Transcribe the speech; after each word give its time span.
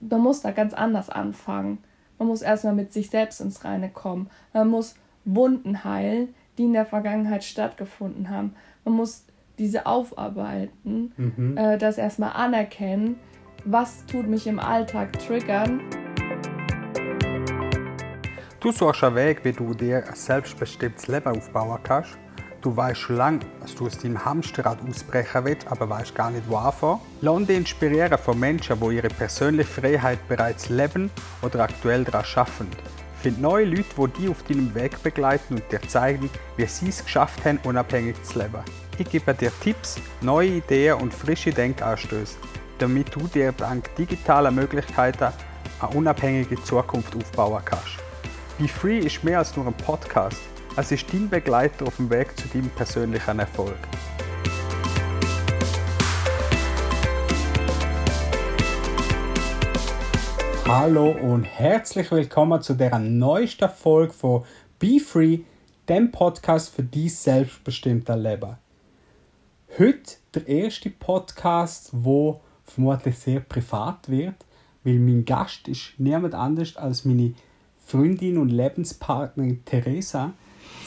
man 0.00 0.20
muss 0.20 0.40
da 0.40 0.50
ganz 0.50 0.74
anders 0.74 1.10
anfangen. 1.10 1.78
Man 2.18 2.28
muss 2.28 2.42
erstmal 2.42 2.74
mit 2.74 2.92
sich 2.92 3.10
selbst 3.10 3.40
ins 3.40 3.64
Reine 3.64 3.88
kommen. 3.88 4.28
Man 4.52 4.68
muss 4.68 4.94
Wunden 5.24 5.84
heilen, 5.84 6.34
die 6.58 6.64
in 6.64 6.72
der 6.72 6.86
Vergangenheit 6.86 7.44
stattgefunden 7.44 8.30
haben. 8.30 8.54
Man 8.84 8.94
muss 8.94 9.24
diese 9.58 9.86
aufarbeiten, 9.86 11.12
mhm. 11.16 11.56
äh, 11.56 11.78
das 11.78 11.98
erstmal 11.98 12.32
anerkennen, 12.32 13.16
was 13.64 14.06
tut 14.06 14.26
mich 14.26 14.46
im 14.46 14.58
Alltag 14.58 15.18
triggern. 15.18 15.80
Du 18.60 18.72
suchst 18.72 19.04
einen 19.04 19.16
Weg, 19.16 19.44
wie 19.44 19.52
du 19.52 19.72
dir 19.74 20.06
ein 20.06 20.14
selbstbestimmtes 20.14 21.08
Leben 21.08 21.36
aufbauen 21.36 21.78
kannst. 21.82 22.18
Du 22.62 22.76
weißt 22.76 23.00
schon 23.00 23.16
lange, 23.16 23.40
dass 23.62 23.74
du 23.74 23.86
aus 23.86 23.96
deinem 23.96 24.22
Hamsterrad 24.22 24.78
ausbrechen 24.86 25.44
willst, 25.44 25.66
aber 25.66 25.88
weißt 25.88 26.14
gar 26.14 26.30
nicht, 26.30 26.44
wo 26.46 26.56
anfangen. 26.56 27.00
Lass 27.22 27.46
dich 27.46 27.56
inspirieren 27.56 28.18
von 28.18 28.38
Menschen, 28.38 28.78
die 28.78 28.96
ihre 28.96 29.08
persönliche 29.08 29.80
Freiheit 29.80 30.28
bereits 30.28 30.68
leben 30.68 31.10
oder 31.40 31.60
aktuell 31.60 32.04
daran 32.04 32.26
arbeiten. 32.34 32.68
Find 33.22 33.40
neue 33.40 33.64
Leute, 33.64 33.84
die 33.96 34.20
dich 34.20 34.28
auf 34.28 34.42
deinem 34.42 34.74
Weg 34.74 35.02
begleiten 35.02 35.54
und 35.54 35.72
dir 35.72 35.80
zeigen, 35.88 36.28
wie 36.58 36.66
sie 36.66 36.88
es 36.88 37.02
geschafft 37.02 37.42
haben, 37.46 37.60
unabhängig 37.64 38.22
zu 38.24 38.38
leben. 38.38 38.62
Ich 38.98 39.08
gebe 39.08 39.32
dir 39.32 39.52
Tipps, 39.62 39.96
neue 40.20 40.48
Ideen 40.48 40.98
und 40.98 41.14
frische 41.14 41.50
Denkanstöße, 41.50 42.36
damit 42.78 43.14
du 43.14 43.20
dir 43.20 43.52
dank 43.52 43.94
digitaler 43.96 44.50
Möglichkeiten 44.50 45.32
eine 45.80 45.90
unabhängige 45.94 46.62
Zukunft 46.62 47.16
aufbauen 47.16 47.62
kannst. 47.64 47.96
Be 48.58 48.68
Free 48.68 48.98
ist 48.98 49.24
mehr 49.24 49.38
als 49.38 49.56
nur 49.56 49.66
ein 49.66 49.72
Podcast. 49.72 50.49
Es 50.76 50.92
ist 50.92 51.12
dein 51.12 51.28
Begleiter 51.28 51.84
auf 51.88 51.96
dem 51.96 52.08
Weg 52.10 52.38
zu 52.38 52.46
deinem 52.46 52.70
persönlichen 52.70 53.40
Erfolg. 53.40 53.76
Hallo 60.66 61.10
und 61.10 61.42
herzlich 61.42 62.12
willkommen 62.12 62.62
zu 62.62 62.74
der 62.74 62.96
neuesten 63.00 63.68
Folge 63.68 64.12
von 64.12 64.44
Be 64.78 65.00
Free, 65.00 65.40
dem 65.88 66.12
Podcast 66.12 66.72
für 66.72 66.84
dein 66.84 67.08
selbstbestimmte 67.08 68.14
Leben. 68.14 68.56
Heute 69.76 70.16
der 70.34 70.46
erste 70.46 70.90
Podcast, 70.90 71.90
wo 71.92 72.40
vermutlich 72.64 73.18
sehr 73.18 73.40
privat 73.40 74.08
wird, 74.08 74.36
weil 74.84 75.00
mein 75.00 75.24
Gast 75.24 75.66
ist 75.66 75.94
niemand 75.98 76.34
anders 76.34 76.76
als 76.76 77.04
meine 77.04 77.34
Freundin 77.84 78.38
und 78.38 78.50
Lebenspartnerin 78.50 79.64
Theresa. 79.64 80.32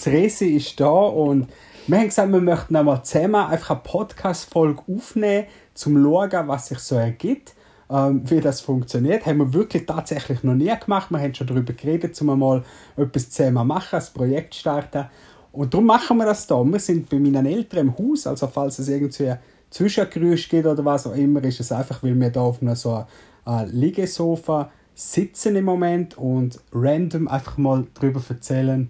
Theresa 0.02 0.46
ist 0.46 0.80
da 0.80 0.90
und 0.90 1.48
wir 1.88 1.98
haben 1.98 2.06
gesagt, 2.06 2.32
wir 2.32 2.40
möchten 2.40 2.76
einmal 2.76 3.04
zusammen 3.04 3.36
einfach 3.36 3.72
eine 3.72 3.80
Podcast-Folge 3.84 4.82
aufnehmen, 4.88 5.46
um 5.46 5.74
zu 5.74 5.90
schauen, 5.92 6.48
was 6.48 6.68
sich 6.68 6.80
so 6.80 6.96
ergibt, 6.96 7.56
ähm, 7.90 8.22
wie 8.30 8.40
das 8.40 8.62
funktioniert. 8.62 9.26
Haben 9.26 9.40
wir 9.40 9.54
wirklich 9.54 9.86
tatsächlich 9.86 10.44
noch 10.44 10.56
nie 10.56 10.72
gemacht. 10.80 11.12
Wir 11.12 11.20
haben 11.20 11.34
schon 11.34 11.48
darüber 11.48 11.74
geredet, 11.74 12.20
um 12.22 12.30
einmal 12.30 12.64
etwas 12.96 13.30
zusammen 13.30 13.68
machen, 13.68 14.00
ein 14.00 14.06
Projekt 14.14 14.56
starten. 14.56 15.06
Und 15.52 15.74
darum 15.74 15.86
machen 15.86 16.18
wir 16.18 16.26
das 16.26 16.48
da. 16.48 16.64
Wir 16.64 16.80
sind 16.80 17.10
bei 17.10 17.20
meinen 17.20 17.46
Eltern 17.46 17.88
im 17.88 17.98
Haus, 17.98 18.28
also 18.28 18.48
falls 18.48 18.80
es 18.80 18.88
irgendwie 18.88 19.34
Zwischengeräusche 19.70 20.50
gibt 20.50 20.66
oder 20.66 20.86
was 20.86 21.06
auch 21.06 21.16
immer, 21.16 21.44
ist 21.44 21.60
es 21.60 21.72
einfach, 21.72 22.02
weil 22.02 22.20
wir 22.20 22.30
da 22.30 22.42
auf 22.42 22.62
einem 22.62 22.76
so 22.76 23.06
einem 23.44 23.70
Liegesofa 23.72 24.72
sitzen 24.96 25.56
im 25.56 25.66
Moment 25.66 26.18
und 26.18 26.60
random 26.72 27.28
einfach 27.28 27.58
mal 27.58 27.86
darüber 27.96 28.22
erzählen, 28.30 28.90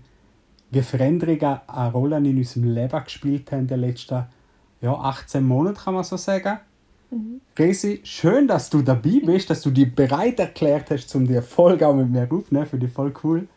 Veränderungen 0.81 1.59
eine 1.67 1.91
Rolle 1.91 2.17
in 2.17 2.38
unserem 2.38 2.73
Leben 2.73 3.03
gespielt 3.03 3.52
haben 3.52 3.61
in 3.61 3.67
den 3.67 3.79
letzten 3.81 4.25
ja, 4.81 4.93
18 4.93 5.45
Monaten, 5.45 5.77
kann 5.77 5.93
man 5.93 6.03
so 6.03 6.17
sagen. 6.17 6.59
Mhm. 7.11 7.41
Resi, 7.57 8.02
schön, 8.03 8.47
dass 8.47 8.69
du 8.69 8.81
dabei 8.81 9.21
bist, 9.23 9.49
dass 9.49 9.61
du 9.61 9.71
dich 9.71 9.94
bereit 9.94 10.39
erklärt 10.39 10.89
hast, 10.91 11.13
um 11.16 11.27
die 11.27 11.41
Folge 11.41 11.88
auch 11.88 11.94
mit 11.94 12.09
mir 12.09 12.27
aufzunehmen. 12.29 12.66
Finde 12.66 12.88
ich 12.88 12.91
voll 12.91 13.13
cool. 13.23 13.47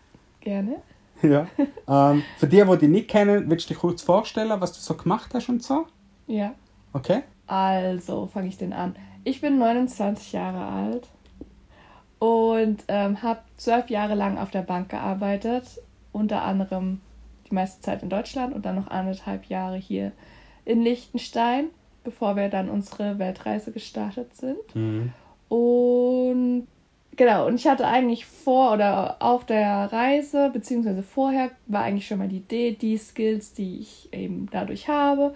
Gerne. 0.41 0.77
Ja. 1.23 1.47
ähm, 1.89 2.23
für 2.37 2.47
die, 2.47 2.63
die 2.63 2.79
dich 2.79 2.89
nicht 2.89 3.09
kennen, 3.09 3.49
willst 3.49 3.69
du 3.69 3.75
dich 3.75 3.81
kurz 3.81 4.03
vorstellen, 4.03 4.61
was 4.61 4.73
du 4.73 4.81
so 4.81 4.95
gemacht 4.95 5.31
hast 5.35 5.49
und 5.49 5.63
so? 5.63 5.87
Ja. 6.27 6.55
Okay. 6.93 7.23
Also, 7.47 8.27
fange 8.27 8.49
ich 8.49 8.59
denn 8.59 8.73
an. 8.73 8.95
Ich 9.25 9.41
bin 9.41 9.59
29 9.59 10.33
Jahre 10.33 10.67
alt 10.67 11.09
und 12.19 12.85
ähm, 12.89 13.23
habe 13.23 13.41
zwölf 13.57 13.91
Jahre 13.91 14.15
lang 14.15 14.39
auf 14.39 14.51
der 14.51 14.63
Bank 14.63 14.91
gearbeitet, 14.91 15.65
unter 16.13 16.43
anderem 16.43 17.01
die 17.49 17.55
meiste 17.55 17.81
Zeit 17.81 18.03
in 18.03 18.09
Deutschland 18.09 18.55
und 18.55 18.65
dann 18.67 18.77
noch 18.77 18.89
anderthalb 18.89 19.47
Jahre 19.47 19.77
hier 19.77 20.13
in 20.65 20.83
Liechtenstein, 20.83 21.67
bevor 22.05 22.37
wir 22.37 22.49
dann 22.49 22.69
unsere 22.69 23.19
Weltreise 23.19 23.73
gestartet 23.73 24.35
sind. 24.35 24.75
Mhm. 24.75 25.13
Und 25.49 26.67
genau, 27.17 27.47
und 27.47 27.55
ich 27.55 27.67
hatte 27.67 27.87
eigentlich 27.87 28.27
vor 28.27 28.73
oder 28.73 29.17
auf 29.21 29.45
der 29.45 29.93
Reise, 29.93 30.51
beziehungsweise 30.53 31.03
vorher, 31.03 31.51
war 31.67 31.85
eigentlich 31.85 32.07
schon 32.07 32.19
mal 32.19 32.29
die 32.29 32.39
Idee, 32.39 32.73
die 32.73 32.97
Skills, 32.97 33.53
die 33.53 33.79
ich 33.81 34.09
eben 34.13 34.49
dadurch 34.51 34.89
habe, 34.89 35.35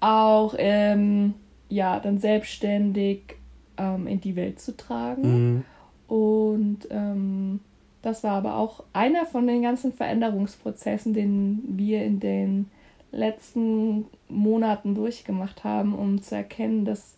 auch 0.00 0.54
ähm, 0.58 1.34
ja, 1.68 1.98
dann 2.00 2.18
selbstständig 2.18 3.36
ähm, 3.76 4.06
in 4.06 4.20
die 4.20 4.36
Welt 4.36 4.60
zu 4.60 4.76
tragen. 4.76 5.22
Mhm. 5.54 5.64
Und 6.06 6.88
ähm, 6.90 7.60
das 8.02 8.22
war 8.22 8.32
aber 8.32 8.56
auch 8.56 8.84
einer 8.92 9.26
von 9.26 9.46
den 9.46 9.62
ganzen 9.62 9.92
Veränderungsprozessen, 9.92 11.14
den 11.14 11.62
wir 11.76 12.04
in 12.04 12.20
den 12.20 12.70
letzten 13.10 14.06
Monaten 14.28 14.94
durchgemacht 14.94 15.64
haben, 15.64 15.94
um 15.94 16.22
zu 16.22 16.36
erkennen, 16.36 16.84
dass 16.84 17.16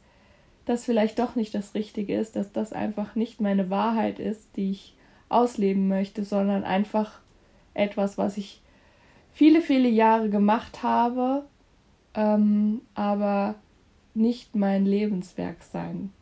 das 0.64 0.84
vielleicht 0.84 1.18
doch 1.18 1.34
nicht 1.34 1.54
das 1.54 1.74
Richtige 1.74 2.14
ist, 2.14 2.36
dass 2.36 2.52
das 2.52 2.72
einfach 2.72 3.14
nicht 3.16 3.41
meine 3.41 3.70
Wahrheit 3.70 4.18
ist, 4.18 4.56
die 4.56 4.70
ich 4.70 4.94
ausleben 5.28 5.88
möchte, 5.88 6.24
sondern 6.24 6.64
einfach 6.64 7.20
etwas, 7.74 8.18
was 8.18 8.36
ich 8.36 8.60
viele, 9.32 9.60
viele 9.60 9.88
Jahre 9.88 10.30
gemacht 10.30 10.82
habe, 10.82 11.44
ähm, 12.14 12.80
aber 12.94 13.56
nicht 14.14 14.54
mein 14.54 14.86
Lebenswerk 14.86 15.62
sein 15.62 16.12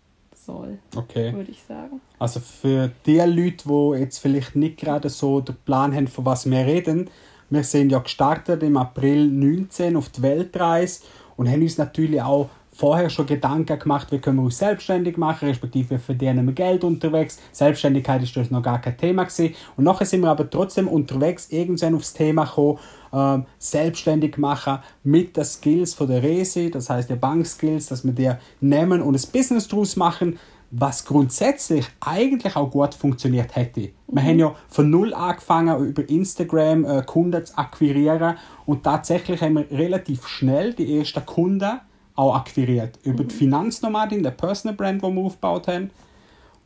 soll. 0.48 0.78
Okay. 0.96 1.32
Würde 1.32 1.50
ich 1.50 1.62
sagen. 1.62 2.00
Also 2.18 2.40
für 2.40 2.90
die 3.06 3.18
Leute, 3.18 3.64
die 3.68 4.00
jetzt 4.00 4.18
vielleicht 4.18 4.56
nicht 4.56 4.78
gerade 4.78 5.08
so 5.10 5.40
den 5.40 5.56
Plan 5.66 5.94
haben, 5.94 6.08
von 6.08 6.24
was 6.24 6.50
wir 6.50 6.64
reden, 6.64 7.10
wir 7.50 7.64
sind 7.64 7.90
ja 7.90 7.98
gestartet 7.98 8.62
im 8.62 8.76
April 8.76 9.28
19 9.28 9.96
auf 9.96 10.08
die 10.08 10.22
Weltreise 10.22 11.02
und 11.36 11.48
haben 11.48 11.62
uns 11.62 11.78
natürlich 11.78 12.20
auch 12.20 12.48
vorher 12.78 13.10
schon 13.10 13.26
Gedanken 13.26 13.76
gemacht, 13.76 14.12
wie 14.12 14.18
können 14.18 14.36
wir 14.36 14.44
uns 14.44 14.58
selbstständig 14.58 15.16
machen, 15.16 15.48
respektive 15.48 15.96
wie 15.96 15.98
verdienen 15.98 16.46
wir 16.46 16.54
Geld 16.54 16.84
unterwegs. 16.84 17.40
Selbstständigkeit 17.50 18.22
ist 18.22 18.36
das 18.36 18.52
noch 18.52 18.62
gar 18.62 18.80
kein 18.80 18.96
Thema 18.96 19.24
gewesen. 19.24 19.54
Und 19.76 19.82
nachher 19.82 20.06
sind 20.06 20.20
wir 20.20 20.30
aber 20.30 20.48
trotzdem 20.48 20.86
unterwegs 20.86 21.48
irgendwann 21.50 21.96
aufs 21.96 22.12
Thema 22.12 22.44
gekommen, 22.44 22.78
ähm, 23.12 23.46
selbstständig 23.58 24.38
machen 24.38 24.78
mit 25.02 25.36
den 25.36 25.44
Skills 25.44 25.94
von 25.94 26.06
der 26.06 26.22
Resi, 26.22 26.70
das 26.70 26.88
heißt 26.88 27.10
der 27.10 27.16
Bankskills, 27.16 27.86
dass 27.86 28.04
wir 28.04 28.12
die 28.12 28.30
nehmen 28.60 29.02
und 29.02 29.16
ein 29.16 29.32
Business 29.32 29.66
daraus 29.66 29.96
machen, 29.96 30.38
was 30.70 31.04
grundsätzlich 31.04 31.86
eigentlich 31.98 32.54
auch 32.54 32.70
gut 32.70 32.94
funktioniert 32.94 33.56
hätte. 33.56 33.80
Mhm. 33.80 33.92
Wir 34.10 34.22
haben 34.22 34.38
ja 34.38 34.54
von 34.68 34.88
null 34.88 35.14
angefangen, 35.14 35.84
über 35.84 36.08
Instagram 36.08 36.84
äh, 36.84 37.02
Kunden 37.02 37.44
zu 37.44 37.58
akquirieren 37.58 38.36
und 38.66 38.84
tatsächlich 38.84 39.40
haben 39.42 39.54
wir 39.54 39.70
relativ 39.76 40.28
schnell 40.28 40.74
die 40.74 40.98
ersten 40.98 41.26
Kunden 41.26 41.80
auch 42.18 42.34
akquiriert. 42.34 42.98
Über 43.04 43.22
die 43.22 43.34
mhm. 43.34 43.38
Finanznomadin, 43.38 44.22
der 44.22 44.32
Personal 44.32 44.76
Brand, 44.76 45.02
die 45.02 45.06
wir 45.06 45.22
aufgebaut 45.22 45.68
haben. 45.68 45.90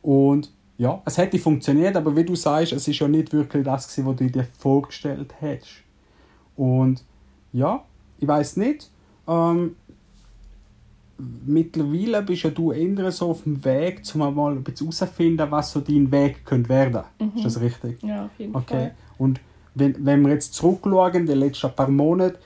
Und 0.01 0.51
ja, 0.77 1.01
es 1.05 1.17
hätte 1.17 1.37
funktioniert, 1.37 1.95
aber 1.95 2.15
wie 2.15 2.23
du 2.23 2.35
sagst, 2.35 2.73
es 2.73 2.87
ist 2.87 2.99
ja 2.99 3.07
nicht 3.07 3.31
wirklich 3.31 3.63
das, 3.63 3.97
was 4.03 4.15
du 4.15 4.29
dir 4.29 4.47
vorgestellt 4.57 5.33
hast. 5.39 5.83
Und 6.55 7.03
ja, 7.51 7.83
ich 8.17 8.27
weiß 8.27 8.57
nicht. 8.57 8.89
Ähm, 9.27 9.75
mittlerweile 11.45 12.23
bist 12.23 12.43
ja 12.43 12.49
du 12.49 12.71
eher 12.71 13.11
so 13.11 13.29
auf 13.29 13.43
dem 13.43 13.63
Weg, 13.63 14.01
um 14.15 14.35
mal 14.35 14.51
ein 14.53 14.63
bisschen 14.63 14.87
herauszufinden, 14.87 15.51
was 15.51 15.71
so 15.71 15.81
dein 15.81 16.11
Weg 16.11 16.43
könnte 16.45 16.69
werden. 16.69 17.03
Mhm. 17.19 17.31
Ist 17.35 17.45
das 17.45 17.61
richtig? 17.61 18.01
Ja, 18.01 18.25
auf 18.25 18.31
jeden 18.39 18.55
okay. 18.55 18.73
Fall. 18.73 18.95
Und 19.19 19.39
wenn, 19.75 20.03
wenn 20.03 20.23
wir 20.23 20.33
jetzt 20.33 20.55
zurückschauen, 20.55 21.27
die 21.27 21.33
letzten 21.33 21.71
paar 21.75 21.89
Monate, 21.89 22.39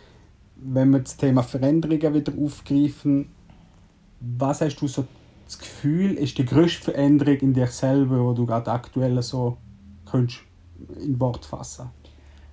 wenn 0.73 0.91
wir 0.91 0.99
das 0.99 1.17
Thema 1.17 1.43
Veränderungen 1.43 2.13
wieder 2.13 2.33
aufgreifen, 2.41 3.29
was 4.19 4.61
hast 4.61 4.77
du 4.77 4.87
so 4.87 5.05
das 5.45 5.59
Gefühl, 5.59 6.15
ist 6.15 6.37
die 6.37 6.45
größte 6.45 6.91
Veränderung 6.91 7.37
in 7.37 7.53
dir 7.53 7.67
selber, 7.67 8.31
die 8.31 8.37
du 8.37 8.45
gerade 8.45 8.71
aktuell 8.71 9.21
so 9.21 9.57
könntest 10.05 10.41
in 11.01 11.19
Wort 11.19 11.45
fassen? 11.45 11.89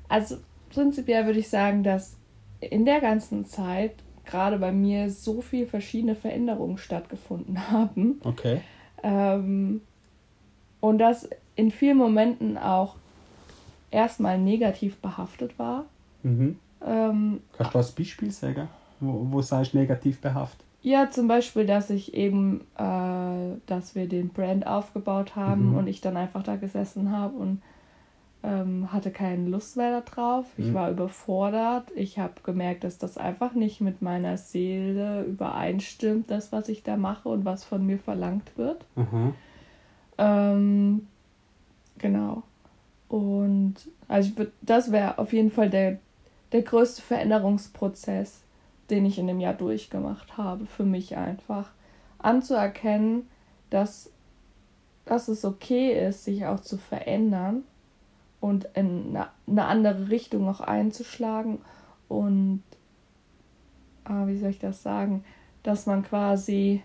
Also 0.08 0.37
prinzipiell 0.70 1.26
würde 1.26 1.40
ich 1.40 1.49
sagen, 1.49 1.82
dass 1.82 2.16
in 2.61 2.84
der 2.84 3.00
ganzen 3.00 3.44
Zeit 3.46 3.94
gerade 4.25 4.58
bei 4.58 4.72
mir 4.72 5.11
so 5.11 5.40
viele 5.40 5.66
verschiedene 5.66 6.14
Veränderungen 6.14 6.78
stattgefunden 6.78 7.70
haben. 7.70 8.20
Okay. 8.22 8.61
Ähm, 9.02 9.81
und 10.81 10.99
das 10.99 11.28
in 11.56 11.70
vielen 11.70 11.96
Momenten 11.96 12.58
auch 12.58 12.96
erstmal 13.90 14.38
negativ 14.38 14.96
behaftet 14.96 15.58
war. 15.58 15.87
Mhm. 16.22 16.58
Ähm, 16.85 17.41
Kannst 17.57 17.75
du 17.75 17.79
als 17.79 17.93
Beispiel 17.93 18.31
sagen, 18.31 18.69
wo, 19.01 19.27
wo 19.31 19.43
sagst 19.43 19.73
du 19.73 19.79
negativ 19.79 20.21
behaftet? 20.21 20.65
Ja, 20.83 21.09
zum 21.11 21.29
Beispiel, 21.29 21.65
dass 21.65 21.89
ich 21.89 22.13
eben, 22.15 22.61
äh, 22.77 23.57
dass 23.67 23.95
wir 23.95 24.07
den 24.07 24.29
Brand 24.29 24.67
aufgebaut 24.67 25.35
haben 25.35 25.71
Mhm. 25.71 25.77
und 25.77 25.87
ich 25.87 26.01
dann 26.03 26.17
einfach 26.19 26.43
da 26.43 26.57
gesessen 26.57 27.11
habe 27.11 27.35
und 27.37 27.63
ähm, 28.43 28.93
hatte 28.93 29.11
keine 29.11 29.49
Lust 29.49 29.79
mehr 29.79 30.03
darauf. 30.03 30.45
Ich 30.59 30.67
Mhm. 30.67 30.75
war 30.75 30.91
überfordert. 30.91 31.91
Ich 31.97 32.19
habe 32.19 32.35
gemerkt, 32.45 32.85
dass 32.85 32.99
das 32.99 33.17
einfach 33.17 33.55
nicht 33.55 33.81
mit 33.81 34.03
meiner 34.03 34.37
Seele 34.37 35.23
übereinstimmt, 35.25 36.31
das, 36.31 36.53
was 36.53 36.69
ich 36.69 36.83
da 36.83 36.99
mache 36.99 37.31
und 37.31 37.47
was 37.47 37.65
von 37.65 37.87
mir 37.87 37.99
verlangt 37.99 38.51
wird. 38.59 38.85
Aha. 38.97 39.33
Ähm, 40.19 41.07
genau. 41.99 42.43
Und 43.09 43.75
also 44.09 44.29
ich 44.31 44.37
würd, 44.39 44.53
das 44.61 44.93
wäre 44.93 45.19
auf 45.19 45.33
jeden 45.33 45.51
Fall 45.51 45.71
der, 45.71 45.99
der 46.52 46.62
größte 46.62 47.02
Veränderungsprozess, 47.02 48.43
den 48.91 49.06
ich 49.06 49.19
in 49.19 49.26
dem 49.26 49.41
Jahr 49.41 49.55
durchgemacht 49.55 50.37
habe, 50.37 50.67
für 50.67 50.85
mich 50.85 51.17
einfach. 51.17 51.70
Anzuerkennen, 52.19 53.29
dass, 53.70 54.11
dass 55.05 55.29
es 55.29 55.44
okay 55.44 56.06
ist, 56.06 56.25
sich 56.25 56.46
auch 56.46 56.61
zu 56.61 56.79
verändern 56.79 57.64
und 58.41 58.69
in 58.75 59.17
eine, 59.17 59.64
andere 59.64 60.11
Richtung 60.11 60.49
auch 60.49 60.61
einzuschlagen 60.61 61.61
und 62.08 62.62
ah, 64.05 64.26
wie 64.26 64.37
soll 64.37 64.50
ich 64.50 64.58
das 64.58 64.82
sagen, 64.82 65.25
dass 65.62 65.87
man 65.87 66.02
quasi 66.02 66.82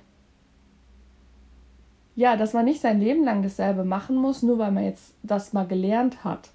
ja, 2.16 2.36
dass 2.36 2.52
man 2.52 2.66
nicht 2.66 2.82
sein 2.82 3.00
Leben 3.00 3.24
lang 3.24 3.44
dasselbe 3.44 3.86
machen 3.86 4.18
muss, 4.18 4.44
nur 4.44 4.58
weil 4.58 4.74
man 4.74 4.84
jetzt 4.84 5.14
das 5.24 5.54
mal 5.54 5.66
gelernt 5.66 6.26
hat. 6.26 6.50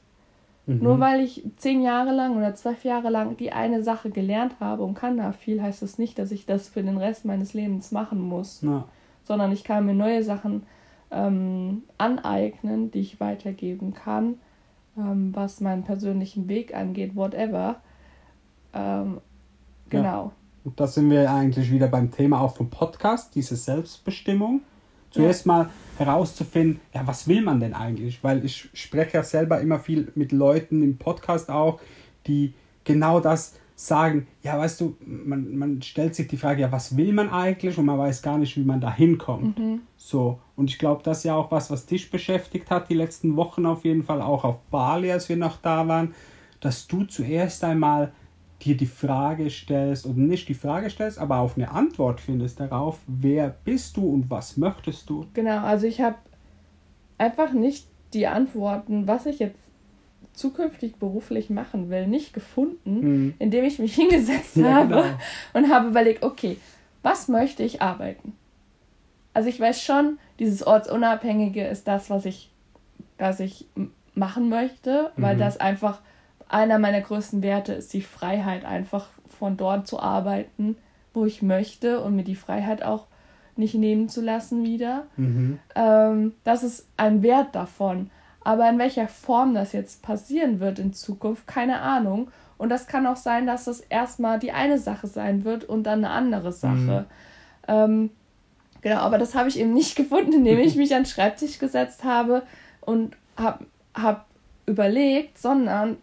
Mhm. 0.66 0.78
Nur 0.82 1.00
weil 1.00 1.20
ich 1.20 1.44
zehn 1.56 1.82
Jahre 1.82 2.12
lang 2.14 2.36
oder 2.36 2.54
zwölf 2.54 2.84
Jahre 2.84 3.10
lang 3.10 3.36
die 3.36 3.52
eine 3.52 3.82
Sache 3.82 4.10
gelernt 4.10 4.56
habe 4.60 4.82
und 4.82 4.94
kann 4.94 5.16
da 5.18 5.32
viel, 5.32 5.62
heißt 5.62 5.82
das 5.82 5.98
nicht, 5.98 6.18
dass 6.18 6.30
ich 6.32 6.46
das 6.46 6.68
für 6.68 6.82
den 6.82 6.96
Rest 6.96 7.24
meines 7.24 7.52
Lebens 7.52 7.92
machen 7.92 8.20
muss, 8.20 8.62
Ja. 8.62 8.84
sondern 9.24 9.52
ich 9.52 9.64
kann 9.64 9.84
mir 9.84 9.94
neue 9.94 10.22
Sachen 10.22 10.62
ähm, 11.10 11.82
aneignen, 11.98 12.90
die 12.90 13.00
ich 13.00 13.20
weitergeben 13.20 13.92
kann, 13.92 14.38
ähm, 14.96 15.30
was 15.34 15.60
meinen 15.60 15.84
persönlichen 15.84 16.48
Weg 16.48 16.74
angeht, 16.74 17.14
whatever. 17.14 17.76
Ähm, 18.72 19.14
Ja. 19.14 20.00
genau. 20.00 20.32
Und 20.64 20.80
da 20.80 20.86
sind 20.86 21.10
wir 21.10 21.30
eigentlich 21.30 21.70
wieder 21.70 21.88
beim 21.88 22.10
Thema 22.10 22.40
auch 22.40 22.56
vom 22.56 22.70
Podcast, 22.70 23.34
diese 23.34 23.54
Selbstbestimmung. 23.54 24.62
Zuerst 25.14 25.46
mal 25.46 25.70
herauszufinden, 25.96 26.80
ja, 26.92 27.06
was 27.06 27.28
will 27.28 27.40
man 27.40 27.60
denn 27.60 27.72
eigentlich? 27.72 28.24
Weil 28.24 28.44
ich 28.44 28.68
spreche 28.74 29.18
ja 29.18 29.22
selber 29.22 29.60
immer 29.60 29.78
viel 29.78 30.10
mit 30.16 30.32
Leuten 30.32 30.82
im 30.82 30.98
Podcast 30.98 31.50
auch, 31.50 31.80
die 32.26 32.52
genau 32.82 33.20
das 33.20 33.54
sagen. 33.76 34.26
Ja, 34.42 34.58
weißt 34.58 34.80
du, 34.80 34.96
man, 35.06 35.56
man 35.56 35.82
stellt 35.82 36.16
sich 36.16 36.26
die 36.26 36.36
Frage, 36.36 36.62
ja, 36.62 36.72
was 36.72 36.96
will 36.96 37.12
man 37.12 37.30
eigentlich? 37.30 37.78
Und 37.78 37.86
man 37.86 37.98
weiß 37.98 38.22
gar 38.22 38.38
nicht, 38.38 38.56
wie 38.56 38.64
man 38.64 38.80
da 38.80 38.92
hinkommt. 38.92 39.56
So, 39.96 40.40
und 40.56 40.68
ich 40.68 40.78
glaube, 40.78 41.02
das 41.04 41.18
ist 41.18 41.24
ja 41.24 41.36
auch 41.36 41.52
was, 41.52 41.70
was 41.70 41.86
dich 41.86 42.10
beschäftigt 42.10 42.70
hat, 42.70 42.88
die 42.88 42.94
letzten 42.94 43.36
Wochen 43.36 43.64
auf 43.66 43.84
jeden 43.84 44.02
Fall, 44.02 44.20
auch 44.20 44.42
auf 44.42 44.58
Bali, 44.70 45.12
als 45.12 45.28
wir 45.28 45.36
noch 45.36 45.58
da 45.58 45.86
waren, 45.86 46.12
dass 46.60 46.88
du 46.88 47.04
zuerst 47.04 47.62
einmal 47.62 48.12
dir 48.64 48.76
die 48.76 48.86
Frage 48.86 49.50
stellst, 49.50 50.06
oder 50.06 50.18
nicht 50.18 50.48
die 50.48 50.54
Frage 50.54 50.90
stellst, 50.90 51.18
aber 51.18 51.38
auch 51.38 51.56
eine 51.56 51.70
Antwort 51.70 52.20
findest 52.20 52.60
darauf, 52.60 52.98
wer 53.06 53.54
bist 53.64 53.96
du 53.96 54.06
und 54.08 54.30
was 54.30 54.56
möchtest 54.56 55.08
du? 55.10 55.26
Genau, 55.34 55.58
also 55.64 55.86
ich 55.86 56.00
habe 56.00 56.16
einfach 57.18 57.52
nicht 57.52 57.86
die 58.12 58.26
Antworten, 58.26 59.06
was 59.06 59.26
ich 59.26 59.38
jetzt 59.38 59.58
zukünftig 60.32 60.96
beruflich 60.96 61.50
machen 61.50 61.90
will, 61.90 62.06
nicht 62.08 62.32
gefunden, 62.32 63.00
Mhm. 63.00 63.34
indem 63.38 63.64
ich 63.64 63.78
mich 63.78 63.94
hingesetzt 64.02 64.56
Ja, 64.56 64.74
habe 64.74 64.88
genau. 64.88 65.04
und 65.52 65.72
habe 65.72 65.88
überlegt, 65.88 66.22
okay, 66.22 66.58
was 67.02 67.28
möchte 67.28 67.62
ich 67.62 67.82
arbeiten? 67.82 68.34
Also 69.32 69.48
ich 69.48 69.58
weiß 69.60 69.82
schon, 69.82 70.18
dieses 70.38 70.66
Ortsunabhängige 70.66 71.66
ist 71.66 71.86
das, 71.88 72.08
was 72.08 72.24
ich, 72.24 72.50
was 73.18 73.40
ich 73.40 73.66
machen 74.14 74.48
möchte, 74.48 75.10
weil 75.16 75.34
Mhm. 75.34 75.40
das 75.40 75.56
einfach 75.58 76.00
einer 76.48 76.78
meiner 76.78 77.00
größten 77.00 77.42
Werte 77.42 77.72
ist, 77.74 77.92
die 77.92 78.02
Freiheit 78.02 78.64
einfach 78.64 79.06
von 79.38 79.56
dort 79.56 79.86
zu 79.86 80.00
arbeiten, 80.00 80.76
wo 81.12 81.24
ich 81.24 81.42
möchte 81.42 82.00
und 82.00 82.16
mir 82.16 82.24
die 82.24 82.36
Freiheit 82.36 82.82
auch 82.82 83.06
nicht 83.56 83.74
nehmen 83.74 84.08
zu 84.08 84.20
lassen 84.20 84.64
wieder. 84.64 85.04
Mhm. 85.16 85.58
Ähm, 85.74 86.32
das 86.44 86.62
ist 86.62 86.88
ein 86.96 87.22
Wert 87.22 87.54
davon. 87.54 88.10
Aber 88.40 88.68
in 88.68 88.78
welcher 88.78 89.08
Form 89.08 89.54
das 89.54 89.72
jetzt 89.72 90.02
passieren 90.02 90.60
wird 90.60 90.78
in 90.78 90.92
Zukunft, 90.92 91.46
keine 91.46 91.80
Ahnung. 91.80 92.30
Und 92.58 92.68
das 92.68 92.86
kann 92.86 93.06
auch 93.06 93.16
sein, 93.16 93.46
dass 93.46 93.64
das 93.64 93.80
erstmal 93.80 94.38
die 94.38 94.52
eine 94.52 94.78
Sache 94.78 95.06
sein 95.06 95.44
wird 95.44 95.64
und 95.64 95.84
dann 95.84 96.04
eine 96.04 96.10
andere 96.10 96.52
Sache. 96.52 97.06
Ähm, 97.66 98.10
genau, 98.82 98.98
aber 98.98 99.18
das 99.18 99.34
habe 99.34 99.48
ich 99.48 99.58
eben 99.58 99.72
nicht 99.72 99.96
gefunden, 99.96 100.32
indem 100.32 100.58
ich 100.58 100.76
mich 100.76 100.94
an 100.94 101.02
den 101.02 101.08
Schreibtisch 101.08 101.58
gesetzt 101.58 102.04
habe 102.04 102.42
und 102.80 103.16
habe 103.36 103.64
hab 103.94 104.26
überlegt, 104.66 105.38
sondern 105.38 105.96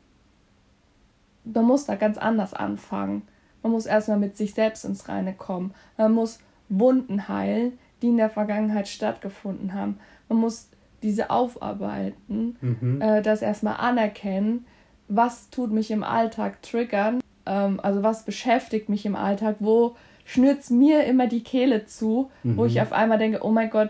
man 1.43 1.65
muss 1.65 1.85
da 1.85 1.95
ganz 1.95 2.17
anders 2.17 2.53
anfangen. 2.53 3.23
Man 3.63 3.71
muss 3.71 3.85
erstmal 3.85 4.17
mit 4.19 4.37
sich 4.37 4.53
selbst 4.53 4.85
ins 4.85 5.07
Reine 5.07 5.33
kommen. 5.33 5.73
Man 5.97 6.13
muss 6.13 6.39
Wunden 6.69 7.27
heilen, 7.27 7.77
die 8.01 8.07
in 8.07 8.17
der 8.17 8.29
Vergangenheit 8.29 8.87
stattgefunden 8.87 9.73
haben. 9.73 9.99
Man 10.29 10.39
muss 10.39 10.67
diese 11.03 11.29
aufarbeiten, 11.29 12.57
Mhm. 12.61 13.01
äh, 13.01 13.21
das 13.21 13.41
erstmal 13.41 13.77
anerkennen, 13.77 14.65
was 15.07 15.49
tut 15.49 15.71
mich 15.71 15.91
im 15.91 16.03
Alltag 16.03 16.61
triggern, 16.61 17.21
ähm, 17.45 17.79
also 17.83 18.03
was 18.03 18.23
beschäftigt 18.23 18.87
mich 18.89 19.05
im 19.05 19.15
Alltag, 19.15 19.57
wo 19.59 19.95
schnürt's 20.25 20.69
mir 20.69 21.03
immer 21.05 21.27
die 21.27 21.43
Kehle 21.43 21.85
zu, 21.85 22.29
wo 22.43 22.61
Mhm. 22.61 22.67
ich 22.67 22.81
auf 22.81 22.93
einmal 22.93 23.17
denke, 23.17 23.39
oh 23.43 23.51
mein 23.51 23.69
Gott, 23.69 23.89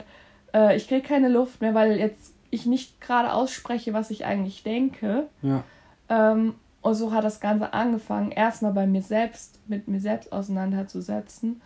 äh, 0.54 0.76
ich 0.76 0.88
kriege 0.88 1.06
keine 1.08 1.28
Luft 1.30 1.62
mehr, 1.62 1.74
weil 1.74 1.98
jetzt 2.00 2.34
ich 2.50 2.66
nicht 2.66 3.00
gerade 3.02 3.32
ausspreche, 3.34 3.94
was 3.94 4.10
ich 4.10 4.26
eigentlich 4.26 4.64
denke. 4.64 5.28
Ja. 5.42 5.64
Ähm, 6.10 6.56
und 6.82 6.96
so 6.96 7.12
hat 7.12 7.24
das 7.24 7.40
Ganze 7.40 7.74
angefangen, 7.74 8.32
erstmal 8.32 8.74
bei 8.74 8.88
mir 8.88 9.02
selbst, 9.02 9.60
mit 9.68 9.88
mir 9.88 10.00
selbst 10.00 10.34
auseinanderzusetzen. 10.34 11.62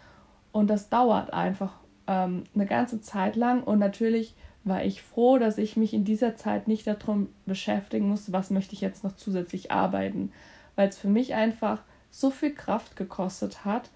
Und 0.51 0.69
das 0.69 0.89
dauert 0.89 1.33
einfach 1.33 1.73
ähm, 2.07 2.43
eine 2.53 2.65
ganze 2.65 3.01
Zeit 3.01 3.35
lang. 3.35 3.63
Und 3.63 3.79
natürlich 3.79 4.35
war 4.65 4.83
ich 4.83 5.01
froh, 5.01 5.37
dass 5.37 5.57
ich 5.57 5.77
mich 5.77 5.93
in 5.93 6.03
dieser 6.03 6.35
Zeit 6.35 6.67
nicht 6.67 6.85
darum 6.85 7.29
beschäftigen 7.45 8.09
musste, 8.09 8.33
was 8.33 8.49
möchte 8.49 8.73
ich 8.73 8.81
jetzt 8.81 9.03
noch 9.03 9.15
zusätzlich 9.15 9.71
arbeiten. 9.71 10.31
Weil 10.75 10.89
es 10.89 10.97
für 10.97 11.07
mich 11.07 11.33
einfach 11.33 11.81
so 12.11 12.29
viel 12.29 12.53
Kraft 12.53 12.97
gekostet 12.97 13.63
hat, 13.63 13.89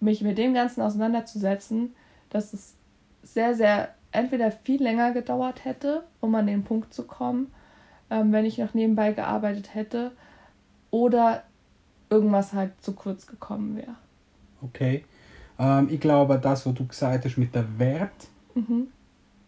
mich 0.00 0.22
mit 0.22 0.38
dem 0.38 0.54
Ganzen 0.54 0.80
auseinanderzusetzen, 0.80 1.94
dass 2.30 2.54
es 2.54 2.74
sehr, 3.22 3.54
sehr 3.54 3.94
entweder 4.12 4.50
viel 4.50 4.82
länger 4.82 5.12
gedauert 5.12 5.64
hätte, 5.64 6.04
um 6.20 6.34
an 6.34 6.46
den 6.46 6.64
Punkt 6.64 6.94
zu 6.94 7.06
kommen, 7.06 7.52
ähm, 8.10 8.32
wenn 8.32 8.46
ich 8.46 8.56
noch 8.56 8.72
nebenbei 8.72 9.12
gearbeitet 9.12 9.74
hätte, 9.74 10.12
oder 10.90 11.42
irgendwas 12.10 12.52
halt 12.52 12.72
zu 12.82 12.92
kurz 12.92 13.26
gekommen 13.26 13.76
wäre. 13.76 13.94
Okay. 14.62 15.04
Ähm, 15.58 15.88
ich 15.90 16.00
glaube, 16.00 16.38
das, 16.38 16.66
was 16.66 16.74
du 16.74 16.86
gesagt 16.86 17.24
hast 17.24 17.36
mit 17.36 17.54
der 17.54 17.66
Wert, 17.78 18.28
Mhm. 18.54 18.88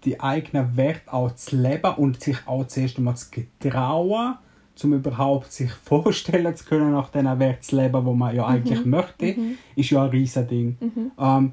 die 0.04 0.20
eigene 0.20 0.76
Wert 0.76 1.02
auch 1.06 1.34
zu 1.34 1.56
leben 1.56 1.94
und 1.96 2.20
sich 2.22 2.36
auch 2.46 2.66
zuerst 2.66 2.96
einmal 2.98 3.16
zu 3.16 3.26
getrauen, 3.30 4.36
um 4.82 4.92
überhaupt 4.94 5.52
sich 5.52 5.70
vorstellen 5.84 6.54
zu 6.56 6.64
können, 6.64 6.92
nach 6.92 7.10
diesen 7.10 7.38
Wert 7.38 7.64
zu 7.64 7.76
leben, 7.76 8.04
wo 8.04 8.12
man 8.14 8.34
ja 8.34 8.46
eigentlich 8.46 8.84
möchte, 8.84 9.34
ist 9.76 9.90
ja 9.90 10.04
ein 10.04 10.10
riesen 10.10 10.46
Ding. 10.46 10.76
Ähm, 11.18 11.52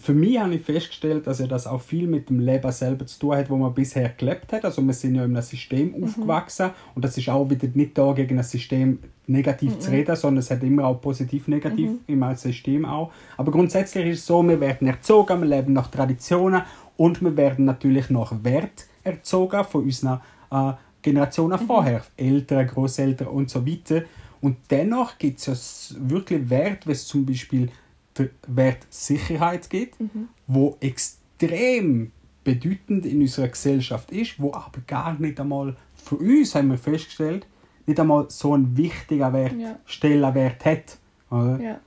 für 0.00 0.14
mich 0.14 0.38
habe 0.38 0.54
ich 0.54 0.62
festgestellt, 0.62 1.26
dass 1.26 1.40
ja 1.40 1.46
das 1.46 1.66
auch 1.66 1.80
viel 1.80 2.06
mit 2.06 2.30
dem 2.30 2.40
Leben 2.40 2.72
selber 2.72 3.06
zu 3.06 3.18
tun 3.18 3.36
hat, 3.36 3.50
wo 3.50 3.56
man 3.56 3.74
bisher 3.74 4.08
gelebt 4.08 4.52
hat. 4.52 4.64
Also 4.64 4.82
wir 4.82 4.94
sind 4.94 5.14
ja 5.14 5.24
in 5.24 5.36
einem 5.36 5.42
System 5.42 6.02
aufgewachsen 6.02 6.70
und 6.94 7.04
das 7.04 7.18
ist 7.18 7.28
auch 7.28 7.48
wieder 7.50 7.68
nicht 7.74 7.96
da 7.98 8.12
gegen 8.12 8.38
ein 8.38 8.44
System 8.44 8.98
negativ 9.26 9.78
zu 9.78 9.90
reden, 9.90 10.16
sondern 10.16 10.38
es 10.38 10.50
hat 10.50 10.62
immer 10.62 10.86
auch 10.86 11.00
positiv, 11.00 11.48
negativ, 11.48 11.90
immer 12.06 12.28
als 12.28 12.42
System 12.42 12.84
auch. 12.84 13.12
Aber 13.36 13.52
grundsätzlich 13.52 14.06
ist 14.06 14.20
es 14.20 14.26
so, 14.26 14.42
wir 14.42 14.58
werden 14.58 14.88
erzogen, 14.88 15.40
wir 15.40 15.48
leben 15.48 15.74
nach 15.74 15.90
Traditionen 15.90 16.62
und 16.96 17.22
wir 17.22 17.36
werden 17.36 17.66
natürlich 17.66 18.10
nach 18.10 18.32
Wert 18.42 18.86
erzogen 19.04 19.64
von 19.64 19.84
unseren 19.84 20.20
äh, 20.50 20.72
Generationen 21.02 21.58
vorher, 21.58 22.02
Eltern, 22.16 22.66
Großeltern 22.66 23.28
und 23.28 23.50
so 23.50 23.66
weiter. 23.66 24.02
Und 24.40 24.56
dennoch 24.70 25.18
gibt 25.18 25.46
es 25.46 25.90
ja 25.90 25.96
wirklich 26.08 26.48
Wert, 26.48 26.86
es 26.86 27.06
zum 27.06 27.26
Beispiel 27.26 27.68
Wert 28.46 28.86
Sicherheit 28.90 29.70
gibt, 29.70 29.96
wo 30.46 30.76
extrem 30.80 32.12
bedeutend 32.44 33.06
in 33.06 33.20
unserer 33.20 33.48
Gesellschaft 33.48 34.10
ist, 34.12 34.40
wo 34.40 34.52
aber 34.52 34.80
gar 34.86 35.18
nicht 35.18 35.38
einmal 35.40 35.76
für 35.96 36.16
uns, 36.16 36.54
haben 36.54 36.68
wir 36.70 36.78
festgestellt, 36.78 37.46
nicht 37.86 37.98
einmal 38.00 38.26
so 38.30 38.56
ein 38.56 38.76
wichtiger 38.76 39.32
Wert, 39.32 39.54
Ja. 39.58 39.78
Stellenwert 39.84 40.64
hat. 40.64 40.98
Oder? 41.30 41.60
Ja. 41.60 41.80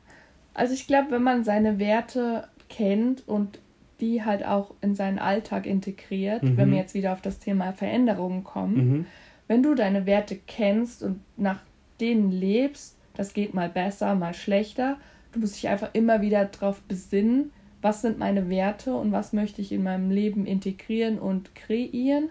Also 0.54 0.74
ich 0.74 0.86
glaube, 0.88 1.12
wenn 1.12 1.24
man 1.24 1.44
seine 1.44 1.80
Werte 1.80 2.48
kennt 2.70 3.28
und 3.28 3.60
die 4.00 4.24
halt 4.24 4.46
auch 4.46 4.74
in 4.82 4.96
seinen 4.96 5.18
Alltag 5.20 5.66
integriert, 5.66 6.44
Mhm. 6.44 6.58
wenn 6.58 6.72
wir 6.72 6.78
jetzt 6.78 6.94
wieder 6.94 7.14
auf 7.14 7.22
das 7.22 7.40
Thema 7.40 7.74
Veränderungen 7.74 8.44
kommen, 8.44 8.76
Mhm. 8.76 9.06
wenn 9.48 9.64
du 9.64 9.76
deine 9.76 10.06
Werte 10.06 10.40
kennst 10.48 11.04
und 11.04 11.20
nach 11.38 11.60
denen 12.00 12.32
lebst, 12.32 12.98
das 13.16 13.34
geht 13.34 13.54
mal 13.54 13.70
besser, 13.70 14.14
mal 14.16 14.34
schlechter, 14.34 14.98
du 15.34 15.40
musst 15.40 15.56
dich 15.56 15.68
einfach 15.68 15.90
immer 15.94 16.22
wieder 16.22 16.46
darauf 16.46 16.82
besinnen, 16.82 17.52
was 17.82 18.02
sind 18.02 18.18
meine 18.18 18.50
Werte 18.50 18.96
und 18.96 19.12
was 19.12 19.34
möchte 19.34 19.62
ich 19.62 19.72
in 19.72 19.84
meinem 19.84 20.10
Leben 20.10 20.46
integrieren 20.46 21.20
und 21.20 21.54
kreieren. 21.54 22.30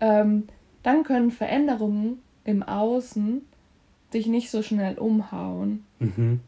Ähm, 0.00 0.44
dann 0.82 1.04
können 1.04 1.30
Veränderungen 1.30 2.18
im 2.44 2.62
Außen 2.62 3.42
dich 4.12 4.26
nicht 4.26 4.50
so 4.50 4.62
schnell 4.62 4.98
umhauen. 4.98 5.84
Mhm. 5.98 6.40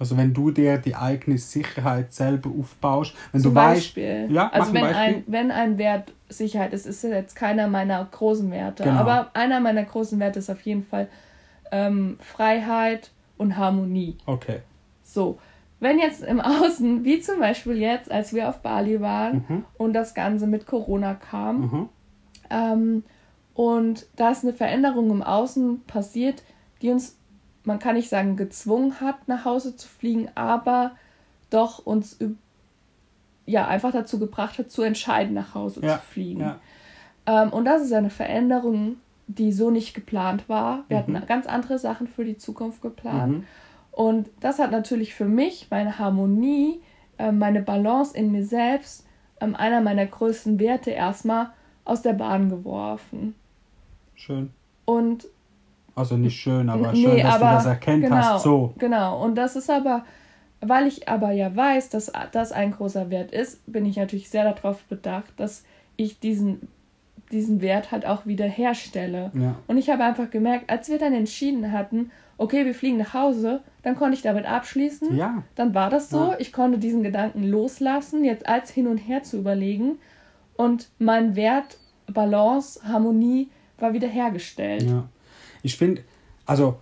Also 0.00 0.16
wenn 0.16 0.32
du 0.32 0.50
dir 0.50 0.78
die 0.78 0.96
eigene 0.96 1.36
Sicherheit 1.36 2.12
selber 2.12 2.50
aufbaust, 2.58 3.14
wenn 3.32 3.42
Zum 3.42 3.52
du 3.52 3.60
Beispiel. 3.60 4.22
weißt, 4.22 4.30
ja, 4.30 4.48
also 4.48 4.72
wenn 4.72 4.84
ein 4.84 4.92
Beispiel. 4.92 5.14
ein, 5.14 5.24
wenn 5.26 5.50
ein 5.50 5.78
Wert 5.78 6.12
Sicherheit 6.30 6.72
ist, 6.72 6.86
ist 6.86 7.02
jetzt 7.02 7.36
keiner 7.36 7.68
meiner 7.68 8.02
großen 8.10 8.50
Werte. 8.50 8.84
Genau. 8.84 8.98
Aber 8.98 9.30
einer 9.34 9.60
meiner 9.60 9.84
großen 9.84 10.18
Werte 10.18 10.38
ist 10.38 10.48
auf 10.48 10.62
jeden 10.62 10.84
Fall 10.84 11.08
ähm, 11.70 12.16
Freiheit 12.20 13.10
und 13.36 13.58
Harmonie. 13.58 14.16
Okay. 14.24 14.60
So, 15.12 15.38
wenn 15.80 15.98
jetzt 15.98 16.22
im 16.22 16.40
Außen, 16.40 17.04
wie 17.04 17.20
zum 17.20 17.38
Beispiel 17.40 17.78
jetzt, 17.78 18.10
als 18.10 18.32
wir 18.34 18.48
auf 18.48 18.60
Bali 18.60 19.00
waren 19.00 19.44
Mhm. 19.48 19.64
und 19.78 19.92
das 19.92 20.14
Ganze 20.14 20.46
mit 20.46 20.66
Corona 20.66 21.14
kam, 21.14 21.60
Mhm. 21.60 21.88
ähm, 22.50 23.04
und 23.54 24.06
da 24.16 24.30
ist 24.30 24.44
eine 24.44 24.52
Veränderung 24.54 25.10
im 25.10 25.22
Außen 25.22 25.82
passiert, 25.86 26.42
die 26.82 26.90
uns, 26.90 27.16
man 27.64 27.78
kann 27.78 27.94
nicht 27.96 28.08
sagen, 28.08 28.36
gezwungen 28.36 29.00
hat, 29.00 29.28
nach 29.28 29.44
Hause 29.44 29.76
zu 29.76 29.86
fliegen, 29.88 30.28
aber 30.34 30.92
doch 31.50 31.84
uns 31.84 32.18
ja 33.46 33.66
einfach 33.66 33.92
dazu 33.92 34.18
gebracht 34.18 34.58
hat, 34.58 34.70
zu 34.70 34.82
entscheiden, 34.82 35.34
nach 35.34 35.54
Hause 35.54 35.80
Ja, 35.84 35.96
zu 35.96 36.02
fliegen. 36.06 36.40
ja. 36.40 36.60
Ähm, 37.26 37.52
und 37.52 37.64
das 37.64 37.82
ist 37.82 37.92
eine 37.92 38.10
Veränderung, 38.10 38.96
die 39.26 39.52
so 39.52 39.70
nicht 39.70 39.94
geplant 39.94 40.48
war. 40.48 40.84
Wir 40.88 40.98
Mhm. 41.06 41.16
hatten 41.18 41.26
ganz 41.26 41.46
andere 41.46 41.78
Sachen 41.78 42.06
für 42.06 42.24
die 42.24 42.38
Zukunft 42.38 42.80
geplant. 42.82 43.44
Und 43.92 44.28
das 44.40 44.58
hat 44.58 44.70
natürlich 44.70 45.14
für 45.14 45.24
mich 45.24 45.66
meine 45.70 45.98
Harmonie, 45.98 46.80
äh, 47.18 47.32
meine 47.32 47.62
Balance 47.62 48.16
in 48.16 48.32
mir 48.32 48.44
selbst, 48.44 49.06
ähm, 49.40 49.54
einer 49.54 49.80
meiner 49.80 50.06
größten 50.06 50.58
Werte 50.60 50.90
erstmal 50.90 51.50
aus 51.84 52.02
der 52.02 52.12
Bahn 52.12 52.48
geworfen. 52.48 53.34
Schön. 54.14 54.50
Und 54.84 55.26
Also 55.94 56.16
nicht 56.16 56.38
schön, 56.40 56.68
aber 56.68 56.92
nee, 56.92 57.04
schön, 57.04 57.22
dass 57.22 57.34
aber 57.34 57.48
du 57.48 57.54
das 57.56 57.66
erkennt 57.66 58.02
genau, 58.04 58.16
hast. 58.16 58.42
So. 58.42 58.74
Genau. 58.78 59.22
Und 59.22 59.34
das 59.34 59.56
ist 59.56 59.70
aber, 59.70 60.04
weil 60.60 60.86
ich 60.86 61.08
aber 61.08 61.32
ja 61.32 61.54
weiß, 61.54 61.88
dass 61.88 62.12
das 62.32 62.52
ein 62.52 62.72
großer 62.72 63.10
Wert 63.10 63.32
ist, 63.32 63.60
bin 63.70 63.86
ich 63.86 63.96
natürlich 63.96 64.30
sehr 64.30 64.50
darauf 64.52 64.82
bedacht, 64.84 65.32
dass 65.36 65.64
ich 65.96 66.20
diesen, 66.20 66.68
diesen 67.32 67.60
Wert 67.60 67.92
halt 67.92 68.06
auch 68.06 68.26
wieder 68.26 68.46
herstelle. 68.46 69.30
Ja. 69.34 69.56
Und 69.66 69.78
ich 69.78 69.90
habe 69.90 70.04
einfach 70.04 70.30
gemerkt, 70.30 70.70
als 70.70 70.88
wir 70.88 70.98
dann 70.98 71.12
entschieden 71.12 71.72
hatten, 71.72 72.10
okay, 72.38 72.64
wir 72.64 72.74
fliegen 72.74 72.98
nach 72.98 73.14
Hause, 73.14 73.60
dann 73.82 73.96
konnte 73.96 74.14
ich 74.14 74.22
damit 74.22 74.46
abschließen. 74.46 75.16
Ja. 75.16 75.42
Dann 75.54 75.74
war 75.74 75.90
das 75.90 76.10
so. 76.10 76.32
Ja. 76.32 76.36
Ich 76.38 76.52
konnte 76.52 76.78
diesen 76.78 77.02
Gedanken 77.02 77.44
loslassen, 77.44 78.24
jetzt 78.24 78.46
als 78.48 78.70
hin 78.70 78.86
und 78.86 78.98
her 78.98 79.22
zu 79.22 79.38
überlegen. 79.38 79.98
Und 80.56 80.88
mein 80.98 81.36
Wert, 81.36 81.78
Balance, 82.06 82.80
Harmonie 82.86 83.50
war 83.78 83.92
wieder 83.92 84.08
hergestellt. 84.08 84.82
Ja. 84.82 85.08
Ich 85.62 85.76
finde, 85.76 86.02
also 86.46 86.78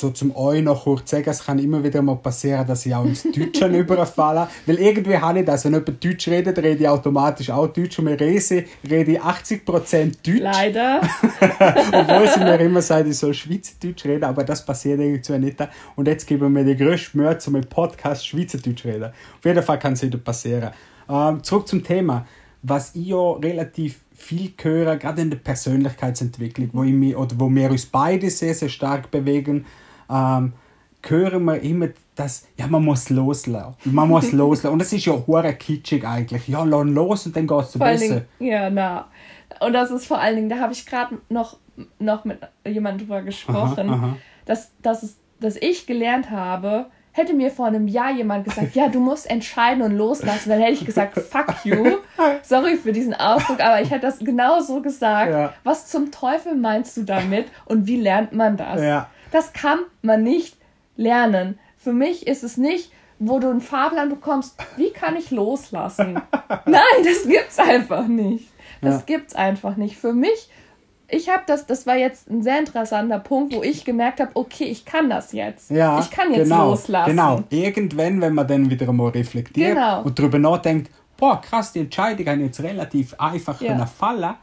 so 0.00 0.10
zum 0.10 0.34
euch 0.34 0.62
noch 0.62 0.84
kurz 0.84 1.10
sagen, 1.10 1.28
es 1.28 1.44
kann 1.44 1.58
immer 1.58 1.84
wieder 1.84 2.02
mal 2.02 2.16
passieren, 2.16 2.66
dass 2.66 2.86
ich 2.86 2.94
auch 2.94 3.04
ins 3.04 3.22
Deutsche 3.22 3.66
überfalle. 3.78 4.48
Weil 4.66 4.78
irgendwie 4.78 5.16
habe 5.16 5.40
ich 5.40 5.44
das, 5.44 5.64
wenn 5.64 5.74
jemand 5.74 6.04
Deutsch 6.04 6.28
redet, 6.28 6.58
rede 6.58 6.82
ich 6.82 6.88
automatisch 6.88 7.50
auch 7.50 7.68
Deutsch. 7.68 7.98
Und 7.98 8.06
mit 8.06 8.20
Resi 8.20 8.66
rede 8.88 9.12
ich 9.12 9.20
80% 9.20 10.16
Deutsch. 10.22 10.40
Leider. 10.40 11.00
Obwohl 11.92 12.28
sie 12.28 12.40
mir 12.40 12.60
immer 12.60 12.82
sagt, 12.82 13.08
ich 13.08 13.18
soll 13.18 13.34
Schweizerdeutsch 13.34 14.04
reden, 14.04 14.24
aber 14.24 14.42
das 14.42 14.64
passiert 14.64 15.00
irgendwie 15.00 15.38
nicht. 15.38 15.68
Und 15.96 16.08
jetzt 16.08 16.26
geben 16.26 16.42
wir 16.42 16.48
mir 16.48 16.64
die 16.64 16.82
grösste 16.82 17.16
Mühe, 17.16 17.38
um 17.46 17.54
im 17.56 17.66
Podcast 17.66 18.26
Schweizerdeutsch 18.26 18.84
reden. 18.84 19.04
Auf 19.04 19.44
jeden 19.44 19.62
Fall 19.62 19.78
kann 19.78 19.92
es 19.92 20.02
wieder 20.02 20.18
passieren. 20.18 20.70
Ähm, 21.08 21.42
zurück 21.42 21.68
zum 21.68 21.84
Thema. 21.84 22.26
Was 22.62 22.94
ich 22.94 23.06
ja 23.06 23.32
relativ 23.32 24.00
viel 24.20 24.52
höre, 24.62 24.96
gerade 24.96 25.22
in 25.22 25.30
der 25.30 25.38
Persönlichkeitsentwicklung, 25.38 26.70
wo, 26.72 26.84
ich 26.84 26.92
mich, 26.92 27.16
oder 27.16 27.34
wo 27.38 27.48
wir 27.48 27.70
uns 27.70 27.86
beide 27.86 28.30
sehr, 28.30 28.54
sehr 28.54 28.68
stark 28.68 29.10
bewegen, 29.10 29.64
ähm, 30.10 30.52
hören 31.06 31.44
wir 31.44 31.60
immer, 31.62 31.88
dass 32.16 32.46
ja, 32.56 32.66
man 32.66 32.84
muss 32.84 33.08
loslassen. 33.10 33.74
Man 33.84 34.08
muss 34.08 34.32
loslassen. 34.32 34.72
Und 34.72 34.80
das 34.80 34.92
ist 34.92 35.06
ja 35.06 35.14
hure 35.26 35.54
kitschig 35.54 36.06
eigentlich. 36.06 36.48
Ja, 36.48 36.64
lass 36.64 36.86
los 36.86 37.26
und 37.26 37.36
dann 37.36 37.46
geht 37.46 37.60
es 37.60 37.78
besser. 37.78 38.06
Dingen, 38.06 38.26
ja, 38.38 38.70
na. 38.70 39.08
Und 39.60 39.72
das 39.72 39.90
ist 39.90 40.06
vor 40.06 40.18
allen 40.18 40.36
Dingen, 40.36 40.48
da 40.48 40.58
habe 40.58 40.72
ich 40.72 40.86
gerade 40.86 41.18
noch, 41.28 41.56
noch 41.98 42.24
mit 42.24 42.38
jemandem 42.64 43.06
drüber 43.06 43.22
gesprochen, 43.22 43.88
Aha, 43.88 44.06
aha. 44.06 44.16
Dass, 44.46 44.70
dass, 44.82 45.02
es, 45.02 45.16
dass 45.38 45.56
ich 45.56 45.86
gelernt 45.86 46.30
habe, 46.30 46.86
hätte 47.12 47.34
mir 47.34 47.50
vor 47.50 47.66
einem 47.66 47.88
Jahr 47.88 48.12
jemand 48.12 48.44
gesagt, 48.44 48.74
ja, 48.74 48.88
du 48.88 49.00
musst 49.00 49.28
entscheiden 49.28 49.82
und 49.82 49.96
loslassen, 49.96 50.50
dann 50.50 50.60
hätte 50.60 50.74
ich 50.74 50.86
gesagt, 50.86 51.18
fuck 51.18 51.64
you. 51.64 51.98
Sorry 52.42 52.76
für 52.76 52.92
diesen 52.92 53.14
Ausdruck, 53.14 53.60
aber 53.60 53.80
ich 53.82 53.90
hätte 53.90 54.06
das 54.06 54.18
genau 54.18 54.60
so 54.60 54.80
gesagt. 54.80 55.32
Ja. 55.32 55.52
Was 55.64 55.88
zum 55.88 56.10
Teufel 56.10 56.54
meinst 56.54 56.96
du 56.96 57.02
damit 57.02 57.46
und 57.66 57.86
wie 57.86 58.00
lernt 58.00 58.32
man 58.32 58.56
das? 58.56 58.80
Ja. 58.80 59.08
Das 59.32 59.52
kann 59.52 59.80
man 60.02 60.22
nicht 60.22 60.56
lernen. 60.96 61.58
Für 61.76 61.92
mich 61.92 62.26
ist 62.26 62.42
es 62.44 62.56
nicht, 62.56 62.92
wo 63.18 63.38
du 63.38 63.48
einen 63.50 63.60
Fahrplan 63.60 64.08
bekommst, 64.08 64.56
wie 64.76 64.90
kann 64.90 65.16
ich 65.16 65.30
loslassen? 65.30 66.14
Nein, 66.66 66.82
das 67.04 67.28
gibt's 67.28 67.58
einfach 67.58 68.06
nicht. 68.06 68.48
Das 68.80 68.96
Ja. 68.96 69.02
gibt's 69.06 69.34
einfach 69.34 69.76
nicht. 69.76 69.96
Für 69.96 70.12
mich, 70.12 70.48
ich 71.08 71.28
habe 71.28 71.42
das, 71.46 71.66
das 71.66 71.86
war 71.86 71.96
jetzt 71.96 72.30
ein 72.30 72.42
sehr 72.42 72.58
interessanter 72.58 73.18
Punkt, 73.18 73.54
wo 73.54 73.62
ich 73.62 73.84
gemerkt 73.84 74.20
habe, 74.20 74.30
okay, 74.34 74.64
ich 74.64 74.84
kann 74.84 75.10
das 75.10 75.32
jetzt. 75.32 75.70
Ja, 75.70 75.98
ich 76.00 76.10
kann 76.10 76.32
jetzt 76.32 76.44
genau, 76.44 76.70
loslassen. 76.70 77.10
Genau, 77.10 77.42
irgendwann, 77.50 78.20
wenn 78.20 78.34
man 78.34 78.46
dann 78.46 78.70
wieder 78.70 78.90
mal 78.92 79.08
reflektiert 79.10 79.74
Genau. 79.74 80.02
und 80.02 80.18
darüber 80.18 80.38
nachdenkt, 80.38 80.90
boah, 81.16 81.40
krass, 81.40 81.72
die 81.72 81.80
Entscheidung 81.80 82.26
ich 82.38 82.46
jetzt 82.46 82.62
relativ 82.62 83.14
einfach 83.18 83.60
Ja. 83.60 83.84
fallen 83.86 84.34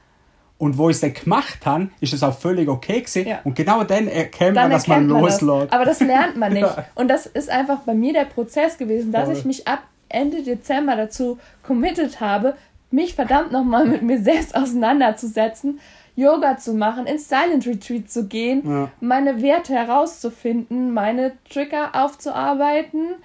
und 0.59 0.77
wo 0.77 0.89
ich 0.89 0.95
es 0.95 1.01
dann 1.01 1.13
gemacht 1.13 1.65
habe, 1.65 1.89
ist 2.01 2.13
es 2.13 2.23
auch 2.23 2.37
völlig 2.37 2.67
okay 2.67 3.01
gewesen. 3.01 3.27
Ja. 3.27 3.39
Und 3.43 3.55
genau 3.55 3.83
dann 3.83 4.07
erkennt 4.07 4.55
man, 4.55 4.63
Dann 4.63 4.71
dass 4.71 4.87
man 4.87 4.97
erkennt 5.03 5.13
man 5.13 5.23
das. 5.23 5.41
loslässt. 5.41 5.73
Aber 5.73 5.85
das 5.85 5.99
lernt 5.99 6.35
man 6.37 6.53
nicht. 6.53 6.63
Ja. 6.77 6.85
Und 6.95 7.07
das 7.09 7.25
ist 7.27 7.49
einfach 7.49 7.79
bei 7.81 7.93
mir 7.93 8.13
der 8.13 8.25
Prozess 8.25 8.77
gewesen, 8.77 9.11
dass 9.11 9.25
Voll. 9.25 9.37
ich 9.37 9.45
mich 9.45 9.67
ab 9.67 9.83
Ende 10.09 10.41
Dezember 10.41 10.95
dazu 10.95 11.37
committed 11.63 12.19
habe, 12.21 12.55
mich 12.89 13.13
verdammt 13.15 13.51
nochmal 13.51 13.85
mit 13.85 14.01
mir 14.01 14.19
selbst 14.21 14.55
auseinanderzusetzen, 14.55 15.79
Yoga 16.15 16.57
zu 16.57 16.73
machen, 16.73 17.05
ins 17.05 17.29
Silent 17.29 17.67
Retreat 17.67 18.09
zu 18.09 18.25
gehen, 18.25 18.63
Ja. 18.67 18.89
meine 18.99 19.41
Werte 19.43 19.73
herauszufinden, 19.73 20.91
meine 20.93 21.33
Trigger 21.51 21.89
aufzuarbeiten 21.93 23.15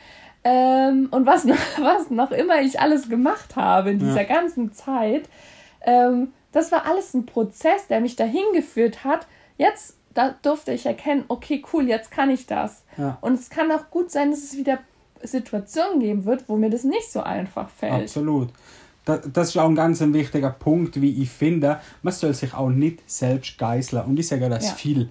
ähm, 0.45 1.09
und 1.11 1.25
was 1.27 1.45
noch, 1.45 1.57
was 1.81 2.11
noch 2.11 2.33
immer 2.33 2.61
ich 2.61 2.81
alles 2.81 3.09
gemacht 3.09 3.57
habe 3.57 3.91
in 3.93 3.99
dieser 4.01 4.25
ganzen 4.25 4.73
Zeit. 4.73 5.29
Ähm, 5.87 6.33
das 6.53 6.71
war 6.73 6.87
alles 6.87 7.15
ein 7.15 7.27
Prozess, 7.27 7.87
der 7.89 8.01
mich 8.01 8.17
dahin 8.17 8.45
geführt 8.55 9.05
hat. 9.05 9.27
Jetzt 9.59 9.97
da 10.15 10.35
durfte 10.43 10.73
ich 10.73 10.85
erkennen, 10.85 11.25
okay, 11.29 11.65
cool, 11.73 11.89
jetzt 11.89 12.11
kann 12.11 12.29
ich 12.29 12.45
das. 12.47 12.85
Ja. 12.99 13.17
Und 13.23 13.33
es 13.33 13.49
kann 13.49 13.73
auch 13.73 13.89
gut 13.91 14.11
sein, 14.11 14.31
dass 14.31 14.41
es 14.41 14.57
wieder 14.59 14.79
Situationen 15.23 16.01
geben 16.01 16.25
wird, 16.27 16.45
wo 16.49 16.57
mir 16.57 16.69
das 16.69 16.85
nicht 16.85 17.11
so 17.11 17.23
einfach 17.23 17.71
fällt. 17.71 18.03
Absolut. 18.03 18.51
Da- 19.07 19.17
Das 19.19 19.49
ist 19.49 19.57
auch 19.57 19.69
ein 19.69 19.75
ganz 19.75 20.03
ein 20.03 20.13
wichtiger 20.13 20.51
Punkt, 20.51 21.01
wie 21.01 21.23
ich 21.23 21.31
finde. 21.31 21.81
Man 22.03 22.13
soll 22.13 22.35
sich 22.35 22.53
auch 22.53 22.69
nicht 22.69 22.99
selbst 23.11 23.57
geißeln. 23.57 24.05
Und 24.05 24.19
ich 24.19 24.29
sage 24.29 24.49
das 24.51 24.67
Ja. 24.67 24.73
viel. 24.75 25.09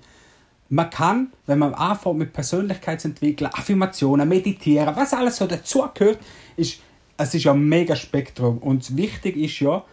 Man 0.69 0.89
kann, 0.91 1.31
wenn 1.47 1.57
man 1.59 1.73
anfängt 1.73 2.17
mit 2.19 2.31
Persönlichkeitsentwicklung, 2.33 3.51
Affirmationen, 3.53 4.29
Meditieren, 4.29 4.95
was 4.95 5.13
alles 5.13 5.37
so 5.37 5.47
dazugehört, 5.47 6.19
ist, 6.55 6.79
es 7.17 7.33
ist 7.33 7.43
ja 7.43 7.53
ein 7.53 7.67
mega 7.67 7.95
Spektrum. 7.95 8.59
Und 8.59 8.95
wichtig 8.95 9.35
ist 9.35 9.59
ja, 9.59 9.83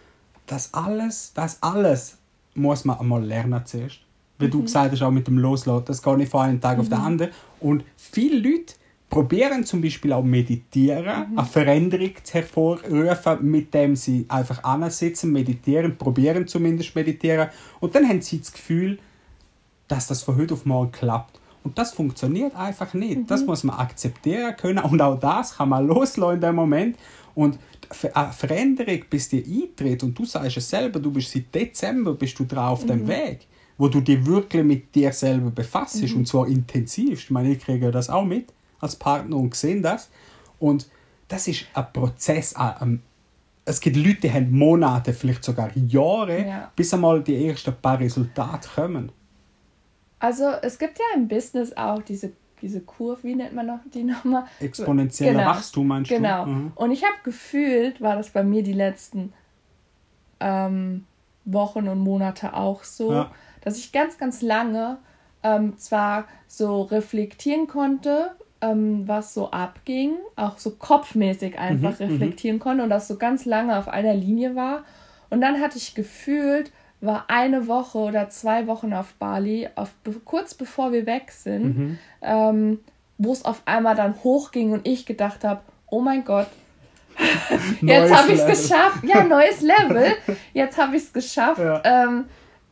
dass 0.51 0.73
alles, 0.73 1.31
das 1.33 1.61
alles 1.61 2.17
muss 2.55 2.85
man 2.85 2.99
einmal 2.99 3.23
lernen 3.23 3.61
zuerst. 3.65 3.99
Wie 4.39 4.45
Mhm. 4.47 4.51
du 4.51 4.61
gesagt 4.63 4.91
hast, 4.91 5.01
auch 5.01 5.11
mit 5.11 5.27
dem 5.27 5.37
Loslassen, 5.37 5.85
das 5.85 6.01
geht 6.01 6.17
nicht 6.17 6.31
von 6.31 6.41
einem 6.41 6.61
Tag 6.61 6.79
auf 6.79 6.89
den 6.89 6.97
anderen. 6.97 7.31
Und 7.59 7.83
viele 7.97 8.39
Leute 8.39 8.73
probieren 9.09 9.63
zum 9.65 9.81
Beispiel 9.81 10.13
auch 10.13 10.23
meditieren, 10.23 11.31
Mhm. 11.31 11.37
eine 11.39 11.47
Veränderung 11.47 12.11
zu 12.23 12.33
hervorrufen, 12.33 13.37
mit 13.51 13.73
dem 13.73 13.95
sie 13.95 14.25
einfach 14.29 14.63
ansitzen, 14.63 15.31
meditieren, 15.31 15.97
probieren 15.97 16.47
zumindest 16.47 16.95
meditieren. 16.95 17.49
Und 17.79 17.95
dann 17.95 18.07
haben 18.07 18.21
sie 18.21 18.39
das 18.39 18.51
Gefühl, 18.53 18.99
dass 19.87 20.07
das 20.07 20.21
von 20.23 20.37
heute 20.37 20.53
auf 20.53 20.65
morgen 20.65 20.91
klappt. 20.91 21.39
Und 21.63 21.77
das 21.77 21.91
funktioniert 21.91 22.55
einfach 22.55 22.93
nicht. 22.93 23.29
Das 23.29 23.45
muss 23.45 23.63
man 23.63 23.77
akzeptieren 23.77 24.55
können. 24.55 24.79
Und 24.79 25.01
auch 25.01 25.19
das 25.19 25.57
kann 25.57 25.69
man 25.69 25.85
loslassen 25.87 26.35
in 26.35 26.41
dem 26.41 26.55
Moment. 26.55 26.97
Und 27.35 27.59
eine 28.13 28.31
Veränderung, 28.33 28.99
bis 29.09 29.29
die 29.29 29.43
eintritt, 29.43 30.03
und 30.03 30.17
du 30.17 30.25
sagst 30.25 30.57
es 30.57 30.69
selber, 30.69 30.99
du 30.99 31.11
bist 31.11 31.31
seit 31.31 31.53
Dezember 31.53 32.13
bist 32.13 32.37
du 32.39 32.45
drauf 32.45 32.79
auf 32.81 32.85
dem 32.85 33.07
Weg, 33.07 33.47
wo 33.77 33.87
du 33.87 34.01
dich 34.01 34.25
wirklich 34.25 34.63
mit 34.63 34.93
dir 34.93 35.11
selber 35.11 35.49
befasst, 35.51 36.01
und 36.13 36.27
zwar 36.27 36.47
intensivst. 36.47 37.23
Ich 37.25 37.29
meine, 37.31 37.51
ich 37.51 37.59
kriege 37.59 37.91
das 37.91 38.09
auch 38.09 38.25
mit 38.25 38.53
als 38.79 38.95
Partner 38.95 39.37
und 39.37 39.55
sehe 39.55 39.81
das. 39.81 40.09
Und 40.59 40.87
das 41.27 41.47
ist 41.47 41.65
ein 41.73 41.85
Prozess, 41.93 42.55
ein- 42.55 42.75
ein- 42.79 43.01
es 43.65 43.79
gibt 43.81 43.97
Leute, 43.97 44.21
die 44.21 44.31
haben 44.31 44.51
Monate, 44.51 45.13
vielleicht 45.13 45.43
sogar 45.43 45.69
Jahre, 45.77 46.45
Ja. 46.45 46.71
bis 46.75 46.93
einmal 46.93 47.21
die 47.21 47.45
ersten 47.47 47.73
paar 47.81 47.99
Resultate 47.99 48.67
kommen. 48.75 49.11
Also 50.19 50.45
es 50.61 50.77
gibt 50.77 50.97
ja 50.99 51.05
im 51.15 51.27
Business 51.27 51.71
auch 51.77 52.01
diese 52.01 52.31
diese 52.61 52.81
Kurve, 52.81 53.23
wie 53.23 53.35
nennt 53.35 53.53
man 53.53 53.65
noch 53.65 53.79
die 53.93 54.03
nochmal? 54.03 54.45
Exponentieller 54.59 55.31
genau. 55.33 55.45
Wachstum 55.45 55.87
meinst 55.87 56.09
genau. 56.09 56.45
du? 56.45 56.51
Mhm. 56.51 56.71
Und 56.75 56.91
ich 56.91 57.03
habe 57.03 57.15
gefühlt, 57.23 58.01
war 58.01 58.15
das 58.15 58.29
bei 58.29 58.43
mir 58.43 58.63
die 58.63 58.73
letzten 58.73 59.33
ähm, 60.39 61.05
Wochen 61.45 61.87
und 61.87 61.99
Monate 61.99 62.53
auch 62.53 62.83
so, 62.83 63.11
Ja. 63.11 63.31
dass 63.61 63.77
ich 63.77 63.91
ganz, 63.91 64.17
ganz 64.17 64.41
lange 64.41 64.97
ähm, 65.43 65.77
zwar 65.77 66.25
so 66.47 66.83
reflektieren 66.83 67.67
konnte, 67.67 68.31
ähm, 68.61 69.07
was 69.07 69.33
so 69.33 69.51
abging, 69.51 70.13
auch 70.35 70.57
so 70.57 70.71
kopfmäßig 70.71 71.57
einfach 71.57 71.99
Mhm, 71.99 72.05
reflektieren 72.07 72.59
konnte 72.59 72.83
und 72.83 72.89
das 72.89 73.07
so 73.07 73.17
ganz 73.17 73.45
lange 73.45 73.77
auf 73.77 73.87
einer 73.87 74.13
Linie 74.13 74.55
war. 74.55 74.83
Und 75.29 75.41
dann 75.41 75.61
hatte 75.61 75.77
ich 75.77 75.95
gefühlt, 75.95 76.71
war 77.01 77.25
eine 77.27 77.67
Woche 77.67 77.97
oder 77.97 78.29
zwei 78.29 78.67
Wochen 78.67 78.93
auf 78.93 79.13
Bali, 79.13 79.69
auf, 79.75 79.89
kurz 80.25 80.53
bevor 80.53 80.91
wir 80.91 81.05
weg 81.05 81.31
sind, 81.31 81.77
Mhm. 81.77 81.97
ähm, 82.21 82.79
wo 83.17 83.31
es 83.31 83.45
auf 83.45 83.61
einmal 83.65 83.95
dann 83.95 84.15
hochging 84.23 84.71
und 84.71 84.87
ich 84.87 85.05
gedacht 85.05 85.43
habe, 85.43 85.61
oh 85.89 86.01
mein 86.01 86.23
Gott, 86.25 86.47
jetzt 87.81 88.13
habe 88.15 88.31
ich 88.31 88.39
es 88.39 88.69
geschafft. 88.69 89.03
Ja, 89.03 89.23
neues 89.23 89.61
Level. 89.61 90.13
Jetzt 90.53 90.77
habe 90.77 90.95
ich 90.95 91.03
es 91.03 91.11
geschafft. 91.11 91.59
Ja. 91.59 91.81
Ähm, 91.83 92.25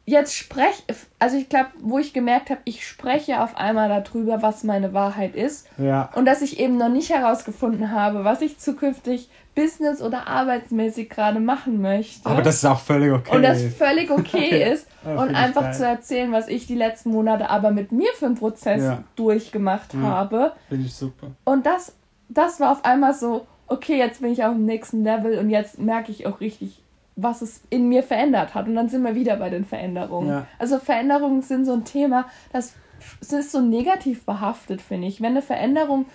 jetzt 0.09 0.33
spreche, 0.35 0.81
also 1.19 1.35
ich 1.35 1.49
glaube, 1.49 1.67
wo 1.81 1.99
ich 1.99 2.13
gemerkt 2.13 2.49
habe, 2.49 2.61
ich 2.63 2.87
spreche 2.87 3.41
auf 3.43 3.57
einmal 3.57 3.89
darüber, 3.89 4.41
was 4.41 4.63
meine 4.63 4.93
Wahrheit 4.93 5.35
ist. 5.35 5.67
Ja. 5.77 6.09
Und 6.15 6.25
dass 6.25 6.41
ich 6.41 6.59
eben 6.61 6.77
noch 6.77 6.87
nicht 6.89 7.09
herausgefunden 7.09 7.91
habe, 7.91 8.23
was 8.23 8.41
ich 8.41 8.57
zukünftig 8.57 9.29
business- 9.53 10.01
oder 10.01 10.27
arbeitsmäßig 10.27 11.09
gerade 11.09 11.41
machen 11.41 11.81
möchte. 11.81 12.25
Aber 12.29 12.41
das 12.41 12.55
ist 12.55 12.65
auch 12.65 12.79
völlig 12.79 13.11
okay. 13.11 13.35
und 13.35 13.41
das 13.43 13.61
völlig 13.77 14.09
okay 14.09 14.63
ist. 14.73 14.87
Ja, 15.05 15.21
und 15.21 15.35
einfach 15.35 15.63
geil. 15.63 15.73
zu 15.73 15.85
erzählen, 15.85 16.31
was 16.31 16.47
ich 16.47 16.67
die 16.67 16.75
letzten 16.75 17.09
Monate 17.11 17.49
aber 17.49 17.71
mit 17.71 17.91
mir 17.91 18.09
für 18.17 18.27
einen 18.27 18.35
Prozess 18.35 18.81
Ja. 18.83 19.03
durchgemacht 19.17 19.93
Ja. 19.93 19.99
habe. 19.99 20.53
Finde 20.69 20.85
ich 20.85 20.93
super. 20.93 21.27
Und 21.43 21.65
das, 21.65 21.93
das 22.29 22.61
war 22.61 22.71
auf 22.71 22.85
einmal 22.85 23.13
so, 23.13 23.45
okay, 23.67 23.97
jetzt 23.97 24.21
bin 24.21 24.31
ich 24.31 24.45
auf 24.45 24.53
dem 24.53 24.65
nächsten 24.65 25.03
Level 25.03 25.37
und 25.37 25.49
jetzt 25.49 25.79
merke 25.79 26.11
ich 26.13 26.25
auch 26.27 26.39
richtig, 26.39 26.81
was 27.17 27.41
es 27.41 27.62
in 27.69 27.89
mir 27.89 28.03
verändert 28.03 28.53
hat. 28.55 28.67
Und 28.67 28.75
dann 28.75 28.89
sind 28.89 29.01
wir 29.01 29.15
wieder 29.15 29.36
bei 29.38 29.50
den 29.50 29.65
Veränderungen. 29.65 30.29
Ja. 30.29 30.47
Also 30.59 30.77
Veränderungen 30.79 31.41
sind 31.41 31.65
so 31.65 31.74
ein 31.74 31.83
Thema, 31.83 32.27
das, 32.53 32.74
ist 33.19 33.51
so 33.51 33.59
negativ 33.59 34.24
behaftet, 34.25 34.81
finde 34.81 35.07
ich. 35.07 35.19
Wenn 35.19 35.31
eine 35.31 35.41
Veränderung 35.41 36.05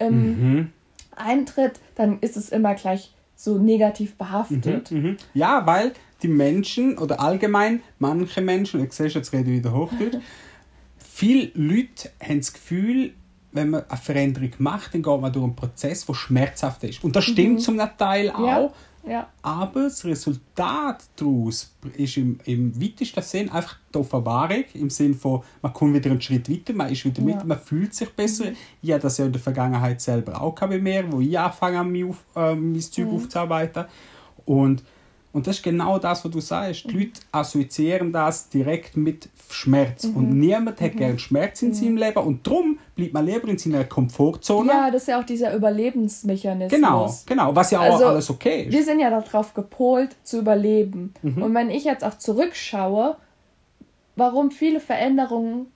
ähm, 0.00 0.56
Mhm. 0.58 0.72
eintritt, 1.16 1.80
dann 1.94 2.18
ist 2.20 2.36
es 2.36 2.50
immer 2.50 2.74
gleich 2.74 3.14
so 3.36 3.58
negativ 3.58 4.16
behaftet. 4.16 4.90
Mhm. 4.90 5.16
Ja, 5.32 5.64
weil 5.66 5.92
die 6.22 6.28
Menschen 6.28 6.98
oder 6.98 7.20
allgemein 7.20 7.82
manche 7.98 8.40
Menschen, 8.40 8.84
ich 8.84 8.92
sehe 8.92 9.06
jetzt 9.06 9.32
rede 9.32 9.50
ich 9.50 9.58
wieder 9.58 9.72
Hochdeutsch, 9.72 10.18
viele 10.98 11.50
Leute 11.54 12.10
haben 12.20 12.38
das 12.38 12.52
Gefühl, 12.52 13.12
wenn 13.52 13.70
man 13.70 13.84
eine 13.88 13.98
Veränderung 13.98 14.50
macht, 14.58 14.94
dann 14.94 15.02
geht 15.02 15.20
man 15.20 15.32
durch 15.32 15.44
einen 15.44 15.56
Prozess, 15.56 16.04
der 16.04 16.14
schmerzhaft 16.14 16.84
ist. 16.84 17.02
Und 17.02 17.16
das 17.16 17.24
stimmt 17.24 17.62
zum 17.62 17.80
Teil 17.96 18.30
auch. 18.30 18.38
Mhm. 18.38 18.46
Ja. 18.46 18.70
Ja. 19.08 19.28
Aber 19.42 19.84
das 19.84 20.04
Resultat 20.04 21.04
daraus 21.16 21.74
ist 21.96 22.16
im, 22.16 22.38
im 22.44 22.80
weitesten 22.80 23.22
Sinn 23.22 23.48
einfach 23.50 23.76
die 23.94 23.98
Offenbarung, 23.98 24.64
im 24.74 24.90
Sinn 24.90 25.14
von, 25.14 25.42
man 25.62 25.72
kommt 25.72 25.94
wieder 25.94 26.10
einen 26.10 26.20
Schritt 26.20 26.50
weiter, 26.50 26.72
man 26.74 26.92
ist 26.92 27.04
wieder 27.04 27.20
Ja. 27.22 27.36
mit, 27.36 27.44
man 27.44 27.58
fühlt 27.58 27.94
sich 27.94 28.10
besser. 28.10 28.52
Ich 28.82 28.92
hatte 28.92 29.02
das 29.02 29.18
ja 29.18 29.26
in 29.26 29.32
der 29.32 29.40
Vergangenheit 29.40 30.00
selber 30.00 30.40
auch 30.40 30.54
bei 30.54 30.78
mir, 30.78 31.10
wo 31.10 31.20
ich 31.20 31.38
angefangen 31.38 31.78
habe, 31.78 31.88
mein, 31.88 32.14
äh, 32.36 32.54
mein 32.54 32.80
Zeug 32.80 33.08
aufzuarbeiten. 33.08 33.86
Und, 34.44 34.82
und 35.38 35.46
das 35.46 35.56
ist 35.56 35.62
genau 35.62 35.98
das, 35.98 36.24
was 36.24 36.30
du 36.30 36.40
sagst. 36.40 36.90
Die 36.90 36.96
Leute 36.98 37.20
assoziieren 37.32 38.12
das 38.12 38.48
direkt 38.48 38.96
mit 38.96 39.28
Schmerz. 39.50 40.04
Und 40.04 40.30
niemand 40.38 40.80
hat 40.80 40.96
gern 40.96 41.18
Schmerz 41.18 41.62
in 41.62 41.72
seinem 41.72 41.96
Leben 41.96 42.18
und 42.18 42.46
darum 42.46 42.78
bleibt 42.94 43.14
man 43.14 43.24
lieber 43.24 43.48
in 43.48 43.56
seiner 43.56 43.84
Komfortzone. 43.84 44.70
ja, 44.70 44.90
das 44.90 45.02
ist 45.02 45.08
ja 45.08 45.20
auch 45.20 45.24
dieser 45.24 45.54
Überlebensmechanismus. 45.54 46.70
Genau, 46.78 47.14
genau, 47.26 47.54
was 47.56 47.70
ja 47.70 47.80
auch 47.80 47.94
Also, 47.94 48.06
alles 48.06 48.28
okay 48.30 48.64
ist. 48.64 48.72
Wir 48.72 48.84
sind 48.84 49.00
ja 49.00 49.10
darauf 49.10 49.54
gepolt, 49.54 50.16
zu 50.22 50.38
überleben. 50.40 51.14
Mhm. 51.22 51.42
Und 51.42 51.54
wenn 51.54 51.70
ich 51.70 51.84
jetzt 51.84 52.04
auch 52.04 52.18
zurückschaue, 52.18 53.16
warum 54.16 54.50
viele 54.50 54.80
Veränderungen 54.80 55.66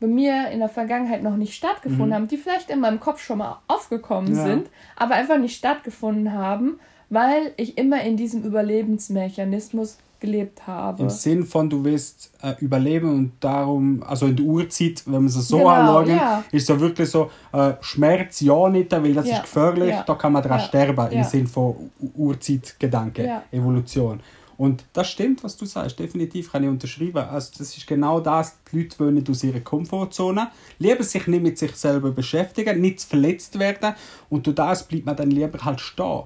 bei 0.00 0.06
mir 0.06 0.48
in 0.48 0.60
der 0.60 0.70
Vergangenheit 0.70 1.22
noch 1.22 1.36
nicht 1.36 1.54
stattgefunden 1.54 2.14
haben, 2.14 2.26
die 2.26 2.38
vielleicht 2.38 2.70
in 2.70 2.80
meinem 2.80 3.00
Kopf 3.00 3.22
schon 3.22 3.38
mal 3.38 3.58
aufgekommen 3.68 4.30
Mhm. 4.32 4.38
Ja. 4.38 4.44
sind, 4.44 4.70
aber 4.96 5.14
einfach 5.14 5.38
nicht 5.38 5.56
stattgefunden 5.56 6.32
haben, 6.32 6.80
weil 7.10 7.52
ich 7.56 7.76
immer 7.76 8.02
in 8.02 8.16
diesem 8.16 8.42
Überlebensmechanismus 8.44 9.98
gelebt 10.20 10.66
habe. 10.66 11.02
Im 11.02 11.10
Sinn 11.10 11.44
von, 11.44 11.68
du 11.70 11.82
willst 11.82 12.30
äh, 12.42 12.52
überleben 12.60 13.08
und 13.08 13.32
darum, 13.40 14.02
also 14.06 14.26
in 14.26 14.36
der 14.36 14.44
Urzeit, 14.44 15.02
wenn 15.06 15.14
man 15.14 15.26
es 15.26 15.34
so 15.34 15.56
Genau, 15.58 15.68
anschaut, 15.70 16.08
ja. 16.08 16.44
ist 16.52 16.66
so 16.66 16.78
wirklich 16.78 17.08
so, 17.08 17.30
äh, 17.52 17.72
Schmerz 17.80 18.40
ja 18.40 18.68
nicht, 18.68 18.92
weil 18.92 19.14
das 19.14 19.26
Ja, 19.26 19.36
ist 19.36 19.42
gefährlich, 19.44 19.90
ja, 19.90 20.02
da 20.02 20.14
kann 20.14 20.32
man 20.32 20.42
dran 20.42 20.58
ja, 20.58 20.64
sterben, 20.64 21.10
im 21.10 21.18
ja. 21.18 21.24
Sinn 21.24 21.46
von 21.46 21.90
Urzeitgedanke, 22.14 23.24
Ja. 23.24 23.42
Evolution. 23.50 24.20
Und 24.58 24.84
das 24.92 25.08
stimmt, 25.10 25.42
was 25.42 25.56
du 25.56 25.64
sagst, 25.64 25.98
definitiv 25.98 26.52
kann 26.52 26.62
ich 26.64 26.68
unterschreiben. 26.68 27.24
Also 27.30 27.52
das 27.56 27.74
ist 27.78 27.86
genau 27.86 28.20
das, 28.20 28.58
die 28.70 28.80
Leute 28.82 28.98
wollen 28.98 29.24
aus 29.26 29.42
ihrer 29.42 29.60
Komfortzone, 29.60 30.50
lieber 30.78 31.02
sich 31.02 31.26
nicht 31.26 31.42
mit 31.42 31.56
sich 31.56 31.74
selber 31.76 32.10
beschäftigen, 32.10 32.78
nicht 32.78 33.00
verletzt 33.00 33.58
werden 33.58 33.94
und 34.28 34.46
durch 34.46 34.56
das 34.56 34.86
bleibt 34.86 35.06
man 35.06 35.16
dann 35.16 35.30
lieber 35.30 35.64
halt 35.64 35.80
stehen. 35.80 36.24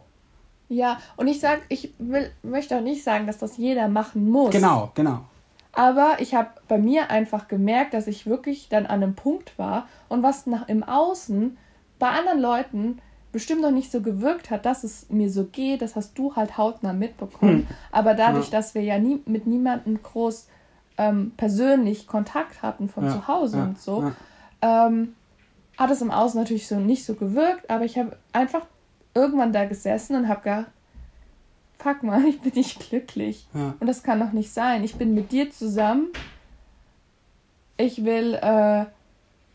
Ja, 0.68 0.98
und 1.16 1.26
ich 1.28 1.40
sag, 1.40 1.62
ich 1.68 1.92
will, 1.98 2.30
möchte 2.42 2.76
auch 2.76 2.80
nicht 2.82 3.04
sagen, 3.04 3.26
dass 3.26 3.38
das 3.38 3.56
jeder 3.56 3.88
machen 3.88 4.30
muss. 4.30 4.50
Genau, 4.50 4.90
genau. 4.94 5.20
Aber 5.72 6.16
ich 6.20 6.34
habe 6.34 6.50
bei 6.68 6.78
mir 6.78 7.10
einfach 7.10 7.48
gemerkt, 7.48 7.94
dass 7.94 8.06
ich 8.06 8.26
wirklich 8.26 8.68
dann 8.68 8.86
an 8.86 9.02
einem 9.02 9.14
Punkt 9.14 9.58
war 9.58 9.88
und 10.08 10.22
was 10.22 10.46
nach 10.46 10.68
im 10.68 10.82
Außen 10.84 11.56
bei 11.98 12.08
anderen 12.08 12.40
Leuten 12.40 12.98
bestimmt 13.32 13.62
noch 13.62 13.72
nicht 13.72 13.90
so 13.90 14.00
gewirkt 14.00 14.50
hat, 14.50 14.64
dass 14.64 14.84
es 14.84 15.10
mir 15.10 15.28
so 15.28 15.44
geht, 15.44 15.82
das 15.82 15.96
hast 15.96 16.16
du 16.16 16.36
halt 16.36 16.56
hautnah 16.56 16.92
mitbekommen. 16.92 17.66
Aber 17.90 18.14
dadurch, 18.14 18.46
Ja. 18.46 18.58
dass 18.58 18.74
wir 18.76 18.82
ja 18.82 18.98
nie, 18.98 19.20
mit 19.26 19.46
niemandem 19.48 20.00
groß 20.00 20.46
ähm, 20.96 21.32
persönlich 21.36 22.06
Kontakt 22.06 22.62
hatten 22.62 22.88
von 22.88 23.06
Ja, 23.06 23.10
zu 23.10 23.26
Hause 23.26 23.56
ja, 23.58 23.64
und 23.64 23.80
so, 23.80 24.12
ähm, 24.62 25.16
hat 25.76 25.90
es 25.90 26.00
im 26.00 26.12
Außen 26.12 26.38
natürlich 26.38 26.68
so 26.68 26.76
nicht 26.76 27.04
so 27.04 27.14
gewirkt, 27.14 27.68
aber 27.68 27.84
ich 27.84 27.98
habe 27.98 28.16
einfach 28.32 28.64
irgendwann 29.14 29.52
da 29.52 29.64
gesessen 29.64 30.16
und 30.16 30.28
habe 30.28 30.42
gedacht, 30.42 30.70
fuck 31.78 32.02
mal, 32.02 32.24
ich 32.28 32.40
bin 32.40 32.52
nicht 32.54 32.88
glücklich. 32.88 33.46
Ja. 33.54 33.74
Und 33.78 33.86
das 33.86 34.02
kann 34.02 34.20
doch 34.20 34.32
nicht 34.32 34.52
sein. 34.52 34.84
Ich 34.84 34.96
bin 34.96 35.14
mit 35.14 35.32
dir 35.32 35.50
zusammen. 35.50 36.08
Ich 37.76 38.04
will, 38.04 38.38
äh, 38.40 38.86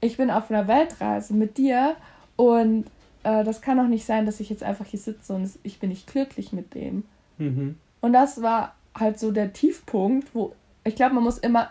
ich 0.01 0.17
bin 0.17 0.29
auf 0.29 0.51
einer 0.51 0.67
Weltreise 0.67 1.33
mit 1.33 1.57
dir 1.57 1.95
und 2.35 2.85
äh, 3.23 3.43
das 3.43 3.61
kann 3.61 3.77
doch 3.77 3.87
nicht 3.87 4.05
sein, 4.05 4.25
dass 4.25 4.39
ich 4.39 4.49
jetzt 4.49 4.63
einfach 4.63 4.85
hier 4.85 4.99
sitze 4.99 5.33
und 5.33 5.49
ich 5.63 5.79
bin 5.79 5.89
nicht 5.89 6.07
glücklich 6.07 6.51
mit 6.51 6.73
dem. 6.73 7.03
Mhm. 7.37 7.77
Und 8.01 8.13
das 8.13 8.41
war 8.41 8.75
halt 8.97 9.19
so 9.19 9.31
der 9.31 9.53
Tiefpunkt, 9.53 10.33
wo 10.35 10.53
ich 10.83 10.95
glaube, 10.95 11.15
man 11.15 11.23
muss 11.23 11.37
immer 11.37 11.69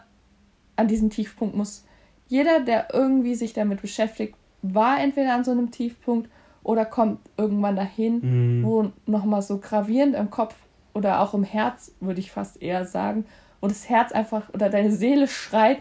an 0.77 0.89
diesen 0.89 1.11
Tiefpunkt 1.11 1.57
muss 1.57 1.85
jeder, 2.29 2.61
der 2.61 2.89
irgendwie 2.93 3.35
sich 3.35 3.53
damit 3.53 3.83
beschäftigt, 3.83 4.35
war 4.63 5.01
entweder 5.01 5.35
an 5.35 5.45
so 5.45 5.51
einem 5.51 5.71
Tiefpunkt 5.71 6.31
oder 6.69 6.85
kommt 6.85 7.21
irgendwann 7.39 7.77
dahin, 7.77 8.21
Mhm. 8.61 8.63
wo 8.63 8.93
nochmal 9.07 9.41
so 9.41 9.57
gravierend 9.57 10.15
im 10.15 10.29
Kopf 10.31 10.55
oder 10.93 11.21
auch 11.23 11.33
im 11.33 11.43
Herz, 11.43 11.93
würde 12.01 12.21
ich 12.21 12.31
fast 12.31 12.61
eher 12.61 12.85
sagen, 12.85 13.25
wo 13.63 13.69
das 13.69 13.89
Herz 13.89 14.13
einfach 14.13 14.53
oder 14.53 14.69
deine 14.69 14.93
Seele 14.93 15.29
schreit, 15.29 15.79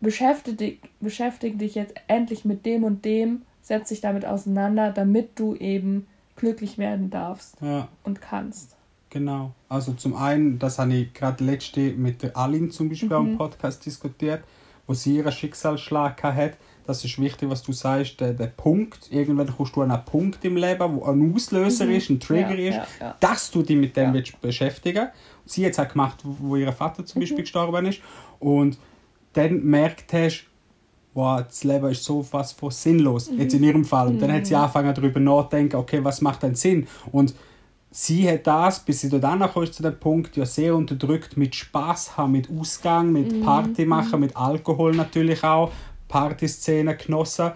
beschäftige 0.00 0.56
dich, 0.56 0.80
beschäftige 1.00 1.56
dich 1.56 1.74
jetzt 1.74 1.94
endlich 2.06 2.44
mit 2.44 2.66
dem 2.66 2.84
und 2.84 3.04
dem, 3.06 3.42
setz 3.62 3.88
dich 3.88 4.02
damit 4.02 4.26
auseinander, 4.26 4.92
damit 4.92 5.38
du 5.38 5.54
eben 5.56 6.06
glücklich 6.36 6.76
werden 6.76 7.08
darfst 7.08 7.56
Ja. 7.62 7.88
und 8.04 8.20
kannst. 8.20 8.76
Genau. 9.08 9.52
Also 9.70 9.94
zum 9.94 10.14
einen, 10.14 10.58
das 10.58 10.78
habe 10.78 10.92
ich 10.92 11.14
gerade 11.14 11.42
letzte 11.42 11.92
mit 11.92 12.22
der 12.22 12.36
Aline 12.36 12.68
zum 12.68 12.90
Beispiel 12.90 13.12
am 13.14 13.32
Mhm. 13.32 13.38
Podcast 13.38 13.86
diskutiert, 13.86 14.42
wo 14.86 14.92
sie 14.92 15.16
ihren 15.16 15.32
Schicksalsschlag 15.32 16.22
hat. 16.22 16.52
Das 16.88 17.04
ist 17.04 17.20
wichtig, 17.20 17.50
was 17.50 17.62
du 17.62 17.72
sagst, 17.72 18.18
der, 18.18 18.32
der 18.32 18.46
Punkt. 18.46 19.12
Irgendwann 19.12 19.54
kommst 19.54 19.76
du 19.76 19.82
an 19.82 19.90
einen 19.90 20.04
Punkt 20.06 20.42
im 20.46 20.56
Leben, 20.56 20.96
wo 20.96 21.04
ein 21.04 21.34
Auslöser 21.34 21.84
Mhm. 21.84 21.90
ist, 21.92 22.08
ein 22.08 22.18
Trigger 22.18 22.54
Ja, 22.58 22.68
ist, 22.70 22.76
ja, 23.00 23.06
ja. 23.08 23.16
dass 23.20 23.50
du 23.50 23.60
dich 23.62 23.76
mit 23.76 23.94
dem 23.94 24.04
Ja. 24.08 24.14
willst 24.14 24.40
beschäftigen 24.40 25.08
Sie 25.44 25.64
hat 25.66 25.78
es 25.78 25.88
gemacht, 25.92 26.16
wo 26.24 26.56
ihr 26.56 26.72
Vater 26.72 27.02
Mhm. 27.02 27.06
zum 27.06 27.20
Beispiel 27.20 27.42
gestorben 27.42 27.84
ist. 27.86 28.00
Und 28.40 28.78
dann 29.34 29.62
merkt 29.64 30.12
hast, 30.14 30.44
wow, 31.12 31.42
das 31.46 31.62
Leben 31.64 31.88
ist 31.90 32.04
so 32.04 32.26
was 32.30 32.52
von 32.52 32.70
sinnlos, 32.70 33.30
Mhm. 33.30 33.38
jetzt 33.38 33.52
in 33.54 33.62
ihrem 33.64 33.84
Fall. 33.84 34.08
Und 34.08 34.22
dann 34.22 34.32
hat 34.32 34.46
sie 34.46 34.54
angefangen 34.54 34.94
darüber 34.94 35.20
nachzudenken, 35.20 35.76
okay, 35.76 36.02
was 36.02 36.22
macht 36.22 36.42
denn 36.42 36.54
Sinn? 36.54 36.86
Und 37.12 37.34
sie 37.90 38.30
hat 38.30 38.46
das, 38.46 38.80
bis 38.80 39.02
sie 39.02 39.10
dort 39.10 39.24
angekommen 39.24 39.64
ist 39.64 39.74
zu 39.74 39.82
dem 39.82 39.98
Punkt, 40.00 40.36
ja 40.38 40.46
sehr 40.46 40.74
unterdrückt 40.74 41.36
mit 41.36 41.54
Spaß 41.54 42.16
haben, 42.16 42.32
mit 42.32 42.48
Ausgang, 42.50 43.12
mit 43.12 43.40
Party 43.40 43.84
machen, 43.84 44.20
mit 44.20 44.34
Alkohol 44.36 44.94
natürlich 44.94 45.44
auch, 45.44 45.70
Partyszenen 46.08 46.96
genossen. 46.96 47.52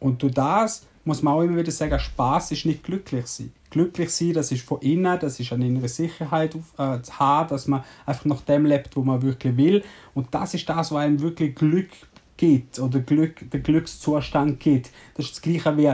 Und 0.00 0.22
durch 0.22 0.34
das 0.34 0.86
muss 1.04 1.22
man 1.22 1.34
auch 1.34 1.42
immer 1.42 1.56
wieder 1.56 1.72
sagen, 1.72 1.98
Spaß 1.98 2.52
ist 2.52 2.66
nicht 2.66 2.84
glücklich 2.84 3.26
sein. 3.26 3.52
Glücklich 3.70 4.10
sein, 4.10 4.32
das 4.32 4.52
ist 4.52 4.64
von 4.64 4.80
innen, 4.80 5.18
das 5.18 5.40
ist 5.40 5.52
eine 5.52 5.66
innere 5.66 5.88
Sicherheit 5.88 6.54
äh, 6.54 7.00
zu 7.02 7.18
haben, 7.18 7.48
dass 7.48 7.66
man 7.66 7.84
einfach 8.06 8.24
nach 8.26 8.40
dem 8.42 8.66
lebt, 8.66 8.96
wo 8.96 9.02
man 9.02 9.22
wirklich 9.22 9.56
will. 9.56 9.82
Und 10.14 10.28
das 10.30 10.54
ist 10.54 10.68
das, 10.68 10.90
was 10.90 10.98
einem 10.98 11.20
wirklich 11.20 11.54
Glück 11.54 11.88
gibt 12.36 12.78
oder 12.78 13.00
Glück, 13.00 13.50
der 13.50 13.60
Glückszustand 13.60 14.60
gibt. 14.60 14.90
Das 15.14 15.26
ist 15.26 15.34
das 15.36 15.42
Gleiche 15.42 15.76
wie 15.76 15.92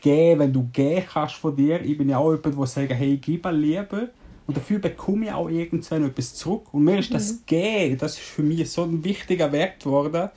geben, 0.00 0.40
wenn 0.40 0.52
du 0.52 0.68
geben 0.72 1.06
kannst 1.12 1.36
von 1.36 1.54
dir. 1.54 1.80
Ich 1.82 1.96
bin 1.96 2.08
ja 2.08 2.18
auch 2.18 2.32
jemand, 2.32 2.58
der 2.58 2.66
sagt, 2.66 2.92
hey, 2.92 3.16
gib 3.16 3.46
Liebe. 3.50 4.10
Und 4.46 4.56
dafür 4.56 4.78
bekomme 4.78 5.26
ich 5.26 5.32
auch 5.32 5.48
irgendwann 5.48 6.04
etwas 6.04 6.34
zurück. 6.34 6.66
Und 6.72 6.84
mir 6.84 6.98
ist 6.98 7.14
das 7.14 7.32
mhm. 7.32 7.38
Gehen, 7.46 7.98
das 7.98 8.14
ist 8.14 8.20
für 8.20 8.42
mich 8.42 8.70
so 8.70 8.82
ein 8.82 9.02
wichtiger 9.02 9.50
Wert 9.52 9.82
geworden. 9.82 10.28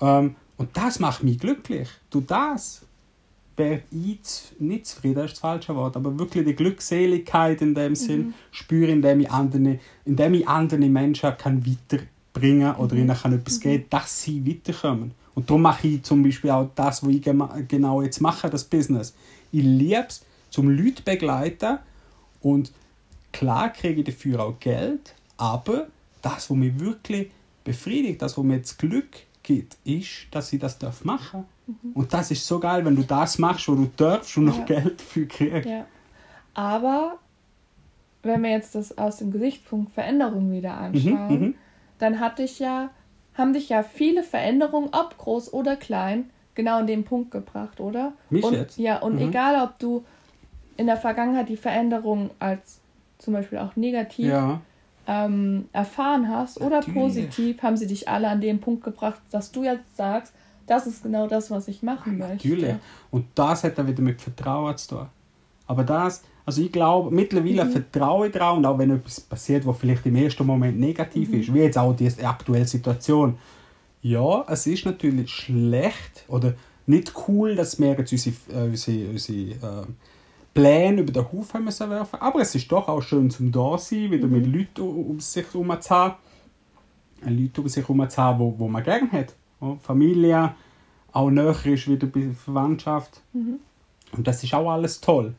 Ähm, 0.00 0.36
und 0.56 0.76
das 0.76 0.98
macht 0.98 1.22
mich 1.22 1.38
glücklich. 1.38 1.88
Du 2.10 2.20
das 2.20 2.82
wäre 3.60 3.82
ich 3.90 4.18
nicht 4.58 4.86
zufrieden, 4.86 5.16
das 5.16 5.26
ist 5.26 5.32
das 5.34 5.40
falsche 5.40 5.76
Wort, 5.76 5.96
aber 5.96 6.18
wirklich 6.18 6.46
die 6.46 6.54
Glückseligkeit 6.54 7.60
in 7.60 7.74
dem 7.74 7.94
Sinn 7.94 8.28
mhm. 8.28 8.34
spüre, 8.50 8.90
indem 8.90 9.20
ich 9.20 9.30
andere, 9.30 9.78
indem 10.04 10.34
ich 10.34 10.48
andere 10.48 10.80
Menschen 10.80 11.36
kann 11.36 11.64
weiterbringen 11.64 12.74
oder 12.76 12.94
mhm. 12.94 13.02
ihnen 13.02 13.16
kann 13.16 13.34
etwas 13.34 13.58
mhm. 13.58 13.62
geben, 13.62 13.84
dass 13.90 14.22
sie 14.22 14.46
weiterkommen. 14.46 15.12
Und 15.34 15.48
darum 15.48 15.62
mache 15.62 15.88
ich 15.88 16.02
zum 16.02 16.22
Beispiel 16.22 16.50
auch 16.50 16.70
das, 16.74 17.02
was 17.02 17.10
ich 17.10 17.22
genau 17.68 18.02
jetzt 18.02 18.20
mache, 18.20 18.50
das 18.50 18.64
Business. 18.64 19.14
Ich 19.52 19.62
liebe 19.62 20.06
es, 20.08 20.24
zum 20.50 20.68
Leute 20.68 21.02
begleiten 21.02 21.78
und 22.40 22.72
klar 23.32 23.72
kriege 23.72 24.00
ich 24.00 24.06
dafür 24.06 24.40
auch 24.40 24.58
Geld, 24.58 25.14
aber 25.36 25.86
das, 26.22 26.50
was 26.50 26.56
mich 26.56 26.78
wirklich 26.80 27.30
befriedigt, 27.62 28.20
das, 28.20 28.36
was 28.36 28.44
mir 28.44 28.56
jetzt 28.56 28.78
Glück 28.78 29.08
gibt, 29.54 29.76
ist, 29.84 30.28
dass 30.30 30.52
ich 30.52 30.60
das 30.60 31.04
machen 31.04 31.44
darf. 31.66 31.82
Mhm. 31.82 31.92
Und 31.94 32.12
das 32.12 32.30
ist 32.30 32.46
so 32.46 32.60
geil, 32.60 32.84
wenn 32.84 32.96
du 32.96 33.02
das 33.02 33.38
machst, 33.38 33.68
wo 33.68 33.74
du 33.74 33.90
darfst 33.96 34.36
und 34.36 34.46
noch 34.46 34.58
ja. 34.58 34.64
Geld 34.64 35.00
dafür 35.00 35.26
kriegst. 35.26 35.68
Ja. 35.68 35.86
Aber 36.54 37.18
wenn 38.22 38.42
wir 38.42 38.50
jetzt 38.50 38.74
das 38.74 38.96
aus 38.96 39.18
dem 39.18 39.30
Gesichtspunkt 39.30 39.92
Veränderung 39.92 40.52
wieder 40.52 40.74
mhm, 40.74 40.78
anschauen, 40.78 41.40
mhm, 41.40 41.54
dann 41.98 42.20
hatte 42.20 42.42
ich 42.42 42.58
ja 42.58 42.90
haben 43.34 43.52
dich 43.54 43.68
ja 43.70 43.82
viele 43.82 44.22
Veränderungen, 44.22 44.90
ob 44.92 45.16
groß 45.16 45.52
oder 45.52 45.76
klein, 45.76 46.30
genau 46.54 46.78
an 46.78 46.86
den 46.86 47.04
Punkt 47.04 47.30
gebracht, 47.30 47.80
oder? 47.80 48.12
Mich 48.28 48.44
und, 48.44 48.52
jetzt? 48.52 48.78
Ja, 48.78 48.98
und 48.98 49.14
mhm. 49.14 49.28
egal, 49.28 49.64
ob 49.64 49.78
du 49.78 50.04
in 50.76 50.86
der 50.86 50.96
Vergangenheit 50.96 51.48
die 51.48 51.56
Veränderung 51.56 52.30
als 52.38 52.80
zum 53.18 53.34
Beispiel 53.34 53.58
auch 53.58 53.76
negativ 53.76 54.26
ja. 54.26 54.60
Ähm, 55.10 55.64
erfahren 55.72 56.28
hast 56.28 56.60
oder 56.60 56.76
Natürlich. 56.76 56.94
positiv, 56.94 57.62
haben 57.62 57.76
sie 57.76 57.88
dich 57.88 58.08
alle 58.08 58.28
an 58.28 58.40
den 58.40 58.60
Punkt 58.60 58.84
gebracht, 58.84 59.20
dass 59.32 59.50
du 59.50 59.64
jetzt 59.64 59.96
sagst, 59.96 60.32
das 60.68 60.86
ist 60.86 61.02
genau 61.02 61.26
das, 61.26 61.50
was 61.50 61.66
ich 61.66 61.82
machen 61.82 62.16
ja, 62.18 62.28
möchte. 62.28 62.48
Natürlich. 62.48 62.76
Und 63.10 63.26
das 63.34 63.64
hat 63.64 63.76
dann 63.76 63.88
wieder 63.88 64.02
mit 64.02 64.20
Vertrauen 64.20 64.76
zu 64.76 64.88
tun. 64.88 65.06
Aber 65.66 65.82
das, 65.82 66.22
also 66.46 66.62
ich 66.62 66.70
glaube, 66.70 67.10
mittlerweile 67.12 67.64
mhm. 67.64 67.72
vertraue 67.72 68.28
ich 68.28 68.32
daran 68.32 68.58
und 68.58 68.66
auch 68.66 68.78
wenn 68.78 68.92
etwas 68.92 69.20
passiert, 69.20 69.66
was 69.66 69.78
vielleicht 69.78 70.06
im 70.06 70.14
ersten 70.14 70.46
Moment 70.46 70.78
negativ 70.78 71.30
mhm. 71.30 71.40
ist, 71.40 71.52
wie 71.52 71.58
jetzt 71.58 71.76
auch 71.76 71.94
die 71.94 72.08
aktuelle 72.22 72.66
Situation. 72.66 73.36
Ja, 74.02 74.44
es 74.48 74.68
ist 74.68 74.86
natürlich 74.86 75.28
schlecht 75.28 76.24
oder 76.28 76.54
nicht 76.86 77.12
cool, 77.26 77.56
dass 77.56 77.80
wir 77.80 77.98
jetzt 77.98 78.12
unsere, 78.12 78.36
äh, 78.52 78.68
unsere, 78.68 79.10
unsere 79.10 79.38
äh, 79.38 79.86
Pläne 80.54 81.02
über 81.02 81.12
den 81.12 81.32
Haufen 81.32 81.64
müssen 81.64 81.90
werfen 81.90 82.20
aber 82.20 82.40
es 82.40 82.54
ist 82.54 82.70
doch 82.70 82.88
auch 82.88 83.00
schön 83.02 83.30
zum 83.30 83.52
da 83.52 83.78
sein, 83.78 84.10
wieder 84.10 84.26
mhm. 84.26 84.32
mit 84.32 84.46
Leuten 84.46 84.82
um 84.82 85.20
sich 85.20 85.46
herum 85.52 85.80
zu 85.80 85.90
haben. 85.90 86.14
Äh, 87.24 87.30
Leute 87.30 87.60
um 87.60 87.68
sich 87.68 87.82
herum 87.82 88.08
zu 88.08 88.16
haben, 88.16 88.38
wo, 88.40 88.58
wo 88.58 88.68
man 88.68 88.82
gerne 88.82 89.10
hat. 89.12 89.34
Familie, 89.82 90.54
auch 91.12 91.30
näher 91.30 91.66
ist 91.66 91.88
wieder 91.88 92.06
bei 92.06 92.30
Verwandtschaft. 92.30 93.20
Mhm. 93.32 93.60
Und 94.12 94.26
das 94.26 94.42
ist 94.42 94.54
auch 94.54 94.70
alles 94.70 95.00
toll. 95.00 95.34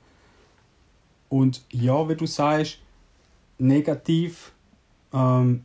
Und 1.29 1.63
ja, 1.71 2.07
wie 2.07 2.15
du 2.15 2.25
sagst, 2.25 2.79
negativ, 3.57 4.51
ähm, 5.13 5.63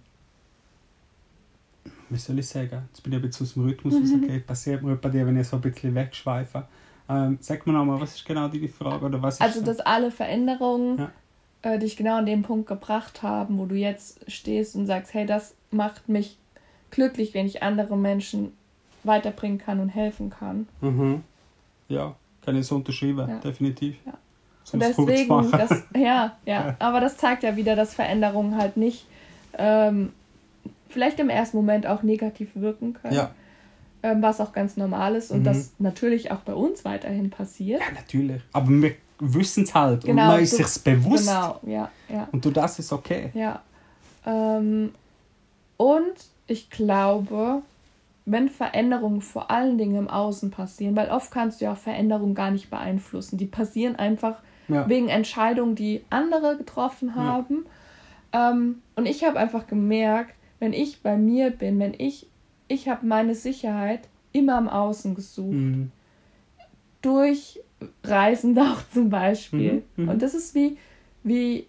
wie 2.09 2.19
soll 2.19 2.39
ich 2.39 2.47
sagen, 2.47 2.89
jetzt 2.89 3.03
bin 3.03 3.13
ich 3.13 3.19
ein 3.19 3.23
bisschen 3.23 3.47
aus 3.47 3.55
dem 3.55 3.65
Rhythmus 3.65 3.95
mhm. 3.95 4.01
rausgegangen, 4.01 4.47
passiert 4.47 4.83
mir 4.83 4.97
bei 4.97 5.09
dir, 5.09 5.27
wenn 5.27 5.37
ich 5.37 5.49
so 5.49 5.57
ein 5.57 5.63
bisschen 5.63 5.95
wegschweife. 5.95 6.67
Ähm, 7.09 7.39
sag 7.41 7.67
mir 7.67 7.73
nochmal, 7.73 8.01
was 8.01 8.17
ist 8.17 8.25
genau 8.25 8.49
deine 8.49 8.69
Frage? 8.69 9.05
Oder 9.05 9.23
was 9.23 9.41
also, 9.41 9.63
dass 9.63 9.81
alle 9.81 10.11
Veränderungen 10.11 10.99
ja. 10.99 11.11
äh, 11.63 11.79
dich 11.79 11.97
genau 11.97 12.17
an 12.17 12.27
den 12.27 12.43
Punkt 12.43 12.67
gebracht 12.67 13.23
haben, 13.23 13.59
wo 13.59 13.67
du 13.67 13.77
jetzt 13.77 14.31
stehst 14.31 14.75
und 14.75 14.87
sagst, 14.87 15.15
hey, 15.15 15.27
das 15.27 15.55
macht 15.71 16.09
mich 16.09 16.37
glücklich, 16.91 17.35
wenn 17.35 17.47
ich 17.47 17.63
andere 17.63 17.97
Menschen 17.97 18.53
weiterbringen 19.05 19.59
kann 19.59 19.81
und 19.81 19.91
helfen 19.91 20.31
kann. 20.31 20.69
Mhm. 20.81 21.23
Ja, 21.89 22.17
kann 22.45 22.57
ich 22.57 22.67
so 22.67 22.77
unterschreiben, 22.77 23.29
ja. 23.29 23.39
definitiv. 23.39 23.97
Ja. 24.05 24.15
Und 24.73 24.83
deswegen, 24.83 25.51
das, 25.53 25.85
ja, 25.97 26.37
ja, 26.45 26.75
aber 26.81 27.01
das 27.01 27.17
zeigt 27.17 27.45
ja 27.45 27.55
wieder, 27.57 27.77
dass 27.77 27.95
Veränderungen 27.95 28.57
halt 28.57 28.77
nicht 28.77 29.07
ähm, 29.57 30.13
vielleicht 30.89 31.21
im 31.21 31.29
ersten 31.29 31.57
Moment 31.57 31.87
auch 31.87 32.03
negativ 32.03 32.51
wirken 32.55 32.95
können. 32.95 33.15
Ja. 33.15 33.31
Ähm, 34.07 34.23
was 34.23 34.41
auch 34.41 34.53
ganz 34.53 34.77
normal 34.77 35.17
ist 35.17 35.33
und 35.33 35.41
mhm. 35.41 35.45
das 35.45 35.73
natürlich 35.81 36.31
auch 36.31 36.39
bei 36.39 36.55
uns 36.55 36.85
weiterhin 36.85 37.29
passiert. 37.29 37.81
Ja, 37.81 37.93
natürlich. 37.93 38.41
Aber 38.53 38.69
wir 38.69 38.95
wissen 39.19 39.65
es 39.65 39.75
halt 39.75 40.05
genau, 40.05 40.23
und 40.23 40.29
man 40.29 40.43
ist 40.43 40.57
sich 40.57 40.85
bewusst. 40.85 41.27
Genau, 41.27 41.59
ja, 41.67 41.91
ja. 42.09 42.29
Und 42.31 42.45
du 42.45 42.53
das 42.53 42.79
ist 42.79 42.93
okay. 42.93 43.31
Ja. 43.35 43.63
Ähm, 44.25 44.93
und 45.77 46.15
ich 46.47 46.71
glaube, 46.71 47.63
wenn 48.27 48.49
Veränderungen 48.49 49.23
vor 49.23 49.51
allen 49.51 49.77
Dingen 49.77 49.97
im 49.97 50.09
Außen 50.09 50.53
passieren, 50.53 50.95
weil 50.95 51.11
oft 51.11 51.33
kannst 51.33 51.61
du 51.61 51.65
ja 51.65 51.73
auch 51.73 51.77
Veränderungen 51.77 52.37
gar 52.37 52.53
nicht 52.53 52.71
beeinflussen. 52.71 53.39
Die 53.39 53.47
passieren 53.47 53.97
einfach 53.97 54.37
ja. 54.69 54.89
wegen 54.89 55.09
Entscheidungen, 55.09 55.75
die 55.75 56.05
andere 56.11 56.57
getroffen 56.57 57.17
haben. 57.17 57.67
Ja. 58.33 58.53
Ähm, 58.53 58.83
und 58.95 59.07
ich 59.07 59.25
habe 59.25 59.37
einfach 59.37 59.67
gemerkt, 59.67 60.35
wenn 60.61 60.73
ich 60.73 61.03
bei 61.03 61.17
mir 61.17 61.51
bin, 61.51 61.81
wenn 61.81 61.95
ich, 61.99 62.29
ich 62.69 62.89
habe 62.89 63.07
meine 63.07 63.35
Sicherheit 63.35 64.09
immer 64.33 64.59
im 64.59 64.69
Außen 64.69 65.15
gesucht. 65.15 65.53
Mhm. 65.53 65.93
Durch 67.03 67.61
Reisen 68.03 68.59
auch 68.59 68.83
zum 68.93 69.11
Beispiel. 69.11 69.85
Mhm. 69.97 70.05
Mhm. 70.05 70.09
Und 70.11 70.23
das 70.23 70.35
ist 70.35 70.55
wie, 70.55 70.79
wie, 71.23 71.67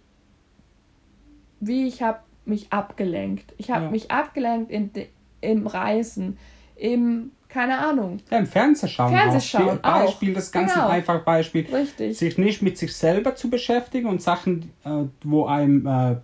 wie 1.60 1.86
ich 1.86 2.02
habe 2.02 2.20
mich 2.44 2.72
abgelenkt. 2.72 3.54
Ich 3.58 3.70
habe 3.70 3.86
ja. 3.86 3.90
mich 3.90 4.10
abgelenkt 4.10 4.70
in, 4.70 4.90
im 5.40 5.66
Reisen, 5.66 6.38
im 6.76 7.32
keine 7.48 7.78
Ahnung. 7.78 8.18
Ja, 8.30 8.38
im 8.38 8.46
Fernsehschauen. 8.46 9.10
Fernsehschauen 9.10 9.82
auch. 9.82 10.04
Beispiel, 10.04 10.34
das 10.34 10.52
ganz 10.52 10.74
genau. 10.74 10.88
einfach 10.88 11.24
Beispiel. 11.24 11.66
Richtig. 11.74 12.18
Sich 12.18 12.36
nicht 12.36 12.60
mit 12.60 12.76
sich 12.76 12.94
selber 12.94 13.34
zu 13.36 13.48
beschäftigen 13.48 14.06
und 14.06 14.20
Sachen, 14.20 14.70
äh, 14.84 15.04
wo 15.24 15.46
einem 15.46 15.86
äh, 15.86 16.16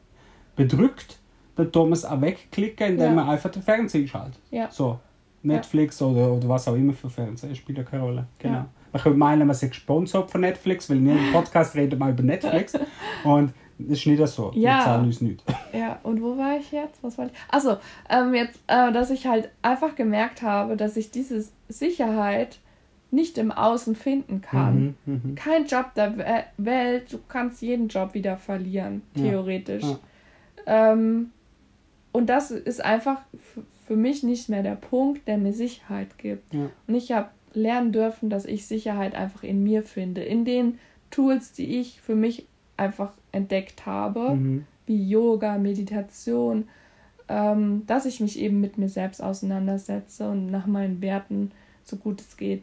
bedrückt, 0.54 1.18
man 1.56 1.92
es 1.92 2.04
auch 2.04 2.20
wegklicken, 2.20 2.92
indem 2.92 3.06
ja. 3.06 3.12
man 3.12 3.28
einfach 3.28 3.50
den 3.50 3.62
Fernseher 3.62 4.06
schaltet. 4.06 4.40
Ja. 4.50 4.70
So. 4.70 4.98
Netflix 5.44 6.00
ja. 6.00 6.06
oder, 6.06 6.32
oder 6.32 6.48
was 6.48 6.66
auch 6.68 6.74
immer 6.74 6.92
für 6.92 7.10
Fernseher, 7.10 7.54
spielt 7.54 7.78
ja 7.78 7.84
keine 7.84 8.02
Rolle. 8.02 8.26
Genau. 8.38 8.54
Ja. 8.54 8.66
Man 8.92 9.02
könnte 9.02 9.18
meinen, 9.18 9.46
man 9.46 9.54
sei 9.54 9.68
gesponsert 9.68 10.30
von 10.30 10.40
Netflix, 10.40 10.88
weil 10.88 10.98
in 10.98 11.06
jedem 11.06 11.32
Podcast 11.32 11.74
redet 11.76 11.98
man 11.98 12.10
über 12.10 12.22
Netflix. 12.22 12.74
und 13.24 13.52
das 13.78 13.98
ist 13.98 14.06
nicht 14.06 14.26
so. 14.28 14.52
Ja. 14.54 14.78
Wir 14.78 14.84
zahlen 14.84 15.04
uns 15.06 15.20
nicht. 15.20 15.42
Ja, 15.72 15.98
und 16.04 16.22
wo 16.22 16.38
war 16.38 16.56
ich 16.56 16.70
jetzt? 16.70 17.02
Was 17.02 17.18
war 17.18 17.26
ich? 17.26 17.32
Achso, 17.50 17.78
ähm, 18.08 18.32
jetzt, 18.32 18.60
äh, 18.68 18.92
dass 18.92 19.10
ich 19.10 19.26
halt 19.26 19.50
einfach 19.60 19.96
gemerkt 19.96 20.40
habe, 20.42 20.76
dass 20.76 20.96
ich 20.96 21.10
diese 21.10 21.44
Sicherheit 21.68 22.60
nicht 23.10 23.38
im 23.38 23.50
Außen 23.50 23.96
finden 23.96 24.40
kann. 24.40 24.94
Mhm, 25.04 25.14
mh. 25.24 25.34
Kein 25.34 25.66
Job 25.66 25.92
der 25.96 26.14
Welt, 26.58 27.12
du 27.12 27.18
kannst 27.26 27.60
jeden 27.60 27.88
Job 27.88 28.14
wieder 28.14 28.36
verlieren, 28.36 29.02
theoretisch. 29.16 29.82
Ja. 29.82 30.92
Ähm, 30.92 31.32
und 32.14 32.26
das 32.26 32.52
ist 32.52 32.82
einfach 32.82 33.22
für 33.88 33.96
mich 33.96 34.22
nicht 34.22 34.48
mehr 34.48 34.62
der 34.62 34.76
Punkt, 34.76 35.26
der 35.26 35.36
mir 35.36 35.52
Sicherheit 35.52 36.16
gibt. 36.16 36.54
Ja. 36.54 36.70
Und 36.86 36.94
ich 36.94 37.10
habe 37.10 37.30
lernen 37.54 37.90
dürfen, 37.90 38.30
dass 38.30 38.44
ich 38.44 38.68
Sicherheit 38.68 39.16
einfach 39.16 39.42
in 39.42 39.64
mir 39.64 39.82
finde, 39.82 40.22
in 40.22 40.44
den 40.44 40.78
Tools, 41.10 41.50
die 41.50 41.80
ich 41.80 42.00
für 42.00 42.14
mich 42.14 42.46
einfach 42.76 43.14
entdeckt 43.32 43.84
habe, 43.84 44.36
mhm. 44.36 44.64
wie 44.86 45.08
Yoga, 45.08 45.58
Meditation, 45.58 46.68
ähm, 47.28 47.82
dass 47.88 48.06
ich 48.06 48.20
mich 48.20 48.38
eben 48.38 48.60
mit 48.60 48.78
mir 48.78 48.88
selbst 48.88 49.20
auseinandersetze 49.20 50.30
und 50.30 50.46
nach 50.46 50.66
meinen 50.66 51.02
Werten, 51.02 51.50
so 51.82 51.96
gut 51.96 52.20
es 52.20 52.36
geht, 52.36 52.62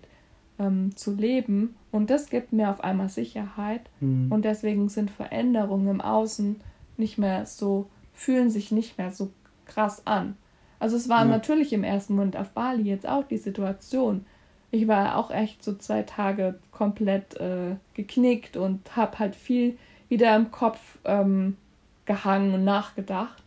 ähm, 0.60 0.96
zu 0.96 1.14
leben. 1.14 1.76
Und 1.92 2.10
das 2.10 2.30
gibt 2.30 2.54
mir 2.54 2.70
auf 2.70 2.82
einmal 2.86 3.10
Sicherheit. 3.10 3.82
Mhm. 4.00 4.32
Und 4.32 4.46
deswegen 4.46 4.88
sind 4.88 5.12
Veränderungen 5.12 5.90
im 5.90 6.00
Außen 6.00 6.56
nicht 6.96 7.18
mehr 7.18 7.46
so, 7.46 7.90
fühlen 8.14 8.50
sich 8.50 8.72
nicht 8.72 8.98
mehr 8.98 9.12
so 9.12 9.30
krass 9.74 10.06
an. 10.06 10.36
Also 10.80 10.98
es 10.98 11.10
war 11.10 11.20
ja. 11.20 11.26
natürlich 11.26 11.74
im 11.74 11.84
ersten 11.84 12.16
Moment 12.16 12.36
auf 12.36 12.50
Bali 12.50 12.84
jetzt 12.84 13.08
auch 13.08 13.24
die 13.24 13.38
Situation. 13.38 14.26
Ich 14.72 14.88
war 14.88 15.18
auch 15.18 15.32
echt 15.32 15.64
so 15.64 15.76
zwei 15.76 16.04
Tage 16.04 16.60
komplett 16.72 17.36
äh, 17.36 17.76
geknickt 17.94 18.58
und 18.58 18.96
habe 18.96 19.20
halt 19.20 19.36
viel 19.36 19.78
wieder 20.10 20.36
im 20.36 20.52
Kopf 20.52 20.80
ähm, 21.06 21.58
gehangen 22.06 22.54
und 22.54 22.64
nachgedacht. 22.64 23.44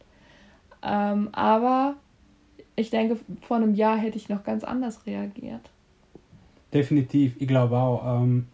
Ähm, 0.83 1.31
aber 1.33 1.95
ich 2.77 2.91
denke, 2.91 3.19
vor 3.43 3.57
einem 3.57 3.75
Jahr 3.75 3.97
hätte 3.97 4.17
ich 4.17 4.29
noch 4.29 4.45
ganz 4.45 4.65
anders 4.65 5.07
reagiert. 5.07 5.71
Definitiv, 6.73 7.35
ich 7.39 7.49
glaube 7.49 7.77
auch. 7.77 8.23
Ähm, 8.23 8.47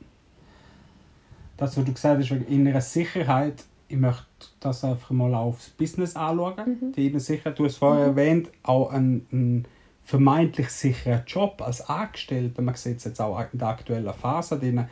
das, 1.56 1.76
was 1.76 1.84
du 1.84 1.92
gesagt 1.92 2.20
hast, 2.20 2.30
wegen 2.30 2.46
innerer 2.46 2.80
Sicherheit, 2.80 3.64
ich 3.90 3.98
möchte 3.98 4.24
das 4.60 4.84
einfach 4.84 5.10
mal 5.10 5.34
aufs 5.34 5.70
Business 5.70 6.16
anschauen. 6.16 6.78
Mhm. 6.80 6.92
Die 6.92 7.18
Sicherheit, 7.18 7.58
du 7.58 7.64
hast 7.64 7.76
vorher 7.76 8.10
mhm. 8.10 8.18
erwähnt, 8.18 8.50
auch 8.62 8.90
ein, 8.90 9.26
ein 9.32 9.64
vermeintlich 10.04 10.70
sicheren 10.70 11.22
Job 11.26 11.62
als 11.62 11.88
Angestellter, 11.88 12.62
man 12.62 12.74
sieht 12.74 12.98
es 12.98 13.04
jetzt 13.04 13.20
auch 13.20 13.40
in 13.52 13.58
der 13.58 13.68
aktuellen 13.68 14.12
Phase, 14.14 14.58
drin, 14.58 14.86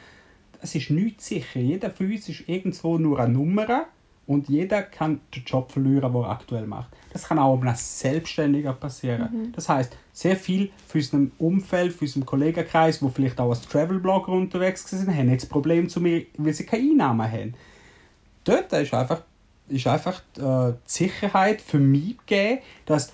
es 0.60 0.74
ist 0.74 0.90
nichts 0.90 1.26
sicher. 1.26 1.60
Jeder 1.60 1.90
von 1.90 2.10
uns 2.10 2.28
ist 2.28 2.48
irgendwo 2.48 2.98
nur 2.98 3.20
eine 3.20 3.32
Nummer 3.32 3.86
und 4.26 4.48
jeder 4.48 4.82
kann 4.82 5.20
den 5.34 5.44
Job 5.44 5.70
verlieren, 5.70 6.12
den 6.12 6.22
er 6.22 6.30
aktuell 6.30 6.66
macht. 6.66 6.88
Das 7.12 7.24
kann 7.24 7.38
auch 7.38 7.60
einem 7.60 7.74
Selbstständiger 7.74 8.72
passieren. 8.72 9.28
Mhm. 9.32 9.52
Das 9.52 9.68
heißt, 9.68 9.96
sehr 10.12 10.36
viel 10.36 10.70
für 10.86 10.98
unserem 10.98 11.32
Umfeld, 11.38 11.92
für 11.92 12.04
unserem 12.04 12.26
Kollegenkreis, 12.26 13.00
wo 13.00 13.08
vielleicht 13.08 13.40
auch 13.40 13.50
als 13.50 13.62
Travelblogger 13.62 14.32
unterwegs 14.32 14.88
sind, 14.88 15.08
haben 15.08 15.30
jetzt 15.30 15.48
Probleme 15.48 15.86
zu 15.86 16.00
mir, 16.00 16.26
weil 16.36 16.52
sie 16.52 16.66
keine 16.66 16.90
Einnahmen 16.90 17.30
haben. 17.30 17.54
Dort 18.48 18.72
ist 18.72 18.94
einfach, 18.94 19.22
ist 19.68 19.86
einfach 19.86 20.22
äh, 20.38 20.72
die 20.72 20.76
Sicherheit 20.86 21.60
für 21.60 21.78
mich 21.78 22.16
gegeben, 22.26 22.60
dass 22.86 23.12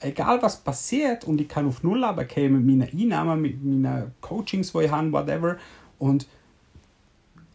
egal 0.00 0.40
was 0.40 0.56
passiert 0.56 1.24
und 1.24 1.40
ich 1.40 1.48
kann 1.48 1.66
auf 1.66 1.82
Null 1.82 2.02
runterkommen 2.02 2.64
mit 2.64 2.78
meinen 2.78 3.00
Einnahmen, 3.00 3.42
mit 3.42 3.62
meinen 3.62 4.12
Coachings, 4.22 4.72
die 4.72 4.84
ich 4.84 4.90
habe, 4.90 5.12
whatever. 5.12 5.56
Und 5.98 6.26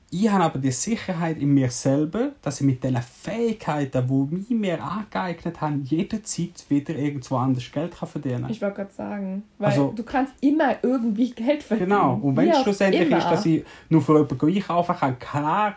ich 0.10 0.30
habe 0.30 0.43
aber 0.43 0.60
die 0.60 0.71
Sicherheit 0.71 1.38
in 1.38 1.53
mir 1.53 1.69
selber, 1.69 2.30
dass 2.41 2.62
ich 2.62 2.65
mit 2.65 2.82
den 2.84 2.97
Fähigkeiten, 2.97 4.08
die 4.08 4.38
ich 4.41 4.49
mir 4.51 4.82
angeeignet 4.82 5.60
habe, 5.60 5.80
jederzeit 5.84 6.63
wieder 6.69 6.95
irgendwo 6.95 7.36
anders 7.36 7.69
Geld 7.69 7.93
verdienen 7.93 8.43
kann. 8.43 8.51
Ich 8.51 8.62
wollte 8.62 8.75
gerade 8.75 8.93
sagen, 8.93 9.43
weil 9.58 9.69
also, 9.69 9.91
du 9.93 10.03
kannst 10.03 10.34
immer 10.39 10.75
irgendwie 10.82 11.32
Geld 11.32 11.63
verdienen. 11.63 11.89
Genau, 11.89 12.19
und 12.21 12.38
wenn 12.38 12.49
es 12.49 12.62
schlussendlich 12.62 13.08
immer. 13.08 13.17
ist, 13.17 13.25
dass 13.25 13.45
ich 13.45 13.65
nur 13.89 14.01
für 14.01 14.19
jemanden 14.19 14.47
einkaufen 14.47 14.95
kann, 14.95 15.19
klar 15.19 15.75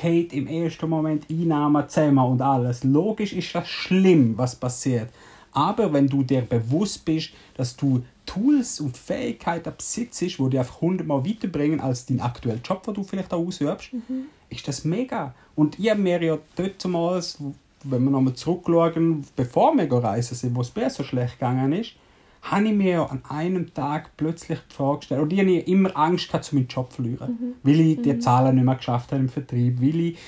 geht 0.00 0.32
im 0.32 0.46
ersten 0.46 0.88
Moment 0.88 1.26
Einnahmen 1.30 1.88
zusammen 1.88 2.18
und 2.18 2.40
alles. 2.40 2.84
Logisch 2.84 3.32
ist 3.32 3.54
das 3.54 3.68
schlimm, 3.68 4.36
was 4.36 4.54
passiert. 4.54 5.10
Aber 5.52 5.92
wenn 5.92 6.06
du 6.06 6.22
dir 6.22 6.42
bewusst 6.42 7.04
bist, 7.04 7.30
dass 7.56 7.76
du 7.76 8.04
Tools 8.26 8.80
und 8.80 8.96
Fähigkeiten 8.96 9.72
besitzt, 9.76 10.20
die 10.20 10.50
dich 10.50 10.58
einfach 10.58 10.80
hundertmal 10.80 11.24
weiterbringen 11.24 11.80
als 11.80 12.06
dein 12.06 12.20
aktueller 12.20 12.60
Job, 12.62 12.82
den 12.84 12.94
du 12.94 13.02
vielleicht 13.02 13.32
auch 13.32 13.44
ausübst, 13.44 13.92
mhm. 13.92 14.26
ist 14.50 14.68
das 14.68 14.84
mega. 14.84 15.34
Und 15.56 15.78
ich 15.78 15.90
habe 15.90 16.00
mir 16.00 16.22
ja 16.22 16.38
damals, 16.82 17.38
wenn 17.84 18.04
wir 18.04 18.10
nochmal 18.10 18.34
zurückschauen, 18.34 19.24
bevor 19.34 19.74
wir 19.76 19.90
reisen 19.90 20.34
sind, 20.34 20.54
wo 20.54 20.60
es 20.60 20.94
so 20.94 21.02
schlecht 21.02 21.38
gegangen 21.38 21.72
ist, 21.72 21.94
habe 22.42 22.66
ich 22.66 22.72
mir 22.72 23.10
an 23.10 23.22
einem 23.28 23.74
Tag 23.74 24.16
plötzlich 24.16 24.58
die 24.70 24.74
Frage 24.74 24.98
gestellt, 24.98 25.22
und 25.22 25.32
ich 25.32 25.40
habe 25.40 25.52
immer 25.52 25.96
Angst 25.96 26.28
gehabt, 26.28 26.52
meinen 26.52 26.68
Job 26.68 26.90
zu 26.90 27.02
verlieren, 27.02 27.38
mhm. 27.40 27.54
weil 27.62 27.80
ich 27.80 28.02
die 28.02 28.12
mhm. 28.14 28.20
Zahlen 28.20 28.54
nicht 28.54 28.64
mehr 28.64 28.76
geschafft 28.76 29.12
habe 29.12 29.22
im 29.22 29.28
Vertrieb, 29.28 29.80
weil 29.80 30.00
ich 30.00 30.18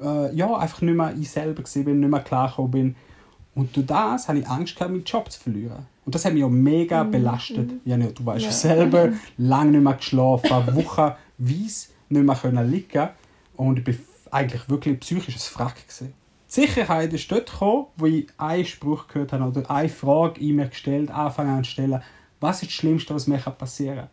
äh, 0.00 0.34
ja, 0.34 0.56
einfach 0.56 0.82
nicht 0.82 0.94
mehr 0.94 1.14
ich 1.18 1.30
selber 1.30 1.62
bin, 1.62 2.00
nicht 2.00 2.10
mehr 2.10 2.20
klargekommen 2.20 2.70
bin. 2.70 2.96
Und 3.54 3.74
durch 3.76 3.86
das 3.86 4.28
habe 4.28 4.38
ich 4.38 4.48
Angst 4.48 4.76
gehabt, 4.76 4.92
meinen 4.92 5.04
Job 5.04 5.30
zu 5.30 5.40
verlieren. 5.40 5.86
Und 6.04 6.14
das 6.14 6.24
hat 6.24 6.32
mich 6.32 6.44
auch 6.44 6.48
mega 6.48 7.04
mhm. 7.04 7.10
belastet. 7.10 7.70
Ja, 7.84 7.96
du 7.96 8.24
weißt 8.24 8.44
ja. 8.44 8.50
selber, 8.50 9.10
lange 9.36 9.72
nicht 9.72 9.82
mehr 9.82 9.94
geschlafen, 9.94 10.74
wochenweise 10.74 11.88
nicht 12.08 12.24
mehr 12.24 12.36
können 12.36 12.70
liegen 12.70 13.08
Und 13.56 13.86
ich 13.86 13.86
war 13.86 13.94
eigentlich 14.30 14.68
wirklich 14.70 15.00
psychisches 15.00 15.48
Frack. 15.48 15.76
Gewesen. 15.86 16.14
Die 16.48 16.60
Sicherheit 16.62 17.12
ist 17.12 17.30
dort 17.30 17.50
gekommen, 17.50 17.86
wo 17.96 18.06
ich 18.06 18.26
einen 18.38 18.64
Spruch 18.64 19.06
gehört 19.08 19.32
habe 19.32 19.44
oder 19.44 19.70
eine 19.70 19.88
Frage 19.88 20.40
in 20.40 20.56
mir 20.56 20.68
gestellt, 20.68 21.10
anfangen 21.10 21.50
an 21.50 21.64
zu 21.64 21.70
stellen, 21.70 22.02
was 22.40 22.62
ist 22.62 22.70
das 22.70 22.74
Schlimmste, 22.74 23.14
was 23.14 23.26
mir 23.26 23.38
passieren 23.38 23.96
kann. 23.96 24.08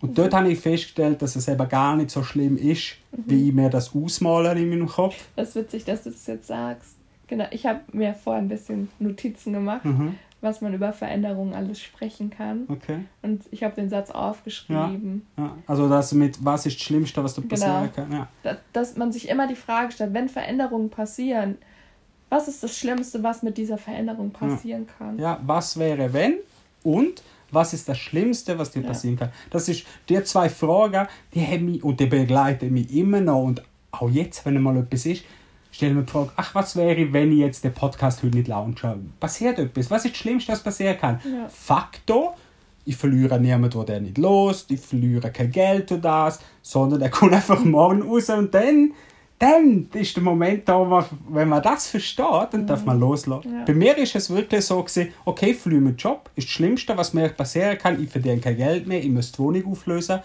Und 0.00 0.10
mhm. 0.10 0.14
dort 0.14 0.34
habe 0.34 0.50
ich 0.50 0.58
festgestellt, 0.58 1.22
dass 1.22 1.36
es 1.36 1.46
eben 1.46 1.68
gar 1.68 1.96
nicht 1.96 2.10
so 2.10 2.24
schlimm 2.24 2.56
ist, 2.56 2.96
mhm. 3.12 3.24
wie 3.26 3.48
ich 3.48 3.54
mir 3.54 3.70
das 3.70 3.94
ausmale 3.94 4.58
in 4.60 4.68
meinem 4.68 4.88
Kopf. 4.88 5.14
Das 5.36 5.50
ist 5.50 5.54
witzig, 5.54 5.84
dass 5.84 6.02
du 6.02 6.10
das 6.10 6.26
jetzt 6.26 6.48
sagst. 6.48 6.96
Genau, 7.28 7.46
ich 7.50 7.64
habe 7.64 7.80
mir 7.92 8.12
vorher 8.12 8.42
ein 8.42 8.48
bisschen 8.48 8.90
Notizen 8.98 9.52
gemacht, 9.52 9.84
mhm. 9.84 10.16
Was 10.42 10.60
man 10.60 10.74
über 10.74 10.92
Veränderungen 10.92 11.54
alles 11.54 11.80
sprechen 11.80 12.28
kann. 12.28 12.64
Okay. 12.68 12.98
Und 13.22 13.44
ich 13.52 13.62
habe 13.62 13.74
den 13.74 13.88
Satz 13.88 14.10
aufgeschrieben. 14.10 15.26
Ja, 15.38 15.44
ja. 15.44 15.56
Also 15.66 15.88
das 15.88 16.12
mit, 16.12 16.44
was 16.44 16.66
ist 16.66 16.76
das 16.76 16.82
Schlimmste, 16.82 17.22
was 17.22 17.34
du 17.34 17.42
genau. 17.42 17.50
passieren 17.50 17.92
kann. 17.94 18.12
Ja. 18.12 18.28
Dass, 18.42 18.56
dass 18.72 18.96
man 18.96 19.12
sich 19.12 19.28
immer 19.28 19.46
die 19.46 19.54
Frage 19.54 19.92
stellt, 19.92 20.12
wenn 20.12 20.28
Veränderungen 20.28 20.90
passieren, 20.90 21.58
was 22.28 22.48
ist 22.48 22.62
das 22.62 22.76
Schlimmste, 22.76 23.22
was 23.22 23.42
mit 23.42 23.56
dieser 23.56 23.78
Veränderung 23.78 24.30
passieren 24.30 24.86
ja. 24.88 24.94
kann? 24.98 25.18
Ja, 25.18 25.40
was 25.46 25.78
wäre 25.78 26.12
wenn 26.12 26.38
und 26.82 27.22
was 27.52 27.74
ist 27.74 27.88
das 27.88 27.98
Schlimmste, 27.98 28.58
was 28.58 28.70
dir 28.70 28.82
passieren 28.82 29.16
kann? 29.16 29.30
Das 29.50 29.68
ist 29.68 29.84
die 30.08 30.22
zwei 30.24 30.48
Fragen, 30.48 31.06
die 31.34 31.46
haben 31.46 31.66
mich 31.66 31.84
und 31.84 32.00
die 32.00 32.06
begleiten 32.06 32.72
mich 32.72 32.92
immer 32.92 33.20
noch 33.20 33.42
und 33.42 33.62
auch 33.92 34.08
jetzt, 34.08 34.44
wenn 34.44 34.60
mal 34.60 34.76
etwas 34.78 35.06
ist, 35.06 35.24
stelle 35.72 35.94
mir 35.94 36.02
die 36.02 36.12
Frage, 36.12 36.30
ach, 36.36 36.54
was 36.54 36.76
wäre, 36.76 37.12
wenn 37.12 37.32
ich 37.32 37.38
jetzt 37.38 37.64
den 37.64 37.72
Podcast 37.72 38.22
heute 38.22 38.36
nicht 38.36 38.48
launche? 38.48 38.96
Passiert 39.18 39.58
etwas? 39.58 39.90
Was 39.90 40.04
ist 40.04 40.12
das 40.12 40.18
Schlimmste, 40.18 40.52
was 40.52 40.62
passieren 40.62 40.98
kann? 40.98 41.20
Ja. 41.24 41.48
Faktor, 41.48 42.36
ich 42.84 42.96
verliere 42.96 43.40
niemanden, 43.40 43.86
der 43.86 44.00
nicht 44.00 44.18
los, 44.18 44.66
ich 44.68 44.80
verliere 44.80 45.30
kein 45.30 45.50
Geld 45.50 45.90
oder 45.90 46.00
das, 46.00 46.40
sondern 46.60 47.00
der 47.00 47.10
kommt 47.10 47.32
einfach 47.32 47.64
morgen 47.64 48.02
raus 48.02 48.28
und 48.28 48.52
dann, 48.54 48.92
dann 49.38 49.88
ist 49.94 50.14
der 50.14 50.22
Moment 50.22 50.68
da, 50.68 51.08
wenn 51.30 51.48
man 51.48 51.62
das 51.62 51.88
versteht, 51.88 52.48
dann 52.52 52.66
darf 52.66 52.84
man 52.84 52.96
mhm. 52.96 53.02
loslassen. 53.02 53.54
Ja. 53.54 53.64
Bei 53.64 53.74
mir 53.74 53.96
ist 53.96 54.14
es 54.14 54.28
wirklich 54.28 54.64
so 54.64 54.82
gewesen, 54.82 55.08
okay, 55.24 55.52
ich 55.52 55.56
verliere 55.56 55.82
meinen 55.82 55.96
Job, 55.96 56.28
ist 56.36 56.48
das 56.48 56.52
Schlimmste, 56.52 56.96
was 56.96 57.14
mir 57.14 57.30
passieren 57.30 57.78
kann, 57.78 58.02
ich 58.02 58.10
verdiene 58.10 58.40
kein 58.40 58.56
Geld 58.56 58.86
mehr, 58.86 59.02
ich 59.02 59.10
muss 59.10 59.32
die 59.32 59.38
Wohnung 59.38 59.72
auflösen 59.72 60.20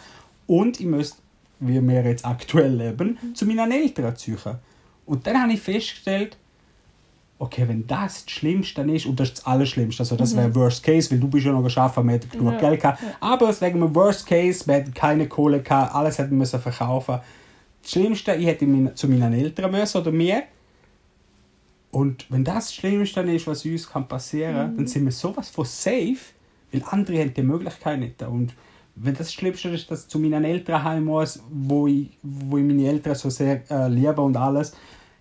und 0.46 0.80
ich 0.80 0.86
muss, 0.86 1.16
wie 1.60 1.82
wir 1.82 2.04
jetzt 2.04 2.26
aktuell 2.26 2.76
leben, 2.76 3.18
mhm. 3.22 3.36
zu 3.36 3.46
meinen 3.46 3.72
Eltern 3.72 4.16
ziehen. 4.16 4.38
Und 5.08 5.26
dann 5.26 5.42
habe 5.42 5.54
ich 5.54 5.62
festgestellt, 5.62 6.38
okay, 7.40 7.68
wenn 7.68 7.86
das 7.88 8.26
das 8.26 8.34
Schlimmste 8.34 8.82
ist, 8.82 9.06
und 9.06 9.20
das 9.20 9.30
ist 9.30 9.38
das 9.40 9.46
Allerschlimmste, 9.46 10.02
also 10.04 10.16
das 10.16 10.34
mhm. 10.34 10.38
wäre 10.38 10.56
Worst 10.56 10.84
Case, 10.84 11.10
weil 11.12 11.20
du 11.20 11.28
bist 11.28 11.46
ja 11.46 11.52
noch 11.52 11.64
geschafft, 11.64 11.98
wir 11.98 12.12
hätten 12.12 12.30
genug 12.30 12.54
ja. 12.54 12.60
Geld 12.60 12.82
gehabt, 12.82 13.02
ja. 13.02 13.10
aber 13.20 13.62
wegen 13.62 13.80
dem 13.80 13.96
Worst 13.96 14.26
Case, 14.26 14.68
wir 14.68 14.76
hätten 14.76 14.94
keine 14.94 15.28
Kohle 15.28 15.62
gehabt, 15.62 15.96
alles 15.96 16.18
hätten 16.18 16.38
müssen 16.38 16.60
verkaufen. 16.60 17.20
Das 17.82 17.92
Schlimmste, 17.92 18.36
ich 18.36 18.46
hätte 18.48 18.94
zu 18.96 19.08
meinen 19.08 19.34
Eltern 19.34 19.72
müssen 19.72 20.02
oder 20.02 20.12
mir. 20.12 20.44
Und 21.92 22.26
wenn 22.30 22.44
das 22.44 22.66
das 22.66 22.76
Schlimmste 22.76 23.22
ist, 23.22 23.48
was 23.48 23.66
uns 23.66 23.90
kann 23.90 24.08
passieren 24.08 24.54
kann, 24.54 24.74
mhm. 24.74 24.78
dann 24.78 24.88
sind 24.88 25.06
wir 25.06 25.12
sowas 25.12 25.50
von 25.50 25.66
safe, 25.66 26.18
weil 26.72 26.84
andere 26.90 27.20
haben 27.20 27.34
die 27.34 27.44
Möglichkeit 27.44 28.00
nicht. 28.00 28.22
Und 28.24 28.54
wenn 28.96 29.16
das 29.16 29.32
Schlimmste 29.32 29.70
ist, 29.70 29.90
dass 29.90 30.04
ich 30.04 30.08
zu 30.10 30.20
meinen 30.20 30.44
Eltern 30.44 30.84
heim 30.84 31.06
muss, 31.06 31.42
wo 31.50 31.88
ich, 31.88 32.10
wo 32.24 32.58
ich 32.58 32.64
meine 32.64 32.88
Eltern 32.88 33.16
so 33.16 33.30
sehr 33.30 33.62
äh, 33.70 33.88
liebe 33.88 34.22
und 34.22 34.36
alles, 34.36 34.74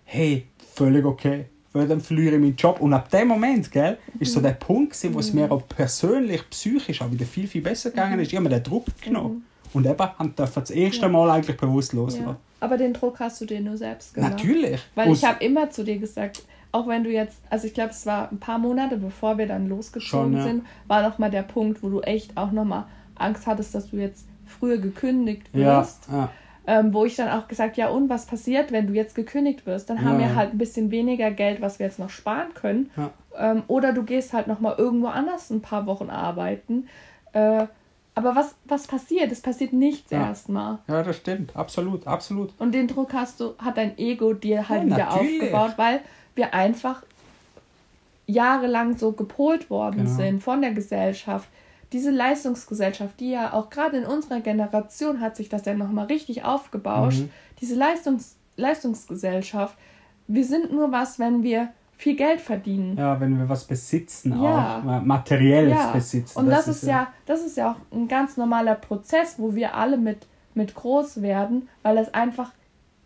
hey, 0.07 0.47
völlig 0.73 1.05
okay. 1.05 1.45
Weil 1.73 1.87
dann 1.87 2.01
verliere 2.01 2.35
ich 2.35 2.41
meinen 2.41 2.55
Job. 2.55 2.79
Und 2.79 2.93
ab 2.93 3.09
dem 3.11 3.27
Moment, 3.27 3.71
gell, 3.71 3.97
ist 4.19 4.33
so 4.33 4.39
mhm. 4.39 4.43
der 4.43 4.51
Punkt, 4.53 4.93
gewesen, 4.93 5.13
wo 5.13 5.19
es 5.19 5.33
mir 5.33 5.51
auch 5.51 5.67
persönlich, 5.67 6.49
psychisch 6.49 7.01
auch 7.01 7.11
wieder 7.11 7.25
viel, 7.25 7.47
viel 7.47 7.61
besser 7.61 7.91
gegangen 7.91 8.19
ist. 8.19 8.29
Ich 8.29 8.35
habe 8.35 8.43
mir 8.43 8.49
den 8.49 8.63
Druck 8.63 8.85
genommen. 9.01 9.35
Mhm. 9.35 9.43
Und 9.73 9.85
eben, 9.85 9.99
haben 9.99 10.33
das 10.35 10.71
erste 10.71 11.09
Mal 11.09 11.29
eigentlich 11.29 11.57
bewusst 11.57 11.93
loslassen. 11.93 12.25
Ja. 12.25 12.37
Aber 12.61 12.77
den 12.77 12.93
Druck 12.93 13.19
hast 13.19 13.41
du 13.41 13.45
dir 13.45 13.59
nur 13.59 13.77
selbst 13.77 14.13
gemacht. 14.13 14.31
Natürlich. 14.31 14.81
Weil 14.95 15.11
ich 15.11 15.23
habe 15.23 15.43
immer 15.43 15.69
zu 15.69 15.83
dir 15.83 15.99
gesagt, 15.99 16.43
auch 16.71 16.87
wenn 16.87 17.03
du 17.03 17.11
jetzt, 17.11 17.37
also 17.49 17.67
ich 17.67 17.73
glaube, 17.73 17.91
es 17.91 18.05
war 18.05 18.31
ein 18.31 18.39
paar 18.39 18.57
Monate, 18.57 18.97
bevor 18.97 19.37
wir 19.37 19.45
dann 19.45 19.67
losgezogen 19.67 20.31
Schon, 20.31 20.37
ja. 20.37 20.43
sind, 20.43 20.65
war 20.87 21.07
noch 21.07 21.17
mal 21.19 21.29
der 21.29 21.43
Punkt, 21.43 21.83
wo 21.83 21.89
du 21.89 22.01
echt 22.01 22.35
auch 22.37 22.51
noch 22.51 22.65
mal 22.65 22.87
Angst 23.15 23.45
hattest, 23.45 23.75
dass 23.75 23.89
du 23.89 23.97
jetzt 23.97 24.25
früher 24.45 24.77
gekündigt 24.77 25.53
wirst. 25.53 26.07
Ja, 26.09 26.17
ja. 26.17 26.31
Ähm, 26.69 26.93
wo 26.93 27.05
ich 27.05 27.15
dann 27.15 27.29
auch 27.29 27.47
gesagt, 27.47 27.77
ja 27.77 27.87
und 27.87 28.09
was 28.09 28.25
passiert, 28.25 28.73
wenn 28.73 28.87
du 28.87 28.93
jetzt 28.93 29.15
gekündigt 29.15 29.65
wirst? 29.65 29.89
Dann 29.89 30.03
haben 30.03 30.19
wir 30.19 30.35
halt 30.35 30.51
ein 30.51 30.57
bisschen 30.57 30.91
weniger 30.91 31.31
Geld, 31.31 31.61
was 31.61 31.79
wir 31.79 31.85
jetzt 31.85 31.97
noch 31.97 32.09
sparen 32.09 32.53
können. 32.53 32.91
Ähm, 33.37 33.63
oder 33.67 33.93
du 33.93 34.03
gehst 34.03 34.33
halt 34.33 34.47
noch 34.47 34.59
mal 34.59 34.75
irgendwo 34.77 35.07
anders 35.07 35.49
ein 35.49 35.61
paar 35.61 35.85
Wochen 35.85 36.09
arbeiten. 36.09 36.89
Äh, 37.31 37.67
aber 38.15 38.35
was, 38.35 38.55
was 38.65 38.87
passiert? 38.87 39.31
Es 39.31 39.41
passiert 39.41 39.73
nichts 39.73 40.09
ja. 40.09 40.27
erstmal. 40.27 40.79
Ja, 40.87 41.03
das 41.03 41.17
stimmt. 41.17 41.55
Absolut, 41.55 42.07
absolut. 42.07 42.51
Und 42.57 42.73
den 42.73 42.87
Druck 42.87 43.13
hast 43.13 43.39
du, 43.39 43.53
hat 43.59 43.77
dein 43.77 43.97
Ego 43.99 44.33
dir 44.33 44.67
halt 44.67 44.81
ja, 44.81 44.85
wieder 44.87 45.05
natürlich. 45.05 45.41
aufgebaut, 45.41 45.73
weil 45.77 46.01
wir 46.33 46.53
einfach 46.53 47.03
jahrelang 48.25 48.97
so 48.97 49.11
gepolt 49.11 49.69
worden 49.69 50.05
genau. 50.05 50.09
sind 50.09 50.43
von 50.43 50.61
der 50.61 50.71
Gesellschaft 50.71 51.47
diese 51.93 52.11
Leistungsgesellschaft, 52.11 53.19
die 53.19 53.31
ja 53.31 53.53
auch 53.53 53.69
gerade 53.69 53.97
in 53.97 54.05
unserer 54.05 54.41
Generation 54.41 55.21
hat 55.21 55.35
sich 55.35 55.49
das 55.49 55.65
ja 55.65 55.73
nochmal 55.73 56.07
richtig 56.07 56.43
aufgebauscht, 56.43 57.21
mhm. 57.21 57.29
diese 57.61 57.75
Leistungs 57.75 58.35
Leistungsgesellschaft, 58.57 59.77
wir 60.27 60.43
sind 60.43 60.73
nur 60.73 60.91
was, 60.91 61.19
wenn 61.19 61.43
wir 61.43 61.69
viel 61.95 62.15
Geld 62.15 62.41
verdienen. 62.41 62.97
Ja, 62.97 63.19
wenn 63.19 63.37
wir 63.37 63.47
was 63.47 63.65
besitzen, 63.65 64.41
ja. 64.41 64.79
auch 64.79 65.01
materielles 65.03 65.77
ja. 65.77 65.91
besitzen. 65.91 66.39
Und 66.39 66.47
das, 66.47 66.65
das 66.65 66.77
ist, 66.77 66.83
ja, 66.83 66.89
ja, 66.89 67.07
das 67.25 67.45
ist 67.45 67.55
ja 67.55 67.71
auch 67.71 67.95
ein 67.95 68.07
ganz 68.07 68.35
normaler 68.35 68.75
Prozess, 68.75 69.35
wo 69.37 69.55
wir 69.55 69.75
alle 69.75 69.97
mit, 69.97 70.27
mit 70.53 70.75
groß 70.75 71.21
werden, 71.21 71.69
weil 71.83 71.97
es 71.97 72.13
einfach 72.13 72.51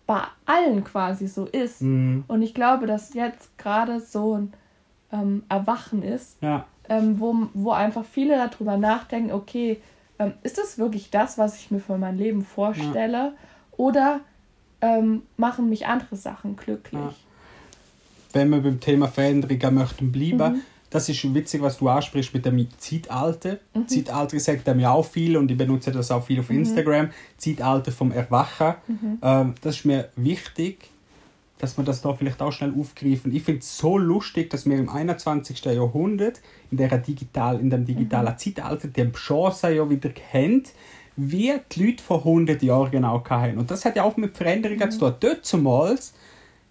bei 0.08 0.22
allen 0.46 0.84
quasi 0.84 1.28
so 1.28 1.46
ist. 1.46 1.82
Mhm. 1.82 2.24
Und 2.28 2.41
ich 2.41 2.54
glaube, 2.54 2.88
dass 2.88 3.13
jetzt 3.13 3.58
gerade 3.58 4.00
so 4.00 4.38
ein 4.38 4.54
ähm, 5.12 5.44
Erwachen 5.48 6.02
ist, 6.02 6.41
ja 6.41 6.65
ähm, 6.92 7.22
wo, 7.22 7.34
wo 7.54 7.72
einfach 7.72 8.04
viele 8.04 8.36
darüber 8.36 8.76
nachdenken, 8.76 9.32
okay, 9.32 9.82
ähm, 10.20 10.34
ist 10.44 10.58
das 10.58 10.78
wirklich 10.78 11.10
das, 11.10 11.38
was 11.38 11.56
ich 11.56 11.72
mir 11.72 11.80
für 11.80 11.98
mein 11.98 12.18
Leben 12.18 12.44
vorstelle? 12.44 13.18
Ja. 13.18 13.34
Oder 13.72 14.20
ähm, 14.82 15.22
machen 15.38 15.70
mich 15.70 15.88
andere 15.88 16.18
Sachen 16.18 16.58
glücklich? 16.58 17.02
Ja. 17.02 17.14
Wenn 18.34 18.50
wir 18.50 18.60
beim 18.60 18.82
Thema 18.82 19.08
Veränderungen 19.08 19.76
möchten 19.76 20.12
bleiben, 20.12 20.56
mhm. 20.56 20.62
das 20.90 21.08
ist 21.08 21.34
witzig, 21.34 21.62
was 21.62 21.78
du 21.78 21.88
ansprichst 21.88 22.34
mit 22.34 22.46
dem 22.46 22.68
Zeitalter. 22.78 23.58
Mhm. 23.74 23.88
Zeitalter 23.88 24.40
sagt 24.42 24.68
ja 24.68 24.92
auch 24.92 25.06
viel 25.06 25.38
und 25.38 25.50
ich 25.50 25.58
benutze 25.58 25.94
das 25.94 26.12
auch 26.12 26.26
viel 26.26 26.42
auf 26.42 26.50
mhm. 26.50 26.60
Instagram. 26.60 27.10
Zeitalter 27.38 27.94
vom 27.94 28.12
Erwachen. 28.12 28.76
Mhm. 28.88 29.18
Ähm, 29.22 29.56
das 29.62 29.78
ist 29.78 29.86
mir 29.86 30.10
wichtig, 30.18 30.91
dass 31.62 31.78
wir 31.78 31.84
das 31.84 32.02
da 32.02 32.13
vielleicht 32.15 32.41
auch 32.41 32.52
schnell 32.52 32.74
aufgreifen. 32.78 33.34
Ich 33.36 33.43
finde 33.43 33.60
es 33.60 33.78
so 33.78 33.97
lustig, 33.97 34.50
dass 34.50 34.65
wir 34.65 34.78
im 34.78 34.89
21. 34.89 35.63
Jahrhundert 35.65 36.41
in, 36.71 36.78
der 36.78 36.97
digital, 36.97 37.60
in 37.60 37.69
dem 37.69 37.86
digitalen 37.86 38.34
mhm. 38.34 38.38
Zeitalter 38.38 38.88
die 38.88 39.12
Chance 39.12 39.69
ja 39.69 39.88
wieder 39.88 40.10
kennt, 40.10 40.71
wie 41.15 41.54
die 41.71 41.86
Leute 41.86 42.04
vor 42.04 42.19
100 42.19 42.63
Jahren 42.63 42.89
genau 42.89 43.24
hatten. 43.24 43.60
Und 43.60 43.69
das 43.69 43.86
hat 43.86 43.95
ja 43.95 44.04
auch 44.04 44.17
mit 44.17 44.36
Veränderungen 44.36 44.80
mhm. 44.80 44.91
zu 44.91 45.00
tun. 45.00 45.13
Dort 45.19 45.45
zumals 45.45 46.13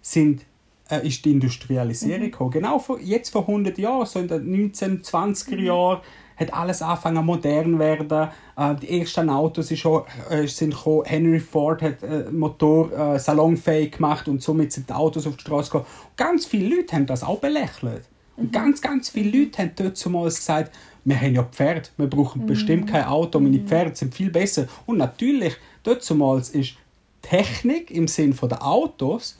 sind, 0.01 0.41
äh, 0.89 1.07
ist 1.07 1.23
die 1.23 1.31
Industrialisierung 1.31 2.23
mhm. 2.23 2.31
gekommen. 2.31 2.51
Genau 2.51 2.77
vor, 2.77 2.99
jetzt 2.99 3.29
vor 3.29 3.47
100 3.47 3.77
Jahren, 3.77 4.05
so 4.05 4.19
in 4.19 4.27
den 4.27 4.71
1920er 4.71 5.55
mhm. 5.55 5.63
Jahren, 5.63 6.01
hat 6.41 6.53
alles 6.53 6.81
angefangen 6.81 7.25
modern 7.25 7.79
werden. 7.79 8.29
Äh, 8.57 8.75
die 8.75 8.99
ersten 8.99 9.29
Autos 9.29 9.71
ist 9.71 9.79
schon, 9.79 10.03
äh, 10.29 10.47
sind 10.47 10.75
gekommen. 10.75 11.05
Henry 11.05 11.39
Ford 11.39 11.81
hat 11.81 12.03
äh, 12.03 12.29
Motor 12.31 12.91
äh, 12.91 13.19
salonfähig 13.19 13.93
gemacht 13.93 14.27
und 14.27 14.41
somit 14.41 14.71
sind 14.71 14.89
die 14.89 14.93
Autos 14.93 15.27
auf 15.27 15.37
die 15.37 15.41
Straße 15.41 15.71
gekommen. 15.71 15.85
ganz 16.17 16.45
viele 16.45 16.75
Leute 16.75 16.95
haben 16.95 17.05
das 17.05 17.23
auch 17.23 17.39
belächelt. 17.39 18.03
Und 18.37 18.47
mhm. 18.47 18.51
ganz, 18.51 18.81
ganz 18.81 19.09
viele 19.09 19.39
Leute 19.39 19.59
haben 19.59 19.71
dort 19.75 19.97
zumals 19.97 20.37
gesagt, 20.37 20.75
wir 21.03 21.19
haben 21.19 21.33
ja 21.33 21.43
Pferde, 21.43 21.89
wir 21.97 22.07
brauchen 22.07 22.43
mhm. 22.43 22.47
bestimmt 22.47 22.89
kein 22.89 23.05
Auto, 23.05 23.39
meine 23.39 23.57
mhm. 23.57 23.67
Pferde 23.67 23.95
sind 23.95 24.13
viel 24.13 24.29
besser. 24.29 24.67
Und 24.85 24.97
natürlich, 24.97 25.55
dort 25.83 26.03
zumals 26.03 26.49
ist 26.49 26.75
Technik 27.21 27.91
im 27.91 28.07
Sinn 28.07 28.35
der 28.41 28.65
Autos 28.65 29.37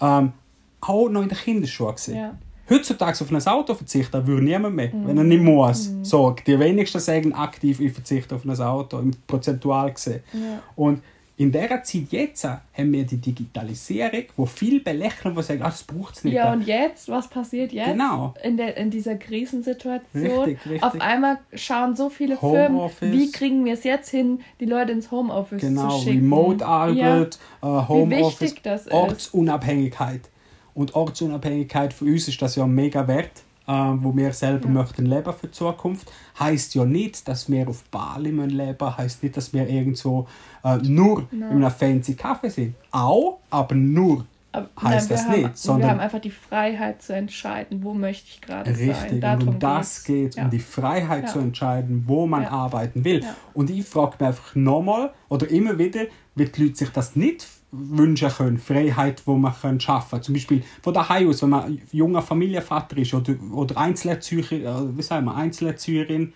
ähm, 0.00 0.32
auch 0.80 1.08
noch 1.08 1.22
in 1.22 1.28
den 1.28 1.38
Kinderschuhen 1.38 1.94
gesehen. 1.94 2.16
Ja. 2.16 2.38
Heutzutage 2.70 3.20
auf 3.20 3.30
ein 3.30 3.46
Auto 3.46 3.74
verzichten 3.74 4.26
würde 4.26 4.44
niemand 4.44 4.76
mehr, 4.76 4.88
mm. 4.88 5.06
wenn 5.06 5.18
er 5.18 5.24
nicht 5.24 5.42
muss. 5.42 5.88
Mm. 5.88 6.04
So, 6.04 6.34
die 6.46 6.58
wenigsten 6.58 7.00
sagen 7.00 7.32
aktiv, 7.32 7.80
ich 7.80 7.92
verzichte 7.92 8.34
auf 8.34 8.44
ein 8.44 8.60
Auto, 8.60 9.02
prozentual 9.26 9.92
gesehen. 9.92 10.22
Ja. 10.32 10.62
Und 10.76 11.02
in 11.42 11.50
dieser 11.50 11.82
Zeit 11.82 12.06
jetzt 12.10 12.44
haben 12.44 12.92
wir 12.92 13.04
die 13.04 13.16
Digitalisierung, 13.16 14.24
wo 14.36 14.46
viel 14.46 14.80
belächeln, 14.80 15.34
die 15.34 15.42
sagen, 15.42 15.62
ah, 15.62 15.70
das 15.70 15.82
braucht 15.82 16.16
es 16.16 16.24
nicht. 16.24 16.34
Ja, 16.34 16.52
und 16.52 16.62
jetzt, 16.62 17.08
was 17.08 17.28
passiert 17.28 17.72
jetzt? 17.72 17.88
Genau. 17.88 18.34
In, 18.42 18.56
der, 18.56 18.76
in 18.76 18.90
dieser 18.90 19.16
Krisensituation. 19.16 20.22
Richtig, 20.22 20.58
richtig. 20.66 20.82
Auf 20.82 21.00
einmal 21.00 21.38
schauen 21.54 21.96
so 21.96 22.10
viele 22.10 22.36
Firmen, 22.36 22.90
wie 23.00 23.32
kriegen 23.32 23.64
wir 23.64 23.74
es 23.74 23.84
jetzt 23.84 24.10
hin, 24.10 24.40
die 24.60 24.66
Leute 24.66 24.92
ins 24.92 25.10
Homeoffice 25.10 25.62
genau, 25.62 25.88
zu 25.90 26.04
schicken. 26.04 26.20
Genau, 26.20 26.36
Remote-Arbeit, 26.36 27.38
ja. 27.62 27.68
uh, 27.68 27.88
Homeoffice, 27.88 28.54
das. 28.62 28.90
Ortsunabhängigkeit. 28.90 30.20
Und 30.74 30.94
Ortsunabhängigkeit 30.94 31.92
für 31.92 32.06
uns 32.06 32.28
ist 32.28 32.40
das 32.40 32.56
ja 32.56 32.66
mega 32.66 33.06
wert 33.06 33.42
äh, 33.66 33.72
wo 33.72 34.14
wir 34.16 34.32
selber 34.32 34.66
ja. 34.66 34.72
möchten 34.72 35.06
leben 35.06 35.32
für 35.32 35.46
die 35.46 35.52
Zukunft. 35.52 36.10
Heißt 36.38 36.74
ja 36.74 36.84
nicht, 36.84 37.26
dass 37.28 37.50
wir 37.50 37.68
auf 37.68 37.84
Bali 37.84 38.30
leben 38.30 38.46
müssen, 38.46 38.96
heißt 38.96 39.22
nicht, 39.22 39.36
dass 39.36 39.52
wir 39.52 39.68
irgendwo 39.68 40.26
äh, 40.64 40.76
nur 40.78 41.28
no. 41.30 41.46
in 41.50 41.64
einem 41.64 41.70
fancy 41.70 42.14
Kaffee 42.14 42.50
sind. 42.50 42.74
Auch, 42.90 43.38
aber 43.50 43.74
nur 43.74 44.26
aber, 44.52 44.68
heißt 44.82 45.10
nein, 45.10 45.18
das 45.18 45.28
haben, 45.28 45.42
nicht. 45.42 45.58
Sondern 45.58 45.80
wir 45.82 45.90
haben 45.90 46.00
einfach 46.00 46.20
die 46.20 46.30
Freiheit 46.30 47.02
zu 47.02 47.14
entscheiden, 47.14 47.82
wo 47.82 47.94
möchte 47.94 48.26
ich 48.28 48.40
gerade 48.40 48.70
richtig, 48.70 48.96
sein. 48.96 49.10
Richtig, 49.10 49.24
und 49.24 49.48
um 49.48 49.58
das 49.58 50.04
geht 50.04 50.30
es, 50.30 50.36
ja. 50.36 50.44
um 50.44 50.50
die 50.50 50.58
Freiheit 50.58 51.24
ja. 51.24 51.28
zu 51.28 51.38
entscheiden, 51.38 52.04
wo 52.06 52.26
man 52.26 52.44
arbeiten 52.44 53.04
will. 53.04 53.24
Und 53.54 53.70
ich 53.70 53.86
frage 53.86 54.16
mich 54.18 54.28
einfach 54.28 54.54
nochmal 54.54 55.12
oder 55.28 55.48
immer 55.48 55.78
wieder, 55.78 56.02
wird 56.34 56.56
die 56.56 56.64
Leute 56.64 56.76
sich 56.76 56.90
das 56.90 57.16
nicht 57.16 57.46
wünschen 57.72 58.28
können, 58.28 58.58
Freiheit, 58.58 59.22
die 59.26 59.30
man 59.30 59.54
können 59.54 59.80
schaffen 59.80 60.10
kann. 60.10 60.22
Zum 60.22 60.34
Beispiel 60.34 60.62
von 60.82 60.92
daheim 60.92 61.28
aus, 61.28 61.42
wenn 61.42 61.48
man 61.48 61.80
junger 61.90 62.22
Familienvater 62.22 62.98
ist 62.98 63.14
oder, 63.14 63.34
oder 63.52 63.78
Einzelerziehung, 63.78 64.44
äh, 64.44 64.96
wie 64.96 65.02
sagen 65.02 65.24
wir, 65.24 65.34
Einzelerziehung, 65.34 66.32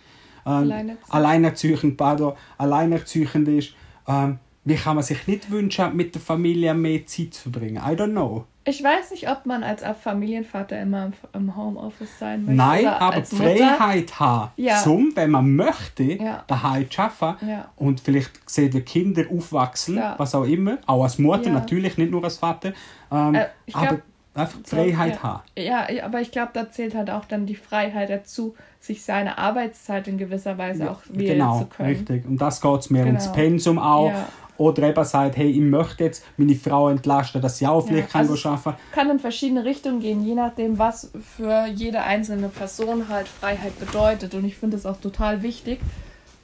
ähm, 0.46 0.96
Alleinerziehend, 1.08 1.96
pardon, 1.96 2.34
Alleinerziehend 2.56 3.48
ist, 3.48 3.74
ähm, 4.08 4.38
wie 4.64 4.76
kann 4.76 4.96
man 4.96 5.04
sich 5.04 5.26
nicht 5.26 5.50
wünschen, 5.50 5.94
mit 5.94 6.14
der 6.14 6.22
Familie 6.22 6.74
mehr 6.74 7.06
Zeit 7.06 7.34
zu 7.34 7.42
verbringen? 7.50 7.76
I 7.76 7.94
don't 7.94 8.12
know. 8.12 8.46
Ich 8.68 8.82
weiß 8.82 9.12
nicht, 9.12 9.30
ob 9.30 9.46
man 9.46 9.62
als 9.62 9.84
Familienvater 10.02 10.80
immer 10.80 11.12
im 11.32 11.56
Homeoffice 11.56 12.18
sein 12.18 12.40
möchte. 12.44 12.56
Nein, 12.56 12.86
aber 12.86 13.20
die 13.20 13.36
Freiheit 13.36 14.18
haben, 14.18 14.50
ja. 14.56 14.82
zum, 14.82 15.12
wenn 15.14 15.30
man 15.30 15.54
möchte, 15.54 16.02
ja. 16.02 16.42
daheim 16.48 16.90
zu 16.90 17.00
arbeiten 17.00 17.48
ja. 17.48 17.70
und 17.76 18.00
vielleicht 18.00 18.50
sehen 18.50 18.72
die 18.72 18.80
Kinder 18.80 19.22
aufwachsen, 19.30 19.98
ja. 19.98 20.16
was 20.18 20.34
auch 20.34 20.44
immer, 20.44 20.78
auch 20.86 21.04
als 21.04 21.18
Mutter 21.18 21.50
natürlich, 21.50 21.96
nicht 21.96 22.10
nur 22.10 22.24
als 22.24 22.38
Vater, 22.38 22.72
ähm, 23.12 23.36
äh, 23.36 23.46
glaub, 23.66 23.82
aber 23.82 23.98
einfach 24.34 24.58
die 24.62 24.70
Freiheit 24.70 25.14
ja. 25.14 25.22
haben. 25.22 25.42
Ja, 25.56 25.86
aber 26.04 26.20
ich 26.20 26.32
glaube, 26.32 26.50
da 26.52 26.68
zählt 26.68 26.96
halt 26.96 27.08
auch 27.08 27.24
dann 27.24 27.46
die 27.46 27.54
Freiheit 27.54 28.10
dazu, 28.10 28.56
sich 28.80 29.04
seine 29.04 29.38
Arbeitszeit 29.38 30.08
in 30.08 30.18
gewisser 30.18 30.58
Weise 30.58 30.90
auch 30.90 31.02
wählen 31.08 31.38
genau, 31.38 31.60
zu 31.60 31.66
können. 31.66 31.88
Genau, 31.88 31.98
richtig. 32.00 32.26
Und 32.26 32.40
das 32.40 32.60
geht 32.60 32.80
es 32.80 32.90
mir 32.90 33.04
genau. 33.04 33.10
ums 33.10 33.32
Pensum 33.32 33.78
auch. 33.78 34.12
Oder 34.58 34.84
eben 34.84 35.04
sagt, 35.04 35.36
hey, 35.36 35.50
ich 35.50 35.60
möchte 35.60 36.04
jetzt 36.04 36.24
meine 36.36 36.54
Frau 36.54 36.88
entlasten, 36.88 37.42
dass 37.42 37.58
sie 37.58 37.66
auch 37.66 37.86
vielleicht 37.86 38.14
ja, 38.14 38.20
also 38.20 38.34
kann 38.34 38.52
arbeiten 38.52 38.80
kann 38.92 39.10
in 39.10 39.18
verschiedene 39.18 39.64
Richtungen 39.64 40.00
gehen, 40.00 40.24
je 40.24 40.34
nachdem, 40.34 40.78
was 40.78 41.10
für 41.36 41.66
jede 41.66 42.02
einzelne 42.02 42.48
Person 42.48 43.08
halt 43.08 43.28
Freiheit 43.28 43.78
bedeutet. 43.78 44.34
Und 44.34 44.44
ich 44.44 44.56
finde 44.56 44.76
es 44.76 44.86
auch 44.86 44.98
total 44.98 45.42
wichtig, 45.42 45.80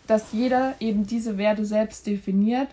dass 0.06 0.32
jeder 0.32 0.74
eben 0.80 1.06
diese 1.06 1.38
Werte 1.38 1.64
selbst 1.64 2.06
definiert 2.06 2.68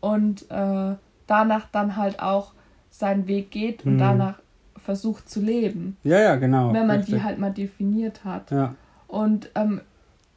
und 0.00 0.50
äh, 0.50 0.94
danach 1.26 1.66
dann 1.72 1.96
halt 1.96 2.20
auch 2.20 2.52
seinen 2.90 3.26
Weg 3.26 3.50
geht 3.50 3.84
und 3.84 3.94
mhm. 3.94 3.98
danach 3.98 4.38
versucht 4.76 5.28
zu 5.28 5.40
leben. 5.40 5.96
Ja, 6.04 6.20
ja, 6.20 6.36
genau. 6.36 6.72
Wenn 6.72 6.86
man 6.86 6.98
richtig. 6.98 7.16
die 7.16 7.22
halt 7.22 7.38
mal 7.38 7.50
definiert 7.50 8.24
hat. 8.24 8.50
Ja. 8.50 8.74
Und 9.08 9.50
ähm, 9.54 9.80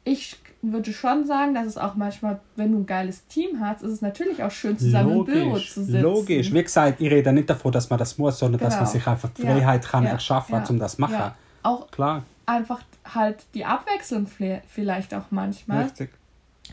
ich 0.04 0.38
würde 0.62 0.92
schon 0.92 1.26
sagen, 1.26 1.54
dass 1.54 1.66
es 1.66 1.78
auch 1.78 1.94
manchmal, 1.94 2.40
wenn 2.56 2.72
du 2.72 2.78
ein 2.78 2.86
geiles 2.86 3.26
Team 3.28 3.60
hast, 3.60 3.82
ist 3.82 3.92
es 3.92 4.00
natürlich 4.00 4.42
auch 4.42 4.50
schön, 4.50 4.78
zusammen 4.78 5.14
logisch, 5.14 5.34
im 5.34 5.42
Büro 5.42 5.58
zu 5.58 5.84
sitzen. 5.84 6.02
Logisch. 6.02 6.52
Wie 6.52 6.62
gesagt, 6.62 7.00
ich 7.00 7.10
rede 7.10 7.32
nicht 7.32 7.48
davon, 7.48 7.70
dass 7.72 7.88
man 7.90 7.98
das 7.98 8.18
muss, 8.18 8.38
sondern 8.38 8.58
genau. 8.58 8.70
dass 8.70 8.76
man 8.76 8.84
genau. 8.84 8.92
sich 8.92 9.06
einfach 9.06 9.30
Freiheit 9.34 9.84
ja, 9.84 9.90
kann 9.90 10.04
ja, 10.04 10.10
erschaffen 10.10 10.54
ja, 10.56 10.64
um 10.68 10.78
das 10.78 10.96
zu 10.96 11.00
machen. 11.00 11.12
Ja. 11.14 11.34
Auch 11.62 11.90
Klar. 11.90 12.24
einfach 12.46 12.80
halt 13.14 13.44
die 13.54 13.64
Abwechslung 13.64 14.26
vielleicht 14.26 15.14
auch 15.14 15.30
manchmal. 15.30 15.84
Richtig. 15.84 16.10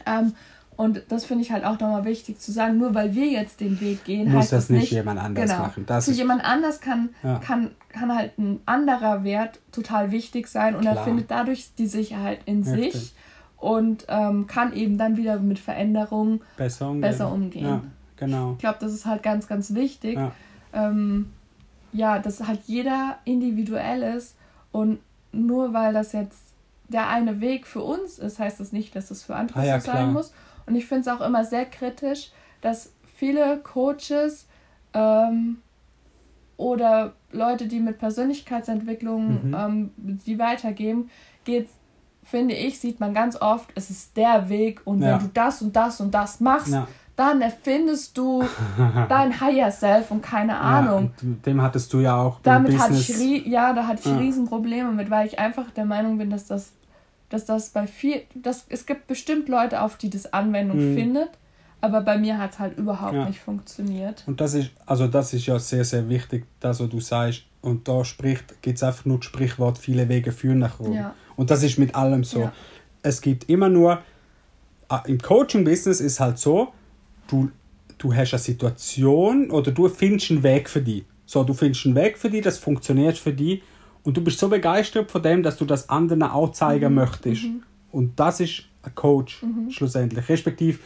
Ähm, 0.06 0.34
und 0.78 1.04
das 1.08 1.24
finde 1.24 1.44
ich 1.44 1.52
halt 1.52 1.64
auch 1.64 1.80
nochmal 1.80 2.04
wichtig 2.04 2.40
zu 2.40 2.52
sagen, 2.52 2.78
nur 2.78 2.94
weil 2.94 3.16
wir 3.16 3.28
jetzt 3.28 3.62
den 3.62 3.80
Weg 3.80 4.04
gehen, 4.04 4.32
muss 4.32 4.44
heißt 4.44 4.54
das 4.54 4.70
nicht 4.70 4.92
jemand 4.92 5.22
anders 5.22 5.50
genau, 5.50 5.60
machen. 5.60 5.86
Das 5.86 6.06
Für 6.06 6.12
jemand 6.12 6.44
anders 6.44 6.82
kann, 6.82 7.10
ja. 7.24 7.40
kann, 7.40 7.72
kann 7.90 8.14
halt 8.14 8.38
ein 8.38 8.60
anderer 8.66 9.24
Wert 9.24 9.60
total 9.72 10.12
wichtig 10.12 10.48
sein 10.48 10.76
und 10.76 10.82
Klar. 10.82 10.98
er 10.98 11.04
findet 11.04 11.32
dadurch 11.32 11.70
die 11.78 11.88
Sicherheit 11.88 12.40
in 12.46 12.64
Richtig. 12.64 12.94
sich 12.94 13.14
und 13.66 14.06
ähm, 14.10 14.46
kann 14.46 14.74
eben 14.74 15.00
dann 15.00 15.18
wieder 15.18 15.40
mit 15.40 15.58
Veränderungen 15.58 16.42
besser 16.56 16.88
umgehen. 16.88 17.02
Besser 17.02 17.32
umgehen. 17.32 17.66
Ja, 17.66 17.82
genau. 18.16 18.52
Ich 18.52 18.60
glaube, 18.60 18.78
das 18.80 18.94
ist 18.94 19.08
halt 19.08 19.24
ganz, 19.24 19.48
ganz 19.48 19.74
wichtig. 19.74 20.18
Ja. 20.18 20.34
Ähm, 20.72 21.32
ja, 21.92 22.20
dass 22.20 22.46
halt 22.46 22.60
jeder 22.68 23.18
individuell 23.26 24.04
ist 24.04 24.36
und 24.72 25.00
nur 25.32 25.74
weil 25.74 25.94
das 25.94 26.12
jetzt 26.12 26.38
der 26.90 27.10
eine 27.10 27.42
Weg 27.42 27.66
für 27.66 27.82
uns 27.82 28.20
ist, 28.20 28.38
heißt 28.38 28.60
das 28.60 28.72
nicht, 28.72 28.96
dass 28.96 29.10
es 29.10 29.24
für 29.24 29.36
andere 29.36 29.60
ah, 29.62 29.66
ja, 29.66 29.80
so 29.80 29.92
sein 29.92 30.14
muss. 30.14 30.32
Und 30.68 30.76
ich 30.76 30.86
finde 30.86 31.02
es 31.02 31.08
auch 31.08 31.26
immer 31.26 31.44
sehr 31.44 31.66
kritisch, 31.66 32.30
dass 32.62 32.94
viele 33.16 33.58
Coaches 33.64 34.46
ähm, 34.94 35.58
oder 36.58 37.14
Leute, 37.32 37.66
die 37.66 37.80
mit 37.80 37.98
Persönlichkeitsentwicklung 37.98 39.48
mhm. 39.48 39.56
ähm, 39.56 39.92
die 39.98 40.38
weitergeben, 40.38 41.10
geht 41.46 41.68
finde 42.26 42.56
ich, 42.56 42.80
sieht 42.80 43.00
man 43.00 43.14
ganz 43.14 43.40
oft, 43.40 43.70
es 43.76 43.90
ist 43.90 44.18
der 44.18 44.50
Weg 44.50 44.82
und 44.84 45.02
ja. 45.02 45.14
wenn 45.14 45.20
du 45.20 45.32
das 45.34 45.62
und 45.62 45.76
das 45.76 46.02
und 46.02 46.14
das 46.14 46.40
machst, 46.40 46.74
ja. 46.74 46.88
dann 47.16 47.42
erfindest 47.42 48.18
du 48.18 48.44
dein 49.10 49.40
Higher 49.40 49.72
Self 49.72 50.12
und 50.12 50.22
keine 50.22 50.58
Ahnung. 50.58 51.14
Ja, 51.22 51.28
und 51.28 51.46
dem 51.46 51.62
hattest 51.62 51.94
du 51.94 52.00
ja 52.00 52.18
auch 52.18 52.40
Damit 52.42 52.78
hatte 52.78 52.96
ich, 52.96 53.46
ja, 53.46 53.74
da 53.74 53.88
hatte 53.88 54.02
ich 54.04 54.12
ja. 54.12 54.18
Riesenprobleme 54.18 54.92
mit, 54.92 55.10
weil 55.10 55.28
ich 55.28 55.40
einfach 55.40 55.70
der 55.72 55.86
Meinung 55.86 56.18
bin, 56.18 56.32
dass 56.32 56.48
das, 56.48 56.72
dass 57.30 57.46
das 57.46 57.70
bei 57.70 57.86
viel, 57.86 58.24
dass, 58.34 58.66
es 58.70 58.88
gibt 58.88 59.08
bestimmt 59.08 59.48
Leute, 59.48 59.82
auf 59.82 59.96
die 59.96 60.10
das 60.10 60.34
Anwendung 60.34 60.94
mhm. 60.94 60.96
findet, 60.96 61.30
aber 61.80 62.02
bei 62.02 62.18
mir 62.18 62.40
hat 62.40 62.54
es 62.54 62.60
halt 62.60 62.78
überhaupt 62.80 63.28
nicht 63.28 63.40
funktioniert. 63.40 64.24
Und 64.26 64.42
das 64.42 64.56
ist, 64.56 64.72
also 64.88 65.08
das 65.08 65.32
ist 65.34 65.46
ja 65.46 65.60
sehr, 65.60 65.86
sehr 65.86 66.10
wichtig, 66.10 66.46
dass 66.60 66.80
du 66.80 67.00
sagst, 67.00 67.44
und 67.62 67.88
da 67.88 68.04
spricht, 68.04 68.62
gibt 68.62 68.78
es 68.78 68.84
einfach 68.84 69.06
nur 69.06 69.18
das 69.18 69.26
Sprichwort, 69.26 69.78
viele 69.78 70.10
Wege 70.10 70.32
führen 70.32 70.60
nach 70.60 70.80
Rom. 70.80 70.94
Ja. 70.94 71.14
Und 71.36 71.52
das 71.52 71.64
ist 71.64 71.78
mit 71.78 71.96
allem 71.96 72.24
so. 72.24 72.42
Ja. 72.42 72.54
Es 73.02 73.22
gibt 73.22 73.50
immer 73.50 73.70
nur, 73.70 74.02
ah, 74.88 75.04
im 75.06 75.20
Coaching-Business 75.20 76.00
ist 76.00 76.20
halt 76.20 76.38
so, 76.38 76.74
du, 77.28 77.52
du 77.98 78.14
hast 78.14 78.34
eine 78.34 78.42
Situation 78.42 79.52
oder 79.52 79.72
du 79.72 79.88
findest 79.90 80.32
einen 80.32 80.44
Weg 80.44 80.70
für 80.70 80.82
dich. 80.82 81.04
So, 81.26 81.44
du 81.44 81.54
findest 81.54 81.86
einen 81.86 81.96
Weg 81.96 82.18
für 82.18 82.30
dich, 82.30 82.44
das 82.44 82.58
funktioniert 82.58 83.18
für 83.18 83.34
dich 83.34 83.62
und 84.04 84.16
du 84.16 84.24
bist 84.24 84.40
so 84.40 84.48
begeistert 84.50 85.10
von 85.10 85.24
dem, 85.24 85.42
dass 85.42 85.58
du 85.58 85.66
das 85.66 85.90
anderen 85.90 86.24
auch 86.24 86.52
zeigen 86.52 86.90
mhm. 86.90 86.96
möchtest. 86.96 87.44
Mhm. 87.44 87.64
Und 87.92 88.20
das 88.20 88.40
ist 88.40 88.66
ein 88.84 88.94
Coach 88.94 89.42
mhm. 89.42 89.72
schlussendlich. 89.72 90.30
Respektive, 90.30 90.80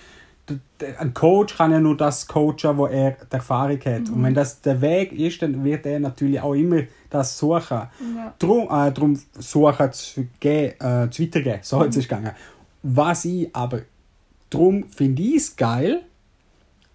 ein 0.99 1.13
Coach 1.13 1.57
kann 1.57 1.71
ja 1.71 1.79
nur 1.79 1.97
das 1.97 2.27
coachen, 2.27 2.77
wo 2.77 2.87
er 2.87 3.11
die 3.11 3.33
Erfahrung 3.33 3.79
hat. 3.79 4.07
Mhm. 4.07 4.13
Und 4.13 4.23
wenn 4.23 4.33
das 4.33 4.61
der 4.61 4.81
Weg 4.81 5.11
ist, 5.11 5.41
dann 5.41 5.63
wird 5.63 5.85
er 5.85 5.99
natürlich 5.99 6.39
auch 6.39 6.53
immer 6.53 6.81
das 7.09 7.37
suchen. 7.37 7.81
Ja. 8.15 8.33
Drum, 8.39 8.67
äh, 8.71 8.91
drum 8.91 9.19
suchen 9.37 9.91
zu, 9.91 10.27
gehen, 10.39 10.73
äh, 10.79 11.09
zu 11.09 11.23
weitergehen. 11.23 11.59
So 11.61 11.79
hat 11.79 11.95
es 11.95 12.07
gegangen. 12.07 12.31
Was 12.83 13.25
ich 13.25 13.53
aber, 13.53 13.81
drum 14.49 14.85
finde 14.89 15.21
ich 15.21 15.35
es 15.35 15.55
geil, 15.55 16.01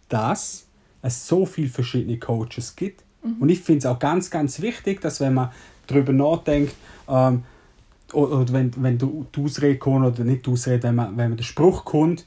dass 0.09 0.67
es 1.03 1.27
so 1.27 1.45
viele 1.45 1.69
verschiedene 1.69 2.19
Coaches 2.19 2.75
gibt. 2.77 3.03
Und 3.41 3.49
ich 3.49 3.61
finde 3.63 3.79
es 3.79 3.87
auch 3.87 3.99
ganz, 3.99 4.31
ganz 4.31 4.61
wichtig, 4.61 5.01
dass 5.01 5.21
wenn 5.21 5.33
man 5.33 5.51
darüber 5.87 6.13
nachdenkt, 6.13 6.75
ähm, 7.09 7.43
oder, 8.13 8.41
oder 8.41 8.53
wenn, 8.53 8.71
wenn 8.77 8.99
du 8.99 9.27
die 9.35 9.43
Ausrede 9.43 9.79
kommt 9.79 10.05
oder 10.05 10.25
nicht 10.25 10.47
die 10.47 10.51
Ausrede, 10.51 10.83
wenn 10.85 10.95
man, 10.95 11.17
wenn 11.17 11.31
man 11.31 11.37
der 11.37 11.45
Spruch 11.45 11.85
kommt, 11.85 12.27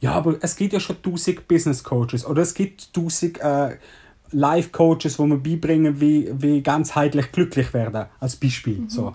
ja, 0.00 0.12
aber 0.12 0.36
es 0.40 0.56
gibt 0.56 0.72
ja 0.72 0.80
schon 0.80 0.96
1000 0.96 1.46
Business 1.46 1.84
Coaches 1.84 2.26
oder 2.26 2.42
es 2.42 2.54
gibt 2.54 2.88
1000 2.94 3.40
äh, 3.40 3.76
Life 4.32 4.70
Coaches, 4.70 5.18
wo 5.18 5.26
man 5.26 5.42
beibringen, 5.42 6.00
wie, 6.00 6.30
wie 6.32 6.62
ganzheitlich 6.62 7.32
glücklich 7.32 7.74
werden, 7.74 8.06
als 8.20 8.36
Beispiel. 8.36 8.84
So. 8.88 9.14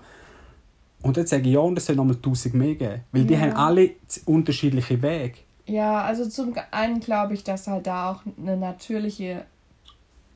Und 1.02 1.16
jetzt 1.16 1.30
sage 1.30 1.42
ich 1.48 1.54
ja, 1.54 1.60
und 1.60 1.78
es 1.78 1.86
soll 1.86 1.96
nochmal 1.96 2.16
1000 2.16 2.54
mehr 2.54 2.74
geben, 2.74 3.00
weil 3.12 3.24
die 3.24 3.34
Ja. 3.34 3.40
haben 3.40 3.52
alle 3.52 3.90
unterschiedliche 4.26 5.00
Wege. 5.02 5.38
Ja, 5.66 6.02
also 6.02 6.28
zum 6.28 6.54
einen 6.70 7.00
glaube 7.00 7.34
ich, 7.34 7.42
dass 7.44 7.66
halt 7.66 7.86
da 7.86 8.10
auch 8.12 8.22
eine 8.38 8.56
natürliche 8.56 9.44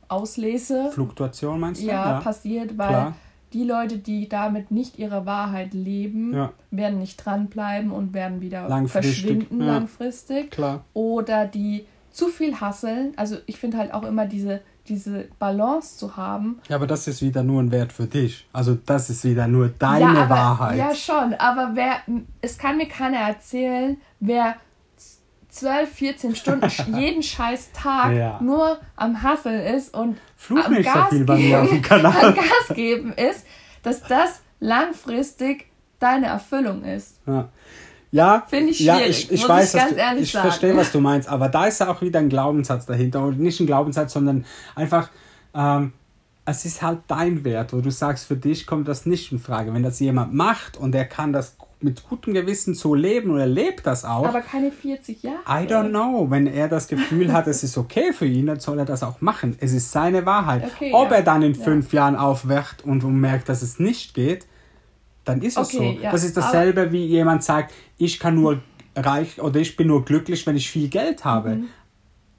Auslese 0.09 0.91
Fluktuation 0.93 1.61
meinst 1.61 1.83
du? 1.83 1.87
ja, 1.87 2.21
passiert, 2.21 2.77
weil 2.77 2.89
Klar. 2.89 3.17
Die 3.53 3.65
Leute, 3.65 3.99
die 3.99 4.29
damit 4.29 4.71
nicht 4.71 4.99
ihre 4.99 5.27
Wahrheit 5.27 5.75
leben, 5.75 6.33
Ja. 6.35 6.53
werden 6.71 6.99
nicht 6.99 7.17
dranbleiben 7.25 7.91
und 7.91 8.15
werden 8.15 8.41
wieder 8.41 8.69
Langfristig, 8.69 9.21
verschwinden 9.23 9.61
ja. 9.61 9.67
langfristig. 9.75 10.51
Klar. 10.51 10.85
Oder 10.95 11.47
die 11.47 11.85
zu 12.13 12.29
viel 12.29 12.61
hasseln. 12.61 13.13
Also 13.17 13.37
ich 13.47 13.59
finde 13.59 13.79
halt 13.79 13.93
auch 13.95 14.05
immer 14.05 14.27
diese, 14.27 14.61
diese 14.89 15.29
Balance 15.39 15.97
zu 15.99 16.17
haben. 16.17 16.59
Ja, 16.69 16.77
aber 16.77 16.87
das 16.87 17.07
ist 17.09 17.23
wieder 17.23 17.43
nur 17.43 17.63
ein 17.63 17.71
Wert 17.71 17.93
für 17.93 18.07
dich. 18.07 18.47
Also 18.53 18.77
das 18.87 19.11
ist 19.11 19.25
wieder 19.25 19.47
nur 19.47 19.69
deine 19.79 20.01
ja, 20.15 20.23
aber, 20.25 20.31
Wahrheit. 20.31 20.79
Ja, 20.79 20.95
schon. 20.95 21.35
Aber 21.35 21.71
wer, 21.75 21.97
es 22.41 22.59
kann 22.59 22.77
mir 22.77 22.87
keiner 22.89 23.19
erzählen, 23.19 23.97
wer 24.21 24.57
12, 25.49 25.91
14 25.93 26.35
Stunden 26.37 26.69
jeden 26.97 27.23
scheiß 27.23 27.71
Tag 27.73 28.15
Ja. 28.17 28.41
nur 28.41 28.79
am 28.97 29.23
Hasseln 29.23 29.61
ist 29.75 29.95
und 29.95 30.17
Fluch 30.41 30.69
nicht 30.69 30.89
so 30.89 30.95
Gas 30.95 31.11
viel 31.11 31.25
bei 31.25 31.37
mir 31.37 31.61
auf 31.61 31.69
dem 31.69 31.83
geben- 31.83 31.83
Kanal. 32.03 32.25
am 32.25 32.35
Gas 32.35 32.75
geben 32.75 33.13
ist, 33.13 33.45
dass 33.83 34.03
das 34.03 34.41
langfristig 34.59 35.67
deine 35.99 36.27
Erfüllung 36.27 36.83
ist. 36.85 37.19
Ja. 37.27 37.49
Ja, 38.13 38.45
Finde 38.49 38.71
ich 38.73 38.81
ja, 38.81 38.97
schwierig, 38.97 39.11
ich, 39.27 39.31
ich 39.33 39.41
muss 39.43 39.49
weiß, 39.49 39.75
ich 39.75 39.83
du, 39.83 39.95
ehrlich 39.95 40.23
ich 40.23 40.33
verstehe, 40.33 40.77
was 40.77 40.91
du 40.91 40.99
meinst, 41.01 41.29
aber 41.29 41.49
da 41.49 41.67
ist 41.67 41.81
auch 41.81 42.01
wieder 42.03 42.19
ein 42.19 42.29
Glaubenssatz 42.29 42.85
dahinter. 42.87 43.23
Und 43.23 43.39
nicht 43.39 43.61
ein 43.61 43.67
Glaubenssatz, 43.67 44.15
sondern 44.15 44.45
einfach, 44.75 45.11
ähm, 45.55 45.93
es 46.45 46.65
ist 46.65 46.83
halt 46.83 47.01
dein 47.07 47.45
Wert, 47.45 47.73
wo 47.73 47.81
du 47.81 47.91
sagst, 47.93 48.27
für 48.27 48.35
dich 48.37 48.67
kommt 48.67 48.89
das 48.89 49.07
nicht 49.07 49.31
in 49.31 49.39
Frage. 49.39 49.73
Wenn 49.73 49.85
das 49.85 50.01
jemand 50.01 50.35
macht 50.35 50.77
und 50.77 50.93
er 50.95 51.05
kann 51.05 51.33
das 51.33 51.57
mit 51.83 52.07
gutem 52.09 52.35
Gewissen 52.35 52.75
so 52.75 52.95
leben 52.95 53.31
und 53.31 53.39
er 53.41 53.47
lebt 53.47 53.87
das 53.87 54.05
auch, 54.05 54.27
Aber 54.27 54.43
keine 54.43 54.71
40 54.71 55.23
Jahre. 55.23 55.39
I 55.49 55.67
don't 55.67 55.89
know. 55.91 56.27
Wenn 56.31 56.47
er 56.47 56.69
das 56.69 56.89
Gefühl 56.89 57.33
hat, 57.33 57.47
es 57.47 57.63
ist 57.63 57.79
okay 57.79 58.13
für 58.13 58.27
ihn, 58.27 58.47
dann 58.47 58.61
soll 58.61 58.79
er 58.79 58.85
das 58.85 59.03
auch 59.03 59.21
machen. 59.23 59.57
Es 59.61 59.73
ist 59.73 59.91
seine 59.91 60.27
Wahrheit. 60.27 60.65
Okay, 60.65 60.91
Ob 60.93 61.11
ja. 61.11 61.17
er 61.17 61.23
dann 61.23 61.43
in 61.43 61.55
Ja. 61.55 61.65
fünf 61.65 61.93
Jahren 61.93 62.17
aufwacht 62.17 62.85
und 62.85 63.03
merkt, 63.19 63.49
dass 63.49 63.63
es 63.63 63.79
nicht 63.79 64.13
geht, 64.15 64.47
dann 65.25 65.41
ist 65.43 65.57
es 65.57 65.69
Okay, 65.75 65.97
so. 65.97 66.03
ja. 66.03 66.13
Das 66.13 66.23
ist 66.25 66.37
dasselbe, 66.37 66.93
wie 66.93 67.07
jemand 67.07 67.45
sagt, 67.45 67.73
ich 67.97 68.19
kann 68.21 68.35
nur 68.35 68.61
reich 68.97 69.41
oder 69.41 69.61
ich 69.61 69.77
bin 69.77 69.87
nur 69.89 70.05
glücklich, 70.05 70.47
wenn 70.47 70.57
ich 70.57 70.71
viel 70.71 70.89
Geld 70.89 71.25
habe. 71.25 71.57
Mhm. 71.57 71.69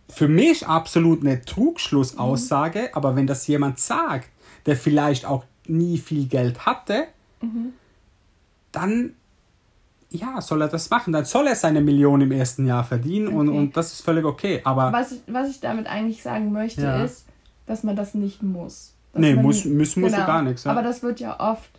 Für 0.10 0.28
mich 0.28 0.68
absolut 0.68 1.22
eine 1.22 1.42
Trugschlussaussage, 1.46 2.90
aber 2.94 3.16
wenn 3.16 3.26
das 3.28 3.48
jemand 3.48 3.80
sagt, 3.80 4.30
der 4.66 4.76
vielleicht 4.76 5.26
auch 5.26 5.46
nie 5.68 5.98
viel 5.98 6.28
Geld 6.28 6.66
hatte, 6.66 7.06
Mhm. 7.42 7.74
dann 8.72 9.14
ja, 10.12 10.40
soll 10.42 10.62
er 10.62 10.68
das 10.68 10.90
machen. 10.90 11.14
Dann 11.14 11.26
soll 11.26 11.48
er 11.48 11.56
seine 11.56 11.82
Million 11.82 12.22
im 12.22 12.32
ersten 12.32 12.68
Jahr 12.68 12.84
verdienen 12.84 13.30
und, 13.30 13.50
Okay. 13.50 13.58
und 13.58 13.78
das 13.78 13.94
ist 13.94 14.02
völlig 14.02 14.26
okay. 14.26 14.62
Aber 14.64 14.92
Was 14.92 15.12
ich, 15.14 15.22
was 15.28 15.50
ich 15.50 15.60
damit 15.60 15.88
eigentlich 15.88 16.22
sagen 16.22 16.52
möchte, 16.52 16.82
Ja. 16.84 17.04
ist, 17.04 17.26
dass 17.66 17.84
man 17.84 17.96
das 17.96 18.14
nicht 18.14 18.44
muss. 18.44 18.94
Dass 19.14 19.22
Nee, 19.22 19.36
muss- 19.36 19.66
müssen 19.66 20.02
musst 20.02 20.16
du 20.18 20.26
gar 20.26 20.42
nichts, 20.42 20.64
ja. 20.66 20.72
Aber 20.72 20.84
das 20.84 21.02
wird 21.04 21.20
ja 21.20 21.40
oft. 21.40 21.70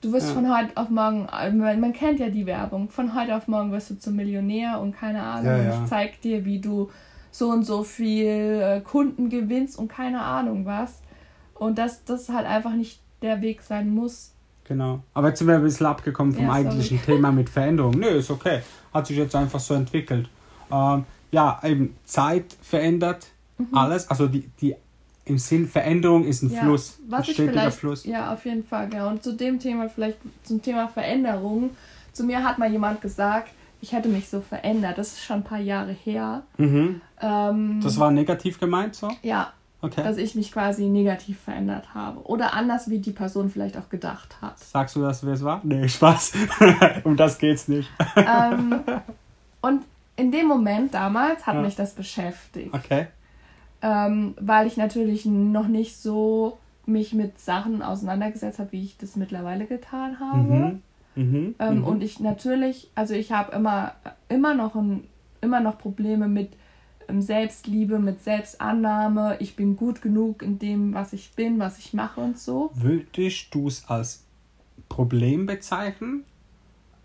Du 0.00 0.12
wirst 0.12 0.28
Ja. 0.28 0.34
von 0.34 0.56
heute 0.56 0.76
auf 0.76 0.90
morgen, 0.90 1.26
man, 1.80 1.92
kennt 1.92 2.20
ja 2.20 2.28
die 2.28 2.46
Werbung, 2.46 2.88
von 2.88 3.14
heute 3.16 3.34
auf 3.36 3.48
morgen 3.48 3.72
wirst 3.72 3.90
du 3.90 3.98
zum 3.98 4.14
Millionär 4.14 4.78
und 4.80 4.96
keine 4.96 5.20
Ahnung, 5.22 5.52
und 5.54 5.68
ich 5.84 5.90
zeig 5.90 6.20
dir, 6.20 6.44
wie 6.44 6.60
du 6.60 6.88
so 7.32 7.50
und 7.50 7.64
so 7.64 7.82
viel 7.82 8.26
äh, 8.62 8.80
Kunden 8.80 9.28
gewinnst 9.28 9.76
und 9.78 9.88
keine 9.88 10.20
Ahnung 10.22 10.64
was. 10.66 11.00
Und 11.54 11.78
dass 11.78 12.04
das 12.04 12.28
halt 12.28 12.46
einfach 12.46 12.72
nicht 12.74 13.00
der 13.22 13.42
Weg 13.42 13.62
sein 13.62 13.92
muss. 13.92 14.32
Genau. 14.68 15.00
Aber 15.14 15.28
jetzt 15.28 15.38
sind 15.38 15.48
wir 15.48 15.54
ein 15.56 15.62
bisschen 15.62 15.86
abgekommen 15.86 16.32
vom 16.34 16.44
Ja, 16.44 16.50
sorry. 16.54 16.66
eigentlichen 16.66 17.02
Thema 17.02 17.32
mit 17.32 17.48
Veränderung. 17.48 17.98
Nö, 17.98 18.06
ist 18.08 18.30
okay. 18.30 18.60
Hat 18.94 19.06
sich 19.06 19.16
jetzt 19.16 19.34
einfach 19.34 19.58
so 19.60 19.74
entwickelt. 19.74 20.28
Ähm, 20.70 21.04
ja, 21.32 21.60
eben 21.64 21.96
Zeit 22.04 22.56
verändert 22.62 23.26
alles. 23.72 24.08
Also 24.08 24.28
die, 24.28 24.48
die 24.60 24.76
im 25.24 25.36
Sinn 25.38 25.66
Veränderung 25.68 26.24
ist 26.24 26.42
ein 26.42 26.48
Mhm. 26.48 26.54
Ja, 26.54 26.60
Fluss. 26.62 26.98
Was 27.08 27.18
ein 27.20 27.24
ich 27.24 27.34
stetiger 27.34 27.52
vielleicht, 27.60 27.78
Fluss. 27.78 28.04
ja, 28.04 28.32
auf 28.32 28.44
jeden 28.44 28.64
Fall, 28.64 28.88
genau. 28.88 29.08
Und 29.10 29.22
zu 29.22 29.32
dem 29.34 29.58
Thema, 29.58 29.88
vielleicht 29.88 30.18
zum 30.44 30.62
Thema 30.62 30.88
Veränderung. 30.88 31.70
Zu 32.12 32.24
mir 32.24 32.42
hat 32.42 32.58
mal 32.58 32.70
jemand 32.70 33.00
gesagt, 33.00 33.50
ich 33.80 33.92
hätte 33.92 34.08
mich 34.08 34.28
so 34.28 34.40
verändert. 34.40 34.96
Das 34.98 35.08
ist 35.08 35.22
schon 35.24 35.36
ein 35.36 35.44
paar 35.44 35.58
Jahre 35.60 35.92
her. 35.92 36.42
Mhm. 36.56 37.00
Ähm, 37.20 37.80
Das 37.82 37.98
war 37.98 38.10
negativ 38.10 38.58
gemeint 38.58 38.94
so? 38.94 39.10
ja, 39.22 39.52
Okay. 39.80 40.02
dass 40.02 40.16
ich 40.16 40.34
mich 40.34 40.50
quasi 40.50 40.86
negativ 40.86 41.38
verändert 41.38 41.94
habe. 41.94 42.20
Oder 42.24 42.52
anders, 42.54 42.90
wie 42.90 42.98
die 42.98 43.12
Person 43.12 43.48
vielleicht 43.48 43.76
auch 43.76 43.88
gedacht 43.88 44.42
hat. 44.42 44.58
Sagst 44.58 44.96
du 44.96 45.02
das, 45.02 45.24
wer 45.24 45.34
es 45.34 45.44
war? 45.44 45.60
Nee, 45.62 45.88
Spaß. 45.88 46.32
um 47.04 47.16
das 47.16 47.38
geht's 47.38 47.68
nicht. 47.68 47.88
ähm, 48.16 48.80
und 49.62 49.82
in 50.16 50.32
dem 50.32 50.46
Moment 50.48 50.94
damals 50.94 51.46
hat 51.46 51.54
Ja. 51.54 51.62
mich 51.62 51.76
das 51.76 51.94
beschäftigt. 51.94 52.74
Okay. 52.74 53.06
ähm, 53.80 54.34
weil 54.40 54.66
ich 54.66 54.76
natürlich 54.76 55.24
noch 55.26 55.68
nicht 55.68 55.96
so 55.96 56.58
mich 56.86 57.12
mit 57.12 57.38
Sachen 57.40 57.80
auseinandergesetzt 57.82 58.58
habe, 58.58 58.72
wie 58.72 58.82
ich 58.82 58.96
das 58.98 59.14
mittlerweile 59.14 59.66
getan 59.66 60.18
habe. 60.18 60.38
Mhm. 60.38 60.82
Mhm. 61.14 61.54
Ähm, 61.60 61.78
mhm. 61.78 61.84
Und 61.84 62.02
ich 62.02 62.18
natürlich, 62.18 62.90
also 62.96 63.14
ich 63.14 63.30
habe 63.30 63.52
immer, 63.54 63.92
immer 64.28 64.54
noch 64.54 64.74
ein, 64.74 65.04
immer 65.40 65.60
noch 65.60 65.78
Probleme 65.78 66.26
mit 66.26 66.50
Selbstliebe, 67.08 67.98
mit 67.98 68.22
Selbstannahme. 68.22 69.36
Ich 69.40 69.56
bin 69.56 69.76
gut 69.76 70.02
genug 70.02 70.42
in 70.42 70.58
dem, 70.58 70.94
was 70.94 71.12
ich 71.12 71.32
bin, 71.32 71.58
was 71.58 71.78
ich 71.78 71.94
mache 71.94 72.20
und 72.20 72.38
so. 72.38 72.70
Würdest 72.74 73.54
du 73.54 73.68
es 73.68 73.88
als 73.88 74.24
Problem 74.88 75.46
bezeichnen? 75.46 76.24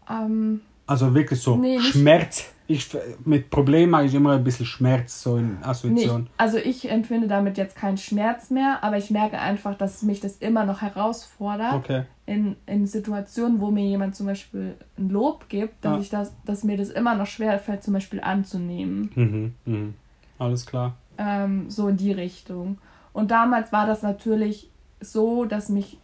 Ähm, 0.09 0.61
Also 0.85 1.13
wirklich 1.13 1.39
so 1.41 1.55
Nee, 1.55 1.79
Schmerz. 1.79 2.49
Ich, 2.65 2.89
mit 3.25 3.49
Problem 3.49 3.89
mache 3.89 4.05
ich 4.05 4.13
immer 4.13 4.33
ein 4.35 4.43
bisschen 4.43 4.65
Schmerz, 4.65 5.21
so 5.21 5.35
in 5.35 5.55
nee, 5.59 5.65
Assoziation. 5.65 6.27
also 6.37 6.57
ich 6.57 6.89
empfinde 6.89 7.27
damit 7.27 7.57
jetzt 7.57 7.75
keinen 7.75 7.97
Schmerz 7.97 8.49
mehr, 8.49 8.79
aber 8.83 8.97
ich 8.97 9.11
merke 9.11 9.37
einfach, 9.37 9.77
dass 9.77 10.01
mich 10.01 10.21
das 10.21 10.37
immer 10.37 10.65
noch 10.65 10.81
herausfordert. 10.81 11.73
Okay. 11.73 12.03
in, 12.25 12.55
in 12.65 12.87
Situationen, 12.87 13.59
wo 13.59 13.69
mir 13.69 13.83
jemand 13.85 14.15
zum 14.15 14.27
Beispiel 14.27 14.75
ein 14.97 15.09
Lob 15.09 15.49
gibt, 15.49 15.83
dass, 15.83 15.93
Ja. 15.95 15.99
ich 15.99 16.09
das, 16.09 16.33
dass 16.45 16.63
mir 16.63 16.77
das 16.77 16.89
immer 16.89 17.15
noch 17.15 17.27
schwer 17.27 17.59
fällt, 17.59 17.83
zum 17.83 17.93
Beispiel 17.93 18.21
anzunehmen. 18.21 19.11
Mhm. 19.15 19.53
Mhm. 19.65 19.93
Alles 20.39 20.65
klar. 20.65 20.95
Ähm, 21.17 21.69
so 21.69 21.89
in 21.89 21.97
die 21.97 22.13
Richtung. 22.13 22.77
Und 23.11 23.29
damals 23.31 23.73
war 23.73 23.85
das 23.85 24.03
natürlich 24.03 24.69
so, 25.01 25.43
dass 25.43 25.67
mich 25.67 25.97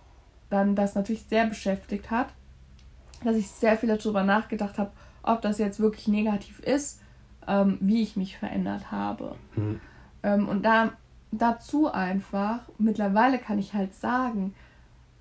dann 0.50 0.76
das 0.76 0.94
natürlich 0.96 1.24
sehr 1.24 1.46
beschäftigt 1.46 2.12
hat, 2.12 2.28
dass 3.24 3.36
ich 3.36 3.48
sehr 3.50 3.78
viel 3.78 3.90
darüber 3.96 4.24
nachgedacht 4.24 4.78
habe, 4.78 4.92
ob 5.24 5.42
das 5.42 5.58
jetzt 5.58 5.80
wirklich 5.80 6.08
negativ 6.08 6.60
ist, 6.60 7.02
ähm, 7.48 7.78
wie 7.82 8.02
ich 8.02 8.16
mich 8.16 8.38
verändert 8.38 8.92
habe. 8.92 9.36
Mhm. 9.56 9.80
Ähm, 10.24 10.48
und 10.48 10.64
da, 10.64 10.92
dazu 11.32 11.92
einfach, 11.92 12.60
mittlerweile 12.78 13.38
kann 13.40 13.60
ich 13.60 13.74
halt 13.74 13.94
sagen, 13.96 14.54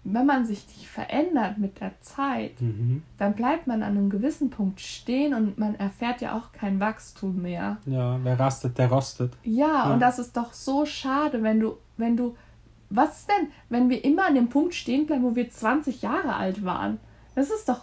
wenn 0.05 0.25
man 0.27 0.47
sich 0.47 0.67
nicht 0.69 0.87
verändert 0.89 1.59
mit 1.59 1.81
der 1.81 2.01
Zeit, 2.01 2.61
Mhm. 2.63 3.03
dann 3.19 3.35
bleibt 3.35 3.67
man 3.67 3.83
an 3.83 3.91
einem 3.97 4.09
gewissen 4.11 4.49
Punkt 4.49 4.81
stehen 4.81 5.35
und 5.35 5.59
man 5.59 5.75
erfährt 5.75 6.21
ja 6.23 6.37
auch 6.39 6.53
kein 6.53 6.81
Wachstum 6.81 7.43
mehr. 7.43 7.77
Ja, 7.85 8.19
wer 8.23 8.39
rastet, 8.41 8.79
der 8.79 8.89
rostet. 8.89 9.33
Ja, 9.43 9.67
Ja. 9.89 9.93
und 9.93 10.01
das 10.01 10.19
ist 10.19 10.37
doch 10.37 10.53
so 10.55 10.87
schade, 10.87 11.43
wenn 11.43 11.61
du, 11.61 11.77
wenn 11.99 12.17
du, 12.17 12.37
was 12.91 13.21
ist 13.21 13.29
denn, 13.29 13.49
wenn 13.69 13.91
wir 13.91 14.03
immer 14.03 14.27
an 14.27 14.35
dem 14.35 14.49
Punkt 14.49 14.75
stehen 14.75 15.05
bleiben, 15.07 15.25
wo 15.25 15.35
wir 15.37 15.51
20 15.51 16.01
Jahre 16.01 16.37
alt 16.37 16.65
waren? 16.65 16.99
Das 17.35 17.51
ist 17.51 17.69
doch, 17.69 17.81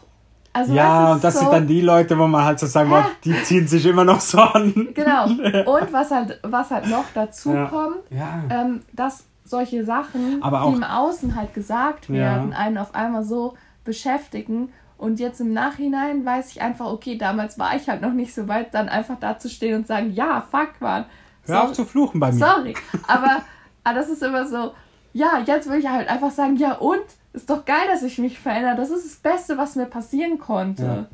also 0.55 0.73
ja, 0.73 1.11
und 1.11 1.23
das 1.23 1.33
so, 1.35 1.39
sind 1.41 1.51
dann 1.53 1.67
die 1.67 1.81
Leute, 1.81 2.17
wo 2.17 2.25
man 2.27 2.43
halt 2.45 2.59
so 2.59 2.65
sagen 2.65 2.89
Hä? 2.89 2.95
wollte, 2.95 3.09
die 3.25 3.43
ziehen 3.43 3.67
sich 3.67 3.85
immer 3.85 4.03
noch 4.05 4.19
so 4.21 4.39
an. 4.39 4.87
Genau. 4.93 5.25
Und 5.75 5.91
was 5.93 6.09
halt, 6.11 6.39
was 6.43 6.71
halt 6.71 6.87
noch 6.87 7.05
dazu 7.13 7.53
Ja. 7.53 7.65
kommt, 7.65 7.97
Ja. 8.09 8.41
ähm, 8.49 8.81
dass 8.93 9.25
solche 9.43 9.83
Sachen, 9.85 10.41
Aber 10.41 10.63
auch- 10.63 10.69
die 10.71 10.77
im 10.77 10.83
Außen 10.83 11.35
halt 11.35 11.53
gesagt 11.53 12.07
Ja. 12.09 12.15
werden, 12.15 12.53
einen 12.53 12.77
auf 12.77 12.95
einmal 12.95 13.23
so 13.23 13.55
beschäftigen 13.83 14.69
Und 14.97 15.19
jetzt 15.19 15.41
im 15.41 15.51
Nachhinein 15.51 16.25
weiß 16.25 16.51
ich 16.51 16.61
einfach, 16.61 16.85
okay, 16.85 17.17
damals 17.17 17.59
war 17.59 17.75
ich 17.75 17.89
halt 17.89 18.01
noch 18.01 18.13
nicht 18.13 18.33
so 18.33 18.47
weit, 18.47 18.73
dann 18.73 18.87
einfach 18.87 19.17
da 19.19 19.37
zu 19.37 19.49
stehen 19.49 19.75
und 19.75 19.87
sagen, 19.87 20.11
ja, 20.13 20.41
fuck, 20.49 20.69
man. 20.79 21.03
Hör 21.45 21.63
auf 21.65 21.73
zu 21.73 21.83
fluchen 21.83 22.17
bei 22.21 22.31
mir. 22.31 22.39
Sorry, 22.39 22.73
aber, 23.05 23.41
aber 23.83 23.95
das 23.99 24.07
ist 24.09 24.23
immer 24.23 24.47
so, 24.47 24.71
ja, 25.11 25.39
jetzt 25.45 25.69
will 25.69 25.79
ich 25.79 25.87
halt 25.89 26.07
einfach 26.09 26.31
sagen, 26.31 26.55
ja 26.55 26.75
und? 26.75 27.01
Ist 27.35 27.49
doch 27.49 27.65
geil, 27.65 27.87
dass 27.91 28.01
ich 28.01 28.17
mich 28.17 28.39
verändere. 28.39 28.75
Das 28.77 28.89
ist 28.89 29.05
das 29.05 29.15
Beste, 29.15 29.57
was 29.57 29.75
mir 29.75 29.85
passieren 29.85 30.39
konnte. 30.39 31.07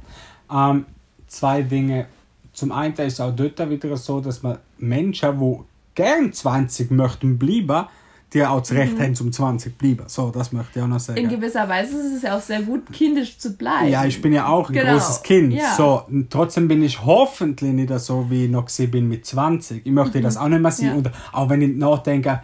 Ja. 0.49 0.72
Ähm, 0.72 0.86
zwei 1.28 1.63
Dinge. 1.63 2.05
Zum 2.53 2.72
einen 2.72 2.93
ist 2.93 3.13
es 3.13 3.19
auch 3.19 3.36
dort 3.36 3.69
wieder 3.69 3.97
so, 3.97 4.19
dass 4.19 4.43
man 4.43 4.57
Menschen, 4.78 5.39
die 5.39 5.57
gern 5.95 6.32
20 6.32 6.91
möchten 6.91 7.39
bleiben, 7.39 7.88
die 8.34 8.45
auch 8.45 8.59
das 8.59 8.72
Recht 8.72 8.97
mhm. 8.97 9.01
haben, 9.01 9.15
zum 9.15 9.32
20 9.32 9.78
bleiben. 9.78 10.03
So, 10.07 10.30
das 10.30 10.51
möchte 10.51 10.80
ich 10.80 10.84
auch 10.84 10.88
noch 10.88 10.99
sagen. 10.99 11.19
In 11.19 11.30
gewisser 11.30 11.67
Weise 11.67 11.97
ist 11.97 12.17
es 12.17 12.22
ja 12.22 12.38
auch 12.38 12.41
sehr 12.41 12.61
gut, 12.61 12.91
kindisch 12.91 13.38
zu 13.38 13.53
bleiben. 13.53 13.89
Ja, 13.89 14.05
ich 14.05 14.22
bin 14.22 14.32
ja 14.32 14.47
auch 14.47 14.69
ein 14.69 14.74
genau. 14.74 14.93
großes 14.93 15.24
Kind. 15.24 15.53
Ja. 15.53 15.74
So, 15.76 16.03
trotzdem 16.30 16.67
bin 16.67 16.84
ich 16.84 17.03
hoffentlich 17.03 17.74
nicht 17.74 17.97
so, 17.99 18.30
wie 18.30 18.45
ich 18.45 18.51
noch 18.51 18.67
bin 18.89 19.09
mit 19.09 19.26
20. 19.26 19.86
Ich 19.86 19.91
möchte 19.91 20.19
mhm. 20.19 20.24
das 20.24 20.38
auch 20.38 20.47
nicht 20.47 20.61
mehr 20.61 20.72
sein. 20.72 20.88
Ja. 20.88 20.93
Und 20.93 21.11
auch 21.32 21.49
wenn 21.49 21.61
ich 21.61 21.76
nachdenke, 21.76 22.41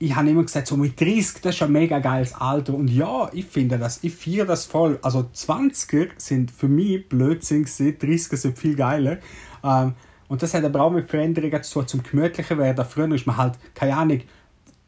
ich 0.00 0.14
habe 0.14 0.30
immer 0.30 0.42
gesagt, 0.42 0.68
so 0.68 0.76
mit 0.76 1.00
30, 1.00 1.42
das 1.42 1.56
ist 1.56 1.62
ein 1.62 1.72
mega 1.72 1.98
geiles 1.98 2.34
Alter. 2.34 2.74
Und 2.74 2.88
ja, 2.88 3.28
ich 3.32 3.46
finde 3.46 3.78
das, 3.78 3.98
ich 4.02 4.14
feiere 4.14 4.46
das 4.46 4.64
voll. 4.64 4.98
Also 5.02 5.28
20er 5.34 6.10
sind 6.16 6.50
für 6.50 6.68
mich 6.68 7.08
Blödsinn 7.08 7.64
30er 7.64 8.36
sind 8.36 8.58
viel 8.58 8.76
geiler. 8.76 9.18
Ähm, 9.64 9.94
und 10.28 10.42
das 10.42 10.54
hat 10.54 10.64
aber 10.64 10.82
auch 10.82 10.90
mit 10.90 11.10
Veränderungen 11.10 11.62
zu 11.62 11.80
tun, 11.80 11.88
zum 11.88 12.02
gemütlicher 12.02 12.58
werden. 12.58 12.84
Früher 12.88 13.12
ist 13.12 13.26
man 13.26 13.36
halt, 13.36 13.54
keine 13.74 13.96
Ahnung, 13.96 14.20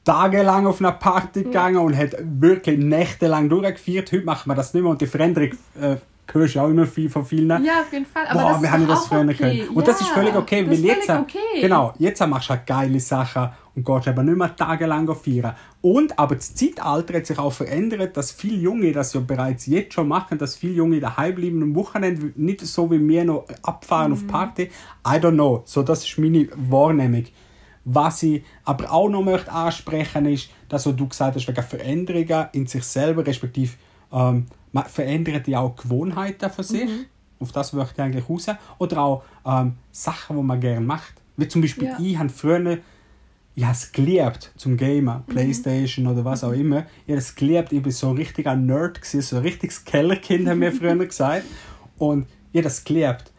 tagelang 0.04 0.66
auf 0.66 0.80
einer 0.80 0.92
Party 0.92 1.44
gegangen 1.44 1.78
und 1.78 1.96
hat 1.96 2.14
wirklich 2.20 2.78
nächtelang 2.78 3.48
durchgeführt. 3.48 4.12
Heute 4.12 4.24
macht 4.24 4.46
man 4.46 4.56
das 4.56 4.74
nicht 4.74 4.82
mehr 4.82 4.92
und 4.92 5.00
die 5.00 5.06
Veränderung 5.06 5.50
äh, 5.80 5.96
hörst 6.32 6.54
du 6.54 6.60
auch 6.60 6.68
immer 6.68 6.86
viel 6.86 7.08
von 7.08 7.24
vielen. 7.24 7.48
Ja, 7.64 7.80
auf 7.80 7.92
jeden 7.92 8.06
Fall. 8.06 8.26
Aber 8.26 8.40
Boah, 8.40 8.52
das 8.52 8.62
wir 8.62 8.72
haben 8.72 8.86
das 8.86 9.06
früher 9.06 9.20
okay. 9.22 9.34
können. 9.34 9.68
Und 9.70 9.86
ja, 9.86 9.92
das 9.92 10.00
ist 10.00 10.08
völlig 10.08 10.34
okay, 10.34 10.66
weil 10.66 10.78
jetzt, 10.78 11.10
okay. 11.10 11.38
genau, 11.60 11.92
jetzt 11.98 12.26
machst 12.26 12.48
du 12.48 12.54
halt 12.54 12.66
geile 12.66 13.00
Sachen 13.00 13.50
und 13.74 13.84
gehst 13.84 14.08
aber 14.08 14.22
nicht 14.22 14.36
mehr 14.36 14.54
tagelang 14.54 15.14
feiern. 15.14 15.54
Und, 15.80 16.18
aber 16.18 16.36
das 16.36 16.54
Zeitalter 16.54 17.14
hat 17.14 17.26
sich 17.26 17.38
auch 17.38 17.52
verändert, 17.52 18.16
dass 18.16 18.32
viele 18.32 18.56
Junge 18.56 18.92
das 18.92 19.12
ja 19.12 19.20
bereits 19.20 19.66
jetzt 19.66 19.94
schon 19.94 20.08
machen, 20.08 20.38
dass 20.38 20.56
viele 20.56 20.74
Junge 20.74 21.00
daheim 21.00 21.34
bleiben 21.34 21.62
am 21.62 21.74
Wochenende, 21.74 22.32
nicht 22.36 22.60
so 22.60 22.90
wie 22.90 23.06
wir 23.06 23.24
noch 23.24 23.46
abfahren 23.62 24.12
mhm. 24.12 24.16
auf 24.18 24.26
Party. 24.26 24.70
I 25.06 25.16
don't 25.16 25.32
know. 25.32 25.62
So, 25.64 25.82
das 25.82 26.04
ist 26.04 26.18
meine 26.18 26.48
Wahrnehmung. 26.54 27.24
Was 27.84 28.22
ich 28.22 28.44
aber 28.64 28.92
auch 28.92 29.08
noch 29.08 29.22
möchte 29.22 29.50
ansprechen 29.50 30.26
ist, 30.26 30.50
dass 30.68 30.86
was 30.86 30.96
du 30.96 31.08
gesagt 31.08 31.36
hast, 31.36 31.48
wegen 31.48 31.62
Veränderungen 31.62 32.48
in 32.52 32.66
sich 32.66 32.84
selber, 32.84 33.26
respektive 33.26 33.72
ähm, 34.12 34.46
man 34.72 34.84
verändert 34.84 35.48
ja 35.48 35.60
auch 35.60 35.76
Gewohnheiten 35.76 36.50
von 36.50 36.64
sich. 36.64 36.88
Mhm. 36.88 37.06
Auf 37.38 37.52
das 37.52 37.72
möchte 37.72 37.94
ich 37.94 38.00
eigentlich 38.00 38.28
raus. 38.28 38.46
Oder 38.78 39.02
auch 39.02 39.24
ähm, 39.46 39.74
Sachen, 39.90 40.36
die 40.36 40.42
man 40.42 40.60
gerne 40.60 40.84
macht. 40.84 41.14
Wie 41.36 41.48
zum 41.48 41.62
Beispiel, 41.62 41.88
ja. 41.88 41.98
ich 41.98 42.18
habe 42.18 42.28
früher 42.28 42.78
ich 43.54 43.64
habe 43.64 43.74
es 43.74 43.92
geliebt 43.92 44.52
zum 44.56 44.76
Gamen, 44.76 45.18
mhm. 45.18 45.26
Playstation 45.26 46.06
oder 46.06 46.24
was 46.24 46.44
auch 46.44 46.52
immer. 46.52 46.86
Ich 47.06 47.12
habe 47.12 47.18
es 47.18 47.34
geliebt, 47.34 47.72
ich 47.72 47.84
war 47.84 47.92
so 47.92 48.10
ein 48.10 48.16
richtiger 48.16 48.54
Nerd, 48.54 49.02
gewesen, 49.02 49.22
so 49.22 49.36
ein 49.36 49.42
richtiges 49.42 49.84
Kellerkind, 49.84 50.48
haben 50.48 50.60
wir 50.60 50.72
früher 50.72 50.96
gesagt. 51.06 51.44
Und 51.98 52.26
ich 52.52 52.58
habe 52.58 52.64
das 52.64 52.84
geliebt. 52.84 53.32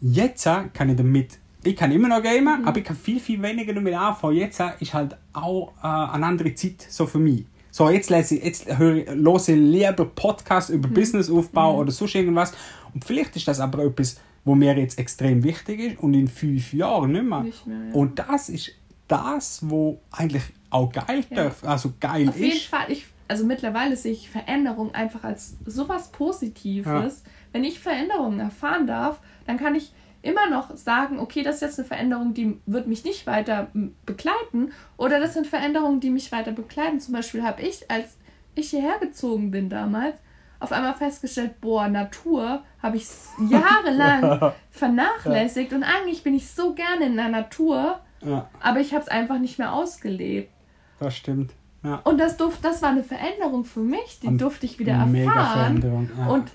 Jetzt 0.00 0.44
kann 0.44 0.90
ich 0.90 0.96
damit, 0.96 1.38
ich 1.64 1.76
kann 1.76 1.90
immer 1.92 2.08
noch 2.08 2.22
gamen, 2.22 2.62
mhm. 2.62 2.68
aber 2.68 2.78
ich 2.78 2.84
kann 2.84 2.96
viel, 2.96 3.20
viel 3.20 3.40
weniger 3.40 3.72
damit 3.72 3.94
anfangen. 3.94 4.36
Jetzt 4.36 4.60
ist 4.80 4.92
halt 4.92 5.16
auch 5.32 5.72
äh, 5.82 5.86
eine 5.86 6.26
andere 6.26 6.54
Zeit 6.54 6.84
so 6.88 7.06
für 7.06 7.18
mich. 7.18 7.46
So, 7.76 7.90
jetzt 7.90 8.08
lese 8.08 8.36
ich, 8.36 8.42
jetzt 8.42 8.78
höre 8.78 8.96
ich, 8.96 9.06
höre 9.06 9.54
lieber 9.54 10.06
Podcasts 10.06 10.70
über 10.70 10.88
mhm. 10.88 10.94
Businessaufbau 10.94 11.74
mhm. 11.74 11.78
oder 11.80 11.92
sonst 11.92 12.14
irgendwas. 12.14 12.54
Und 12.94 13.04
vielleicht 13.04 13.36
ist 13.36 13.46
das 13.48 13.60
aber 13.60 13.84
etwas, 13.84 14.18
wo 14.46 14.54
mir 14.54 14.74
jetzt 14.78 14.98
extrem 14.98 15.44
wichtig 15.44 15.80
ist 15.80 15.98
und 15.98 16.14
in 16.14 16.26
fünf 16.26 16.72
Jahren 16.72 17.12
nicht 17.12 17.24
mehr. 17.24 17.42
Nicht 17.42 17.66
mehr 17.66 17.88
ja. 17.88 17.92
Und 17.92 18.18
das 18.18 18.48
ist 18.48 18.72
das, 19.08 19.60
wo 19.62 20.00
eigentlich 20.10 20.44
auch 20.70 20.90
geil 20.90 21.22
ja. 21.28 21.36
darf, 21.36 21.64
also 21.64 21.92
geil 22.00 22.30
Auf 22.30 22.36
ist. 22.36 22.40
Auf 22.40 22.54
jeden 22.54 22.60
Fall, 22.60 22.86
ich, 22.88 23.06
also 23.28 23.44
mittlerweile 23.44 23.94
sehe 23.94 24.12
ich 24.12 24.30
Veränderung 24.30 24.94
einfach 24.94 25.24
als 25.24 25.58
sowas 25.66 26.10
Positives. 26.10 26.86
Ja. 26.86 27.30
Wenn 27.52 27.64
ich 27.64 27.78
Veränderungen 27.78 28.40
erfahren 28.40 28.86
darf, 28.86 29.20
dann 29.46 29.58
kann 29.58 29.74
ich 29.74 29.92
immer 30.26 30.48
noch 30.50 30.76
sagen, 30.76 31.18
okay, 31.18 31.42
das 31.42 31.56
ist 31.56 31.60
jetzt 31.62 31.78
eine 31.78 31.88
Veränderung, 31.88 32.34
die 32.34 32.60
wird 32.66 32.86
mich 32.86 33.04
nicht 33.04 33.26
weiter 33.26 33.68
begleiten 34.04 34.72
oder 34.96 35.20
das 35.20 35.34
sind 35.34 35.46
Veränderungen, 35.46 36.00
die 36.00 36.10
mich 36.10 36.32
weiter 36.32 36.52
begleiten. 36.52 37.00
Zum 37.00 37.14
Beispiel 37.14 37.42
habe 37.42 37.62
ich, 37.62 37.90
als 37.90 38.16
ich 38.54 38.70
hierher 38.70 38.98
gezogen 38.98 39.50
bin 39.50 39.68
damals, 39.68 40.16
auf 40.58 40.72
einmal 40.72 40.94
festgestellt, 40.94 41.60
boah, 41.60 41.88
Natur 41.88 42.62
habe 42.82 42.96
ich 42.96 43.06
jahrelang 43.50 44.52
vernachlässigt 44.70 45.72
und 45.72 45.82
eigentlich 45.82 46.22
bin 46.22 46.34
ich 46.34 46.50
so 46.50 46.74
gerne 46.74 47.06
in 47.06 47.16
der 47.16 47.28
Natur, 47.28 48.00
ja. 48.22 48.48
aber 48.60 48.80
ich 48.80 48.92
habe 48.92 49.02
es 49.02 49.08
einfach 49.08 49.38
nicht 49.38 49.58
mehr 49.58 49.72
ausgelebt. 49.72 50.50
Das 50.98 51.14
stimmt. 51.16 51.52
Ja. 51.82 52.00
Und 52.04 52.18
das, 52.18 52.36
durf, 52.36 52.58
das 52.60 52.82
war 52.82 52.90
eine 52.90 53.04
Veränderung 53.04 53.64
für 53.64 53.80
mich, 53.80 54.18
die 54.20 54.28
und 54.28 54.40
durfte 54.40 54.66
ich 54.66 54.78
wieder 54.78 54.94
erfahren. 54.94 56.10
Ja. 56.18 56.26
Und 56.26 56.50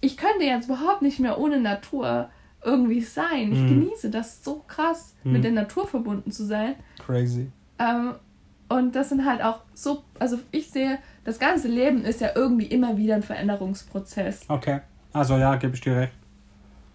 ich 0.00 0.16
könnte 0.16 0.44
jetzt 0.44 0.66
überhaupt 0.66 1.02
nicht 1.02 1.18
mehr 1.18 1.38
ohne 1.38 1.60
Natur 1.60 2.28
irgendwie 2.66 3.00
sein. 3.00 3.52
Ich 3.52 3.60
mm. 3.60 3.68
genieße 3.68 4.10
das 4.10 4.44
so 4.44 4.64
krass, 4.66 5.14
mm. 5.24 5.32
mit 5.32 5.44
der 5.44 5.52
Natur 5.52 5.86
verbunden 5.86 6.30
zu 6.30 6.44
sein. 6.44 6.74
Crazy. 6.98 7.50
Ähm, 7.78 8.14
und 8.68 8.96
das 8.96 9.10
sind 9.10 9.24
halt 9.24 9.42
auch 9.42 9.60
so, 9.74 10.02
also 10.18 10.38
ich 10.50 10.70
sehe, 10.70 10.98
das 11.24 11.38
ganze 11.38 11.68
Leben 11.68 12.04
ist 12.04 12.20
ja 12.20 12.30
irgendwie 12.34 12.66
immer 12.66 12.98
wieder 12.98 13.14
ein 13.14 13.22
Veränderungsprozess. 13.22 14.42
Okay. 14.48 14.80
Also 15.12 15.36
ja, 15.36 15.56
gebe 15.56 15.74
ich 15.74 15.80
dir 15.80 15.96
recht. 15.96 16.12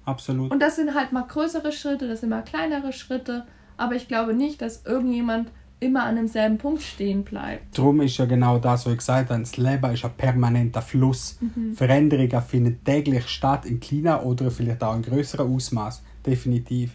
Absolut. 0.06 0.52
Und 0.52 0.62
das 0.62 0.76
sind 0.76 0.94
halt 0.94 1.12
mal 1.12 1.26
größere 1.26 1.72
Schritte, 1.72 2.08
das 2.08 2.20
sind 2.22 2.30
mal 2.30 2.44
kleinere 2.44 2.92
Schritte, 2.92 3.46
aber 3.78 3.96
ich 3.96 4.08
glaube 4.08 4.34
nicht, 4.34 4.62
dass 4.62 4.86
irgendjemand 4.86 5.50
immer 5.82 6.04
an 6.04 6.16
demselben 6.16 6.58
Punkt 6.58 6.84
stehen 6.84 7.24
bleibt. 7.24 7.78
Darum 7.78 8.02
ist 8.02 8.18
ja 8.18 8.26
genau 8.26 8.60
das, 8.60 8.86
was 8.86 8.94
ich 8.94 9.00
gesagt 9.00 9.32
habe, 9.32 9.40
das 9.42 9.58
Leben 9.58 9.92
ist 9.92 10.06
ein 10.06 10.12
permanenter 10.16 10.82
Fluss. 10.82 11.40
Mhm. 11.42 11.74
Veränderungen 11.74 12.42
finden 12.42 12.84
täglich 12.84 13.28
statt, 13.28 13.66
in 13.66 13.80
kleiner 13.80 14.24
oder 14.24 14.52
vielleicht 14.52 14.84
auch 14.84 14.96
in 14.96 15.02
größerem 15.02 15.54
Ausmaß. 15.54 16.04
Definitiv. 16.26 16.92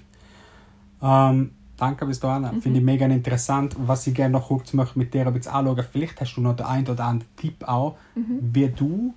Ähm, 1.02 1.50
danke 1.76 2.06
bis 2.06 2.20
dahin. 2.20 2.42
Mhm. 2.42 2.62
Finde 2.62 2.78
ich 2.78 2.84
mega 2.84 3.06
interessant. 3.06 3.74
Was 3.76 4.06
ich 4.06 4.14
gerne 4.14 4.34
noch 4.34 4.48
kurz 4.48 4.72
möchte 4.72 4.98
mit 5.00 5.12
dir 5.12 5.26
ein 5.26 5.34
bisschen 5.34 5.52
anschauen, 5.52 5.84
vielleicht 5.90 6.20
hast 6.20 6.36
du 6.36 6.40
noch 6.40 6.54
den 6.54 6.66
einen 6.66 6.86
oder 6.86 7.04
anderen 7.04 7.36
Tipp 7.36 7.64
auch, 7.66 7.96
mhm. 8.14 8.38
wie 8.40 8.68
du, 8.68 9.14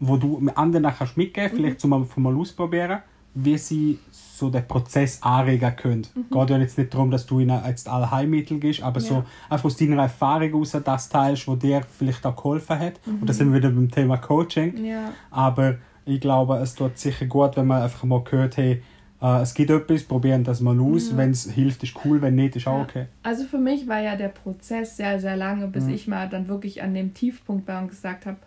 wo 0.00 0.16
du 0.16 0.38
mit 0.38 0.56
anderen 0.56 0.90
kannst 0.96 1.18
mitgeben, 1.18 1.50
vielleicht 1.54 1.84
mhm. 1.84 2.08
zum 2.08 2.22
mal 2.22 2.36
ausprobieren, 2.36 3.02
wie 3.34 3.58
sie 3.58 3.98
so 4.38 4.50
den 4.50 4.66
Prozess 4.66 5.22
anregen 5.22 5.74
können. 5.76 6.06
Mhm. 6.14 6.26
Geht 6.30 6.50
ja 6.50 6.58
jetzt 6.58 6.78
nicht 6.78 6.94
darum, 6.94 7.10
dass 7.10 7.26
du 7.26 7.40
ihnen 7.40 7.60
jetzt 7.66 7.88
alle 7.88 8.10
Heilmittel 8.10 8.58
gibst, 8.58 8.82
aber 8.82 9.00
ja. 9.00 9.06
so 9.06 9.24
einfach 9.48 9.64
aus 9.64 9.76
deiner 9.76 10.02
Erfahrung 10.02 10.48
heraus 10.48 10.76
das 10.84 11.08
teilst, 11.08 11.48
was 11.48 11.58
dir 11.58 11.82
vielleicht 11.98 12.24
auch 12.24 12.36
geholfen 12.36 12.78
hat. 12.78 12.94
Mhm. 13.06 13.20
Und 13.20 13.28
da 13.28 13.32
sind 13.32 13.52
wir 13.52 13.58
wieder 13.58 13.70
beim 13.70 13.90
Thema 13.90 14.16
Coaching. 14.16 14.84
Ja. 14.84 15.12
Aber 15.30 15.76
ich 16.04 16.20
glaube, 16.20 16.56
es 16.56 16.74
tut 16.74 16.98
sicher 16.98 17.26
gut, 17.26 17.56
wenn 17.56 17.66
man 17.66 17.82
einfach 17.82 18.04
mal 18.04 18.22
hört, 18.30 18.56
hey, 18.56 18.82
äh, 19.20 19.42
es 19.42 19.54
gibt 19.54 19.70
etwas, 19.70 20.04
probieren 20.04 20.44
das 20.44 20.60
mal 20.60 20.78
aus. 20.80 21.12
Mhm. 21.12 21.16
Wenn 21.16 21.30
es 21.30 21.50
hilft, 21.50 21.82
ist 21.82 21.94
cool, 22.04 22.22
wenn 22.22 22.34
nicht, 22.34 22.56
ist 22.56 22.66
auch 22.66 22.80
okay. 22.80 23.06
Also 23.22 23.44
für 23.44 23.58
mich 23.58 23.88
war 23.88 24.00
ja 24.00 24.16
der 24.16 24.28
Prozess 24.28 24.96
sehr, 24.96 25.20
sehr 25.20 25.36
lange, 25.36 25.68
bis 25.68 25.84
mhm. 25.84 25.94
ich 25.94 26.06
mal 26.06 26.28
dann 26.28 26.48
wirklich 26.48 26.82
an 26.82 26.94
dem 26.94 27.14
Tiefpunkt 27.14 27.66
war 27.68 27.82
und 27.82 27.88
gesagt 27.88 28.26
habe, 28.26 28.38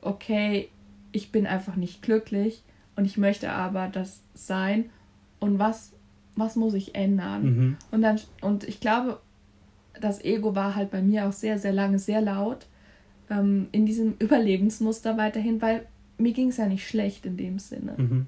okay, 0.00 0.68
ich 1.12 1.32
bin 1.32 1.46
einfach 1.46 1.76
nicht 1.76 2.02
glücklich 2.02 2.62
und 2.96 3.04
ich 3.04 3.16
möchte 3.18 3.50
aber 3.52 3.88
das 3.88 4.22
sein 4.34 4.86
und 5.46 5.58
was, 5.58 5.92
was 6.34 6.56
muss 6.56 6.74
ich 6.74 6.94
ändern? 6.94 7.42
Mhm. 7.42 7.76
Und, 7.90 8.02
dann, 8.02 8.20
und 8.40 8.64
ich 8.64 8.80
glaube, 8.80 9.20
das 10.00 10.24
Ego 10.24 10.54
war 10.54 10.74
halt 10.74 10.90
bei 10.90 11.02
mir 11.02 11.26
auch 11.26 11.32
sehr, 11.32 11.58
sehr 11.58 11.72
lange 11.72 11.98
sehr 11.98 12.20
laut 12.20 12.66
ähm, 13.30 13.68
in 13.72 13.86
diesem 13.86 14.14
Überlebensmuster 14.18 15.16
weiterhin, 15.16 15.60
weil 15.62 15.86
mir 16.18 16.32
ging 16.32 16.48
es 16.48 16.56
ja 16.56 16.66
nicht 16.66 16.86
schlecht 16.86 17.26
in 17.26 17.36
dem 17.36 17.58
Sinne. 17.58 17.94
Mhm. 17.96 18.26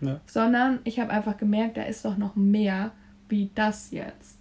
Ja. 0.00 0.20
Sondern 0.26 0.78
ich 0.84 1.00
habe 1.00 1.10
einfach 1.10 1.36
gemerkt, 1.36 1.76
da 1.76 1.82
ist 1.82 2.04
doch 2.04 2.16
noch 2.16 2.36
mehr 2.36 2.92
wie 3.28 3.50
das 3.54 3.90
jetzt. 3.90 4.38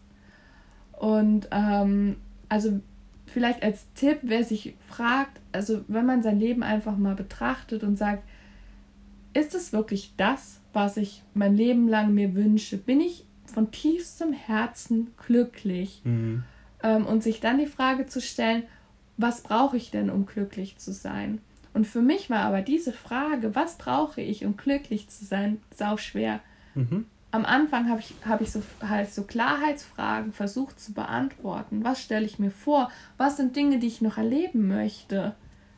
Und 0.93 1.47
ähm, 1.51 2.17
also 2.49 2.79
vielleicht 3.25 3.63
als 3.63 3.91
Tipp, 3.93 4.19
wer 4.23 4.43
sich 4.43 4.75
fragt, 4.87 5.39
also 5.51 5.83
wenn 5.87 6.05
man 6.05 6.23
sein 6.23 6.39
Leben 6.39 6.63
einfach 6.63 6.97
mal 6.97 7.15
betrachtet 7.15 7.83
und 7.83 7.97
sagt, 7.97 8.23
ist 9.33 9.53
es 9.53 9.73
wirklich 9.73 10.13
das, 10.17 10.59
was 10.77 10.95
ich 10.95 11.23
mein 11.33 11.55
Leben 11.55 11.87
lang 11.87 12.13
mir 12.13 12.35
wünsche? 12.35 12.77
Bin 12.77 13.01
ich 13.01 13.25
von 13.45 13.71
tiefstem 13.71 14.31
Herzen 14.31 15.11
glücklich? 15.17 16.01
Mhm. 16.03 16.43
Ähm, 16.83 17.07
und 17.07 17.23
sich 17.23 17.39
dann 17.39 17.57
die 17.57 17.65
Frage 17.65 18.05
zu 18.05 18.21
stellen, 18.21 18.61
was 19.17 19.41
brauche 19.41 19.75
ich 19.75 19.89
denn, 19.89 20.11
um 20.11 20.27
glücklich 20.27 20.77
zu 20.77 20.93
sein? 20.93 21.41
Und 21.73 21.87
für 21.87 22.03
mich 22.03 22.29
war 22.29 22.41
aber 22.41 22.61
diese 22.61 22.93
Frage, 22.93 23.55
was 23.55 23.79
brauche 23.79 24.21
ich, 24.21 24.45
um 24.45 24.55
glücklich 24.55 25.09
zu 25.09 25.25
sein, 25.25 25.59
sau 25.75 25.97
schwer. 25.97 26.41
Mhm. 26.75 27.07
Am 27.31 27.43
Anfang 27.43 27.89
habe 27.89 27.99
ich, 27.99 28.13
hab 28.23 28.41
ich 28.41 28.51
so, 28.51 28.61
halt 28.87 29.11
so 29.11 29.23
Klarheitsfragen 29.23 30.31
versucht 30.31 30.79
zu 30.79 30.93
beantworten. 30.93 31.83
Was 31.83 32.03
stelle 32.03 32.27
ich 32.27 32.37
mir 32.37 32.51
vor? 32.51 32.91
Was 33.17 33.37
sind 33.37 33.55
Dinge, 33.55 33.79
die 33.79 33.87
ich 33.87 34.01
noch 34.01 34.19
erleben 34.19 34.67
möchte? 34.67 35.33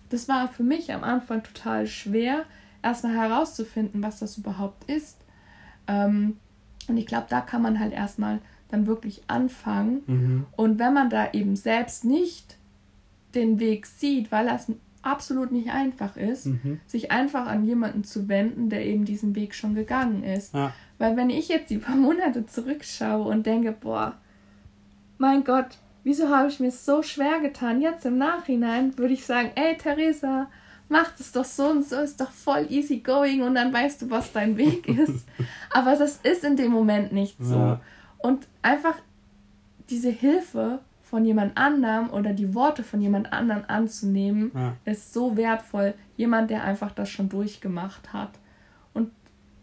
das 0.10 0.28
war 0.28 0.48
für 0.48 0.64
mich 0.64 0.92
am 0.92 1.04
Anfang 1.04 1.44
total 1.44 1.88
schwer, 1.88 2.46
erstmal 2.82 3.16
herauszufinden, 3.16 4.02
was 4.04 4.20
das 4.20 4.38
überhaupt 4.38 4.90
ist. 4.90 5.18
Ähm, 5.88 6.38
und 6.88 6.98
ich 6.98 7.06
glaube, 7.06 7.28
da 7.30 7.42
kann 7.42 7.62
man 7.62 7.80
halt 7.80 7.94
erstmal 7.94 8.40
dann 8.70 8.88
wirklich 8.88 9.24
anfangen. 9.28 10.02
Mhm. 10.08 10.46
Und 10.56 10.80
wenn 10.80 10.94
man 10.94 11.10
da 11.10 11.32
eben 11.34 11.56
selbst 11.56 12.06
nicht 12.06 12.58
den 13.36 13.60
Weg 13.60 13.86
sieht, 13.86 14.32
weil 14.32 14.48
das 14.48 14.72
absolut 15.02 15.52
nicht 15.52 15.70
einfach 15.72 16.18
ist, 16.18 16.48
Mhm. 16.48 16.80
sich 16.86 17.12
einfach 17.12 17.48
an 17.48 17.66
jemanden 17.66 18.04
zu 18.04 18.28
wenden, 18.28 18.70
der 18.70 18.86
eben 18.86 19.06
diesen 19.06 19.36
Weg 19.36 19.56
schon 19.56 19.74
gegangen 19.76 20.24
ist. 20.24 20.54
Ja. 20.54 20.74
Weil 20.98 21.16
wenn 21.16 21.30
ich 21.30 21.48
jetzt 21.48 21.70
die 21.70 21.78
paar 21.78 21.96
Monate 21.96 22.46
zurückschaue 22.46 23.30
und 23.30 23.46
denke, 23.46 23.72
boah, 23.72 24.18
mein 25.18 25.44
Gott, 25.44 25.78
wieso 26.04 26.30
habe 26.30 26.50
ich 26.50 26.60
mir 26.60 26.72
so 26.72 27.02
schwer 27.02 27.40
getan? 27.40 27.82
Jetzt 27.82 28.06
im 28.06 28.18
Nachhinein 28.18 28.98
würde 28.98 29.14
ich 29.14 29.26
sagen, 29.26 29.52
ey 29.56 29.78
Theresa, 29.78 30.50
mach 30.90 31.12
das 31.18 31.32
doch 31.32 31.46
so 31.46 31.68
und 31.70 31.88
so, 31.88 31.98
ist 31.98 32.20
doch 32.20 32.32
voll 32.32 32.66
easy 32.70 32.98
going 32.98 33.42
und 33.44 33.56
dann 33.56 33.72
weißt 33.72 34.02
du, 34.02 34.10
was 34.10 34.32
dein 34.34 34.58
Weg 34.58 34.88
ist. 35.00 35.26
Aber 35.72 35.96
das 35.96 36.18
ist 36.24 36.44
in 36.44 36.56
dem 36.58 36.72
Moment 36.72 37.12
nicht 37.14 37.38
so. 37.40 37.56
Ja. 37.56 37.82
Und 38.18 38.48
einfach 38.62 38.96
diese 39.90 40.10
Hilfe 40.10 40.80
von 41.04 41.26
jemand 41.26 41.58
anderem 41.58 42.10
oder 42.12 42.34
die 42.34 42.54
Worte 42.54 42.84
von 42.84 43.02
jemand 43.02 43.32
anderem 43.34 43.64
anzunehmen, 43.68 44.52
Ja. 44.54 44.76
ist 44.86 45.14
so 45.14 45.38
wertvoll. 45.38 45.94
Jemand, 46.18 46.50
der 46.52 46.64
einfach 46.64 46.92
das 46.92 47.10
schon 47.10 47.30
durchgemacht 47.30 48.14
hat. 48.14 48.32
Und 48.94 49.10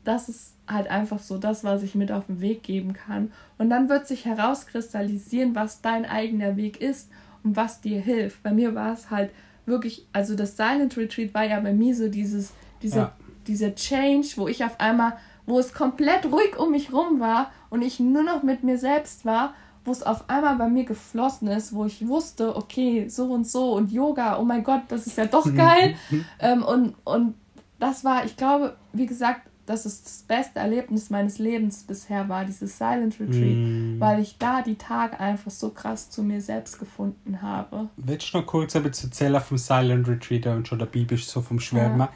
das 0.05 0.29
ist 0.29 0.55
halt 0.67 0.89
einfach 0.89 1.21
so 1.21 1.39
das, 1.39 1.63
was 1.63 1.83
ich 1.85 1.95
mit 1.95 2.11
auf 2.11 2.27
den 2.27 2.41
Weg 2.41 2.63
geben 2.65 2.95
kann. 2.95 3.31
Und 3.59 3.71
dann 3.71 3.89
wird 3.89 4.07
sich 4.09 4.25
herauskristallisieren, 4.25 5.55
was 5.55 5.81
dein 5.83 6.05
eigener 6.05 6.57
Weg 6.57 6.81
ist 6.81 7.11
und 7.45 7.55
was 7.57 7.81
dir 7.81 8.01
hilft. 8.01 8.43
Bei 8.43 8.51
mir 8.53 8.75
war 8.75 8.93
es 8.93 9.11
halt 9.11 9.31
wirklich, 9.67 10.07
also 10.13 10.35
das 10.35 10.57
Silent 10.57 10.97
Retreat 10.97 11.35
war 11.35 11.45
ja 11.45 11.61
bei 11.61 11.73
mir 11.73 11.95
so 11.95 12.09
dieses, 12.09 12.53
dieser, 12.83 12.97
Ja. 12.97 13.13
dieser 13.47 13.75
Change, 13.75 14.29
wo 14.37 14.49
ich 14.49 14.65
auf 14.65 14.81
einmal, 14.81 15.17
wo 15.45 15.59
es 15.59 15.73
komplett 15.75 16.27
ruhig 16.27 16.59
um 16.59 16.71
mich 16.73 16.93
rum 16.93 17.21
war 17.21 17.51
und 17.71 17.83
ich 17.83 18.01
nur 18.01 18.23
noch 18.23 18.43
mit 18.43 18.63
mir 18.65 18.79
selbst 18.79 19.25
war, 19.25 19.55
wo 19.85 19.93
es 19.93 20.03
auf 20.03 20.29
einmal 20.29 20.57
bei 20.57 20.69
mir 20.69 20.85
geflossen 20.85 21.47
ist, 21.49 21.73
wo 21.73 21.85
ich 21.85 22.07
wusste, 22.09 22.57
okay, 22.57 23.09
so 23.09 23.33
und 23.33 23.47
so 23.47 23.73
und 23.75 23.93
Yoga, 23.93 24.39
oh 24.39 24.45
mein 24.45 24.65
Gott, 24.65 24.83
das 24.89 25.07
ist 25.07 25.17
ja 25.19 25.27
doch 25.27 25.47
geil. 25.55 25.95
ähm, 26.41 26.65
und, 26.65 26.95
und 27.05 27.35
das 27.79 28.05
war, 28.05 28.25
ich 28.25 28.37
glaube, 28.37 28.77
wie 28.93 29.07
gesagt, 29.07 29.43
dass 29.67 29.85
es 29.85 30.03
das 30.05 30.25
beste 30.29 30.61
Erlebnis 30.61 31.11
meines 31.11 31.39
Lebens 31.39 31.83
bisher 31.83 32.29
war, 32.29 32.45
dieses 32.45 32.79
Silent 32.79 33.19
Retreat, 33.21 33.57
Mhm. 33.57 33.97
weil 33.99 34.21
ich 34.21 34.39
da 34.39 34.63
die 34.63 34.77
Tage 34.77 35.19
einfach 35.21 35.51
so 35.51 35.71
krass 35.71 36.09
zu 36.09 36.23
mir 36.23 36.41
selbst 36.41 36.79
gefunden 36.79 37.43
habe. 37.43 37.89
Willst 37.97 38.33
du 38.33 38.39
noch 38.39 38.47
kurz 38.47 38.75
etwas 38.77 39.03
erzählen 39.05 39.41
vom 39.41 39.59
Silent 39.59 40.07
Retreat, 40.09 40.45
du 40.47 40.65
schon 40.65 40.79
dabei 40.79 41.01
bist, 41.05 41.29
so 41.29 41.41
vom 41.41 41.59
Schwärmen? 41.61 42.09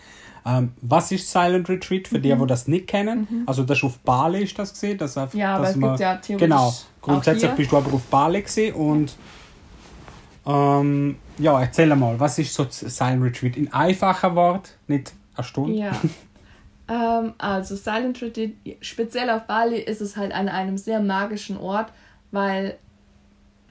Ähm, 0.46 0.72
was 0.80 1.12
ist 1.12 1.30
Silent 1.30 1.68
Retreat 1.68 2.08
für 2.08 2.18
Mhm. 2.18 2.22
die, 2.22 2.34
die 2.34 2.46
das 2.46 2.66
nicht 2.68 2.86
kennen? 2.86 3.44
Also 3.46 3.62
das 3.64 3.82
auf 3.84 3.98
Bali 3.98 4.44
ist 4.44 4.58
das 4.58 4.72
gesehen, 4.72 4.96
dass 4.96 5.18
einfach, 5.18 5.34
Ja, 5.34 5.56
aber 5.56 5.64
dass 5.64 5.70
es 5.72 5.76
man, 5.76 5.90
gibt 5.90 6.00
ja 6.00 6.16
theoretisch 6.16 6.48
genau. 6.48 6.74
Grundsätzlich 7.02 7.50
bist 7.52 7.72
du 7.72 7.76
aber 7.76 7.92
auf 7.92 8.02
Bali 8.04 8.40
gesehen 8.42 8.74
und 8.74 9.14
ähm, 10.46 11.16
ja, 11.38 11.60
erzähl 11.60 11.94
mal, 11.96 12.18
was 12.18 12.38
ist 12.38 12.54
so 12.54 12.64
das 12.64 12.80
Silent 12.80 13.22
Retreat 13.22 13.56
in 13.56 13.72
einfacher 13.72 14.34
Wort, 14.34 14.76
nicht 14.86 15.12
eine 15.34 15.44
Stunde? 15.44 15.72
Ja. 15.74 15.92
ähm, 16.90 17.34
also 17.38 17.76
Silent 17.76 18.20
Retreat, 18.20 18.52
speziell 18.80 19.30
auf 19.30 19.46
Bali 19.46 19.78
ist 19.78 20.00
es 20.00 20.16
halt 20.16 20.32
an 20.32 20.48
einem 20.48 20.76
sehr 20.76 21.00
magischen 21.00 21.56
Ort, 21.56 21.92
weil 22.32 22.78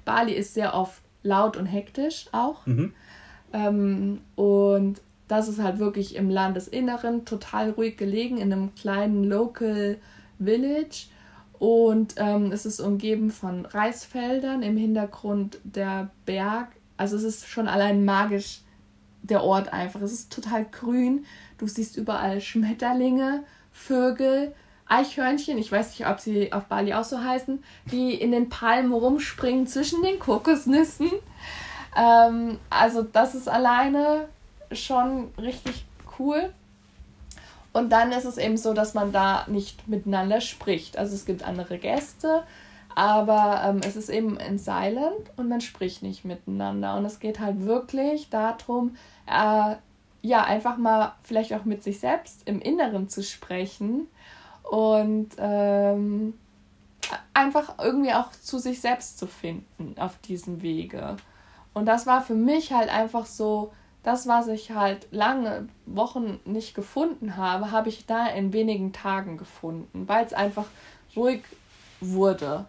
Bali 0.05 0.31
ist 0.33 0.53
sehr 0.53 0.73
oft 0.73 1.01
laut 1.21 1.57
und 1.57 1.65
hektisch 1.65 2.27
auch. 2.31 2.65
Mhm. 2.65 2.93
Ähm, 3.51 4.21
und 4.35 5.01
das 5.27 5.49
ist 5.49 5.61
halt 5.61 5.79
wirklich 5.79 6.15
im 6.15 6.29
Landesinneren 6.29 7.25
total 7.25 7.71
ruhig 7.71 7.97
gelegen, 7.97 8.37
in 8.37 8.53
einem 8.53 8.73
kleinen 8.73 9.25
Local 9.25 9.97
Village. 10.39 11.07
Und 11.59 12.15
ähm, 12.17 12.53
es 12.53 12.65
ist 12.65 12.79
umgeben 12.79 13.31
von 13.31 13.65
Reisfeldern, 13.65 14.63
im 14.63 14.77
Hintergrund 14.77 15.59
der 15.65 16.09
Berg. 16.25 16.69
Also 16.95 17.17
es 17.17 17.23
ist 17.23 17.47
schon 17.49 17.67
allein 17.67 18.05
magisch, 18.05 18.61
der 19.23 19.43
Ort 19.43 19.73
einfach. 19.73 20.01
Es 20.01 20.13
ist 20.13 20.31
total 20.31 20.65
grün. 20.65 21.25
Du 21.59 21.67
siehst 21.67 21.97
überall 21.97 22.41
Schmetterlinge, 22.41 23.43
Vögel, 23.71 24.55
Eichhörnchen, 24.87 25.59
ich 25.59 25.71
weiß 25.71 25.89
nicht, 25.89 26.07
ob 26.09 26.19
sie 26.19 26.51
auf 26.51 26.65
Bali 26.65 26.93
auch 26.93 27.03
so 27.03 27.23
heißen, 27.23 27.63
die 27.91 28.15
in 28.15 28.31
den 28.31 28.49
Palmen 28.49 28.91
rumspringen 28.91 29.67
zwischen 29.67 30.01
den 30.01 30.17
Kokosnüssen. 30.17 31.11
Ähm, 31.95 32.57
also 32.69 33.03
das 33.03 33.35
ist 33.35 33.47
alleine 33.47 34.27
schon 34.71 35.31
richtig 35.37 35.85
cool. 36.17 36.51
Und 37.71 37.91
dann 37.91 38.11
ist 38.11 38.25
es 38.25 38.37
eben 38.37 38.57
so, 38.57 38.73
dass 38.73 38.95
man 38.95 39.11
da 39.11 39.45
nicht 39.47 39.87
miteinander 39.87 40.41
spricht. 40.41 40.97
Also 40.97 41.13
es 41.13 41.25
gibt 41.25 41.43
andere 41.43 41.77
Gäste, 41.77 42.43
aber 42.95 43.61
ähm, 43.63 43.81
es 43.85 43.95
ist 43.95 44.09
eben 44.09 44.37
in 44.37 44.57
Silent 44.57 45.31
und 45.37 45.49
man 45.49 45.61
spricht 45.61 46.01
nicht 46.01 46.25
miteinander. 46.25 46.97
Und 46.97 47.05
es 47.05 47.19
geht 47.19 47.39
halt 47.39 47.63
wirklich 47.65 48.29
darum, 48.29 48.95
äh, 49.27 49.75
ja, 50.21 50.43
einfach 50.43 50.77
mal 50.77 51.13
vielleicht 51.23 51.53
auch 51.53 51.65
mit 51.65 51.83
sich 51.83 51.99
selbst 51.99 52.41
im 52.45 52.61
Inneren 52.61 53.09
zu 53.09 53.23
sprechen 53.23 54.07
und 54.63 55.29
ähm, 55.37 56.33
einfach 57.33 57.75
irgendwie 57.79 58.13
auch 58.13 58.31
zu 58.31 58.59
sich 58.59 58.81
selbst 58.81 59.17
zu 59.17 59.27
finden 59.27 59.95
auf 59.97 60.17
diesem 60.19 60.61
Wege. 60.61 61.17
Und 61.73 61.85
das 61.85 62.05
war 62.05 62.21
für 62.21 62.35
mich 62.35 62.73
halt 62.73 62.89
einfach 62.89 63.25
so, 63.25 63.71
das, 64.03 64.27
was 64.27 64.47
ich 64.47 64.71
halt 64.71 65.07
lange 65.11 65.67
Wochen 65.85 66.39
nicht 66.45 66.73
gefunden 66.73 67.35
habe, 67.35 67.71
habe 67.71 67.89
ich 67.89 68.05
da 68.05 68.27
in 68.27 68.53
wenigen 68.53 68.93
Tagen 68.93 69.37
gefunden, 69.37 70.07
weil 70.07 70.25
es 70.25 70.33
einfach 70.33 70.65
ruhig 71.15 71.43
wurde. 71.99 72.65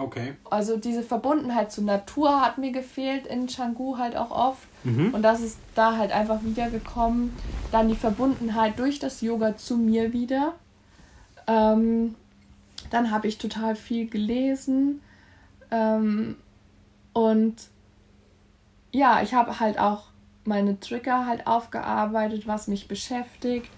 Okay. 0.00 0.34
Also 0.48 0.78
diese 0.78 1.02
Verbundenheit 1.02 1.70
zur 1.70 1.84
Natur 1.84 2.40
hat 2.40 2.56
mir 2.56 2.72
gefehlt 2.72 3.26
in 3.26 3.46
Canggu 3.46 3.98
halt 3.98 4.16
auch 4.16 4.30
oft. 4.30 4.66
Mhm. 4.82 5.12
Und 5.12 5.22
das 5.22 5.40
ist 5.40 5.58
da 5.74 5.96
halt 5.98 6.10
einfach 6.10 6.42
wiedergekommen. 6.42 7.36
Dann 7.70 7.88
die 7.88 7.94
Verbundenheit 7.94 8.78
durch 8.78 8.98
das 8.98 9.20
Yoga 9.20 9.58
zu 9.58 9.76
mir 9.76 10.14
wieder. 10.14 10.54
Ähm, 11.46 12.14
dann 12.90 13.10
habe 13.10 13.28
ich 13.28 13.36
total 13.36 13.76
viel 13.76 14.08
gelesen. 14.08 15.02
Ähm, 15.70 16.36
und 17.12 17.56
ja, 18.92 19.20
ich 19.22 19.34
habe 19.34 19.60
halt 19.60 19.78
auch 19.78 20.04
meine 20.44 20.80
Trigger 20.80 21.26
halt 21.26 21.46
aufgearbeitet, 21.46 22.46
was 22.46 22.68
mich 22.68 22.88
beschäftigt. 22.88 23.70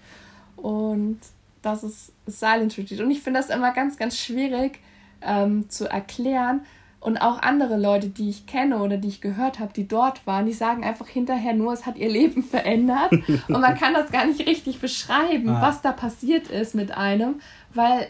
Und 0.56 1.18
das 1.62 1.82
ist 1.82 2.12
Silent 2.26 2.78
Retreat. 2.78 3.00
Und 3.00 3.10
ich 3.10 3.22
finde 3.22 3.40
das 3.40 3.50
immer 3.50 3.72
ganz, 3.72 3.96
ganz 3.96 4.16
schwierig 4.16 4.78
ähm, 5.24 5.68
zu 5.68 5.88
erklären. 5.90 6.62
Und 7.00 7.18
auch 7.18 7.42
andere 7.42 7.76
Leute, 7.78 8.08
die 8.08 8.30
ich 8.30 8.46
kenne 8.46 8.78
oder 8.78 8.96
die 8.96 9.08
ich 9.08 9.20
gehört 9.20 9.58
habe, 9.58 9.72
die 9.72 9.88
dort 9.88 10.24
waren, 10.24 10.46
die 10.46 10.52
sagen 10.52 10.84
einfach 10.84 11.08
hinterher 11.08 11.52
nur, 11.52 11.72
es 11.72 11.84
hat 11.84 11.98
ihr 11.98 12.08
Leben 12.08 12.42
verändert. 12.44 13.10
Und 13.12 13.60
man 13.60 13.76
kann 13.76 13.92
das 13.92 14.12
gar 14.12 14.24
nicht 14.24 14.46
richtig 14.46 14.80
beschreiben, 14.80 15.48
Ah. 15.48 15.62
was 15.62 15.82
da 15.82 15.90
passiert 15.90 16.48
ist 16.48 16.76
mit 16.76 16.96
einem, 16.96 17.40
weil 17.74 18.06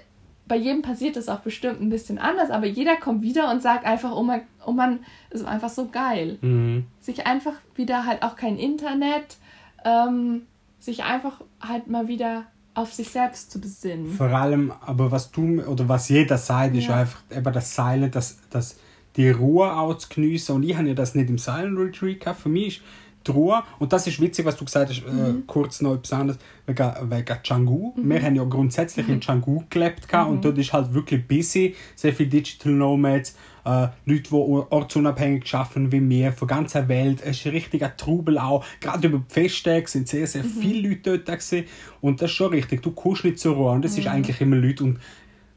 bei 0.47 0.57
jedem 0.57 0.83
passiert 0.83 1.17
es 1.17 1.31
auch 1.31 1.39
bestimmt 1.41 1.81
ein 1.81 1.89
bisschen 1.89 2.19
anders, 2.19 2.51
aber 2.51 2.67
jeder 2.67 2.97
kommt 2.97 3.23
wieder 3.23 3.51
und 3.51 3.63
sagt 3.63 3.87
einfach, 3.87 4.15
oh 4.15 4.23
man, 4.25 4.43
oh 4.67 4.73
man, 4.73 4.99
ist 5.31 5.47
einfach 5.47 5.71
so 5.71 5.89
geil. 5.89 6.37
Mhm. 6.43 6.85
Sich 7.01 7.27
einfach 7.27 7.55
wieder 7.75 8.05
halt 8.05 8.23
auch 8.23 8.37
kein 8.37 8.59
Internet, 8.59 9.39
ähm, 9.87 10.43
sich 10.81 11.05
einfach 11.05 11.41
halt 11.67 11.87
mal 11.87 12.09
wieder 12.09 12.45
auf 12.75 12.93
sich 12.93 13.11
selbst 13.11 13.51
zu 13.51 13.61
besinnen. 13.61 14.11
Vor 14.13 14.29
allem, 14.29 14.73
aber 14.81 15.11
was 15.11 15.31
du 15.31 15.63
oder 15.63 15.89
was 15.89 16.09
jeder 16.09 16.39
sagt, 16.39 16.75
ist 16.75 16.87
Ja. 16.87 16.97
einfach 16.97 17.21
eben 17.31 17.53
das 17.53 17.75
Silent, 17.75 18.15
das, 18.15 18.39
das, 18.51 18.77
die 19.17 19.31
Ruhe 19.31 19.73
auch 19.77 19.97
zu 19.99 20.09
geniessen. 20.09 20.57
Und 20.57 20.63
ich 20.63 20.77
habe 20.77 20.89
ja 20.89 20.95
das 20.95 21.15
nicht 21.15 21.29
im 21.29 21.39
Silent 21.39 21.79
Retreat 21.79 22.21
gehabt. 22.21 22.41
Für 22.41 22.49
mich 22.49 22.79
ist 22.79 22.83
Ruhe, 23.31 23.63
und 23.79 23.93
das 23.93 24.07
ist 24.07 24.21
witzig, 24.21 24.45
was 24.45 24.57
du 24.57 24.65
gesagt 24.65 24.91
hast, 24.91 24.99
äh, 24.99 25.35
kurz 25.47 25.81
noch 25.81 25.95
etwas 25.95 26.13
anderes, 26.13 26.39
wegen, 26.67 26.93
wegen 27.11 27.43
Canggu. 27.43 27.93
Wir 27.97 28.23
haben 28.23 28.37
ja 28.37 28.45
grundsätzlich 28.45 29.09
in 29.09 29.21
Canggu 29.21 29.63
gelebt 29.71 30.09
gehabt, 30.09 30.31
und 30.31 30.45
dort 30.45 30.59
ist 30.59 30.73
halt 30.73 30.93
wirklich 30.93 31.27
busy, 31.27 31.75
sehr 31.95 32.13
viele 32.13 32.31
Digital 32.31 32.73
Nomads, 32.73 33.37
äh, 33.65 33.89
Leute, 34.07 34.31
die 34.31 34.35
ortsunabhängig 34.35 35.55
arbeiten 35.55 35.93
wie 35.93 36.09
wir, 36.09 36.33
von 36.33 36.49
ganzer 36.49 36.89
Welt. 36.89 37.21
Es 37.25 37.39
ist 37.39 37.47
ein 37.47 37.53
richtiger 37.53 37.97
Trubel 37.97 38.39
auch. 38.39 38.65
Gerade 38.81 39.07
über 39.07 39.19
die 39.19 39.33
Festtage 39.33 39.89
sind 39.89 40.09
sehr, 40.09 40.27
sehr 40.27 40.45
viele 40.45 40.89
Leute 40.89 41.19
dort 41.19 41.27
gewesen. 41.27 41.67
Und 42.01 42.21
das 42.21 42.31
ist 42.31 42.37
schon 42.37 42.51
richtig. 42.51 42.83
Du 42.83 42.91
kommst 42.91 43.25
nicht 43.25 43.39
zur 43.39 43.55
Ruhe. 43.55 43.71
Und 43.73 43.85
das 43.85 43.97
ist 43.97 44.07
eigentlich 44.07 44.41
immer 44.41 44.57
Leute 44.57 44.85
und 44.85 44.99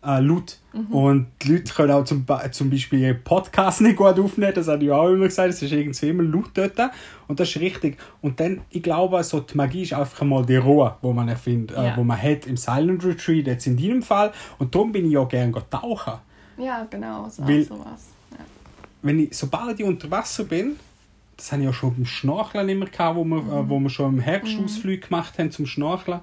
äh, 0.06 0.20
laut. 0.20 0.60
Und 0.90 1.28
die 1.42 1.54
Leute 1.54 1.74
können 1.74 1.92
auch 1.92 2.04
zum, 2.04 2.26
zum 2.52 2.70
Beispiel 2.70 3.00
ihren 3.00 3.24
Podcast 3.24 3.80
nicht 3.80 3.96
gut 3.96 4.20
aufnehmen. 4.20 4.54
Das 4.54 4.68
habe 4.68 4.84
ich 4.84 4.92
auch 4.92 5.08
immer 5.08 5.26
gesagt. 5.26 5.50
Es 5.50 5.62
ist 5.62 5.72
irgendwie 5.72 6.10
immer 6.10 6.24
laut 6.24 6.52
dort. 6.54 6.92
Und 7.28 7.40
das 7.40 7.50
ist 7.50 7.62
richtig. 7.62 7.98
Und 8.22 8.40
dann, 8.42 8.62
ich 8.70 8.84
glaube, 8.84 9.24
so 9.24 9.40
die 9.40 9.56
Magie 9.56 9.84
ist 9.84 9.94
einfach 9.94 10.24
mal 10.26 10.46
die 10.46 10.58
Ruhe, 10.58 10.96
die 11.02 11.14
man 11.14 11.30
erfindet, 11.30 11.78
äh, 11.78 11.88
Ja. 11.88 11.98
wo 11.98 12.04
man 12.04 12.22
hat 12.22 12.46
im 12.46 12.58
Silent 12.58 13.06
Retreat, 13.06 13.48
jetzt 13.48 13.68
in 13.68 13.78
deinem 13.78 14.04
Fall. 14.04 14.34
Und 14.60 14.76
darum 14.76 14.92
bin 14.92 15.10
ich 15.10 15.18
auch 15.18 15.30
gerne 15.30 15.54
tauchen. 15.70 16.14
Ja, 16.58 16.86
genau, 16.90 17.30
so 17.30 17.48
Weil- 17.48 17.64
sowas. 17.64 18.10
Ja. 18.32 18.38
wenn 19.02 19.20
ich, 19.20 19.38
sobald 19.38 19.80
ich 19.80 19.86
unter 19.86 20.12
Wasser 20.12 20.44
bin, 20.44 20.76
das 21.38 21.52
habe 21.52 21.62
ich 21.62 21.68
ja 21.68 21.74
schon 21.74 21.94
beim 21.96 22.06
Schnorcheln 22.06 22.68
immer 22.70 22.86
gehabt, 22.86 23.16
wo 23.16 23.24
wir, 23.24 23.42
mhm. 23.42 23.50
äh, 23.50 23.70
wo 23.70 23.80
wir 23.80 23.90
schon 23.90 24.16
im 24.16 24.20
Herbstausflug 24.20 24.98
mhm. 24.98 25.02
gemacht 25.02 25.40
haben 25.40 25.52
zum 25.52 25.66
Schnorcheln. 25.66 26.20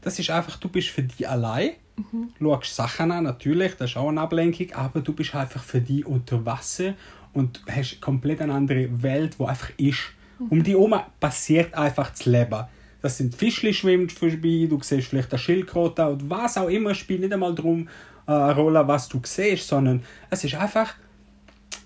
Das 0.00 0.18
ist 0.18 0.30
einfach, 0.30 0.56
du 0.58 0.68
bist 0.68 0.88
für 0.88 1.02
dich 1.02 1.28
allein, 1.28 1.70
mhm. 2.12 2.30
schaust 2.38 2.74
Sachen 2.74 3.10
an, 3.10 3.24
natürlich, 3.24 3.74
das 3.76 3.90
ist 3.90 3.96
auch 3.96 4.08
eine 4.08 4.20
Ablenkung, 4.20 4.72
aber 4.72 5.00
du 5.00 5.12
bist 5.12 5.34
einfach 5.34 5.62
für 5.62 5.80
dich 5.80 6.06
unter 6.06 6.44
Wasser 6.44 6.94
und 7.32 7.62
hast 7.70 8.00
komplett 8.00 8.40
eine 8.40 8.54
andere 8.54 9.02
Welt, 9.02 9.38
wo 9.38 9.46
einfach 9.46 9.70
ist. 9.76 9.98
Mhm. 10.38 10.46
Um 10.48 10.62
dich 10.62 10.74
herum 10.74 10.94
passiert 11.20 11.74
einfach 11.74 12.10
das 12.10 12.24
Leben. 12.26 12.64
Das 13.00 13.16
sind 13.16 13.34
Fischli 13.34 13.72
schwimmt 13.72 14.12
vorbei, 14.12 14.66
du 14.68 14.78
siehst 14.82 15.08
vielleicht 15.08 15.32
eine 15.32 15.38
Schildkröte 15.38 16.08
und 16.08 16.28
was 16.28 16.58
auch 16.58 16.68
immer, 16.68 16.94
spielt 16.94 17.20
nicht 17.20 17.32
einmal 17.32 17.54
darum 17.54 17.88
äh, 18.26 18.32
eine 18.32 18.54
Rolle, 18.54 18.86
was 18.88 19.08
du 19.08 19.20
siehst, 19.24 19.68
sondern 19.68 20.02
es 20.30 20.44
ist 20.44 20.54
einfach 20.54 20.94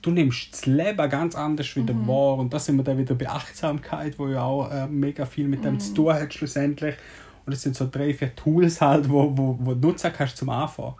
du 0.03 0.11
nimmst 0.11 0.53
das 0.53 0.67
Leben 0.67 1.09
ganz 1.09 1.35
anders 1.35 1.75
wieder 1.77 1.95
mhm. 1.95 2.09
wahr. 2.09 2.39
Und 2.39 2.53
da 2.53 2.59
sind 2.59 2.77
wir 2.77 2.85
dann 2.85 2.99
wieder 2.99 3.15
bei 3.15 3.29
Achtsamkeit, 3.29 4.19
wo 4.19 4.29
ja 4.29 4.43
auch 4.43 4.71
äh, 4.71 4.87
mega 4.87 5.25
viel 5.25 5.49
mit 5.49 5.65
dem 5.65 5.75
mhm. 5.75 5.81
zu 5.81 5.95
tun 5.95 6.13
hat 6.13 6.35
schlussendlich. 6.35 6.97
Und 7.45 7.53
es 7.53 7.63
sind 7.63 7.77
so 7.77 7.89
drei, 7.91 8.15
vier 8.15 8.35
Tools 8.35 8.81
halt, 8.81 9.09
wo, 9.09 9.37
wo, 9.37 9.57
wo 9.61 9.75
du 9.75 9.89
nutzen 9.89 10.13
kannst 10.13 10.37
zum 10.37 10.51
Anfangen. 10.51 10.95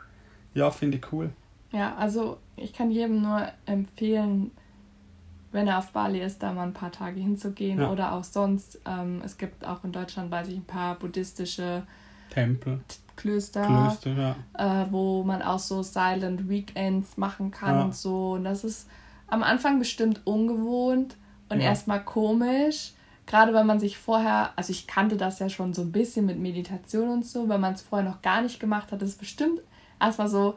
Ja, 0.55 0.71
finde 0.71 0.99
ich 0.99 1.13
cool. 1.13 1.31
Ja, 1.71 1.95
also 1.97 2.39
ich 2.57 2.73
kann 2.73 2.91
jedem 2.91 3.23
nur 3.23 3.49
empfehlen, 3.65 4.51
wenn 5.53 5.69
er 5.69 5.79
auf 5.79 5.93
Bali 5.93 6.21
ist, 6.21 6.43
da 6.43 6.53
mal 6.53 6.65
ein 6.65 6.73
paar 6.73 6.93
Tage 6.93 7.21
hinzugehen 7.21 7.81
ja. 7.81 7.91
oder 7.91 8.13
auch 8.13 8.25
sonst. 8.25 8.81
Ähm, 8.87 9.23
es 9.25 9.39
gibt 9.39 9.65
auch 9.65 9.85
in 9.85 9.93
Deutschland, 9.93 10.31
weiß 10.31 10.49
ich, 10.49 10.57
ein 10.57 10.65
paar 10.65 10.99
buddhistische 10.99 11.85
Tempel. 12.31 12.81
Klöster, 13.17 13.67
Klöster 13.67 14.37
ja. 14.59 14.83
äh, 14.83 14.87
wo 14.91 15.23
man 15.23 15.43
auch 15.43 15.59
so 15.59 15.83
Silent 15.83 16.49
Weekends 16.49 17.17
machen 17.17 17.51
kann 17.51 17.75
ja. 17.75 17.85
und 17.85 17.95
so. 17.95 18.33
Und 18.33 18.45
das 18.45 18.65
ist 18.65 18.89
am 19.27 19.43
Anfang 19.43 19.79
bestimmt 19.79 20.23
ungewohnt 20.25 21.17
und 21.49 21.61
erstmal 21.61 22.03
komisch. 22.03 22.93
Gerade 23.27 23.55
wenn 23.55 23.67
man 23.67 23.79
sich 23.79 23.99
vorher, 23.99 24.51
also 24.57 24.71
ich 24.73 24.87
kannte 24.87 25.17
das 25.17 25.39
ja 25.39 25.49
schon 25.49 25.75
so 25.75 25.83
ein 25.83 25.93
bisschen 25.93 26.27
mit 26.27 26.39
Meditation 26.39 27.09
und 27.09 27.25
so, 27.25 27.49
wenn 27.49 27.61
man 27.61 27.75
es 27.75 27.83
vorher 27.83 28.09
noch 28.09 28.21
gar 28.21 28.43
nicht 28.43 28.59
gemacht 28.59 28.91
hat, 28.93 29.01
ist 29.03 29.11
es 29.11 29.17
bestimmt 29.17 29.61
erstmal 30.01 30.29
so, 30.29 30.57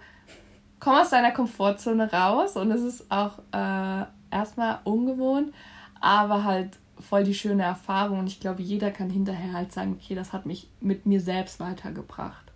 komm 0.80 0.96
aus 0.96 1.12
deiner 1.12 1.32
Komfortzone 1.32 2.12
raus 2.12 2.56
und 2.58 2.72
es 2.72 2.82
ist 2.82 3.12
auch 3.12 3.40
äh, 3.52 4.06
erstmal 4.32 4.80
ungewohnt, 4.84 5.54
aber 6.02 6.44
halt 6.44 6.78
voll 7.00 7.24
die 7.24 7.34
schöne 7.34 7.64
Erfahrung 7.64 8.20
und 8.20 8.28
ich 8.28 8.40
glaube, 8.40 8.62
jeder 8.62 8.92
kann 8.92 9.10
hinterher 9.10 9.54
halt 9.54 9.72
sagen, 9.72 9.98
okay, 10.00 10.16
das 10.16 10.34
hat 10.34 10.46
mich 10.46 10.70
mit 10.82 11.06
mir 11.06 11.22
selbst 11.22 11.60
weitergebracht. 11.60 12.52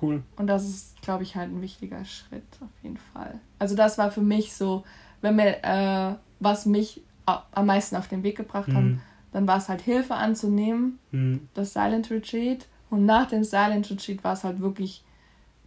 Cool. 0.00 0.22
Und 0.36 0.46
das 0.46 0.68
ist, 0.68 1.02
glaube 1.02 1.24
ich, 1.24 1.36
halt 1.36 1.50
ein 1.50 1.60
wichtiger 1.60 2.04
Schritt 2.04 2.44
auf 2.60 2.82
jeden 2.82 2.96
Fall. 2.96 3.40
Also 3.58 3.74
das 3.74 3.98
war 3.98 4.10
für 4.10 4.20
mich 4.20 4.54
so, 4.54 4.84
wenn 5.20 5.36
mir, 5.36 5.62
äh, 5.62 6.14
was 6.38 6.66
mich 6.66 7.02
am 7.26 7.66
meisten 7.66 7.96
auf 7.96 8.08
den 8.08 8.22
Weg 8.22 8.36
gebracht 8.36 8.68
mhm. 8.68 8.74
hat, 8.74 9.00
dann 9.32 9.46
war 9.46 9.58
es 9.58 9.68
halt 9.68 9.80
Hilfe 9.82 10.14
anzunehmen, 10.14 10.98
mhm. 11.12 11.48
das 11.54 11.72
Silent 11.72 12.10
Retreat. 12.10 12.66
Und 12.90 13.06
nach 13.06 13.26
dem 13.26 13.44
Silent 13.44 13.90
Retreat 13.90 14.24
war 14.24 14.32
es 14.32 14.44
halt 14.44 14.60
wirklich 14.60 15.04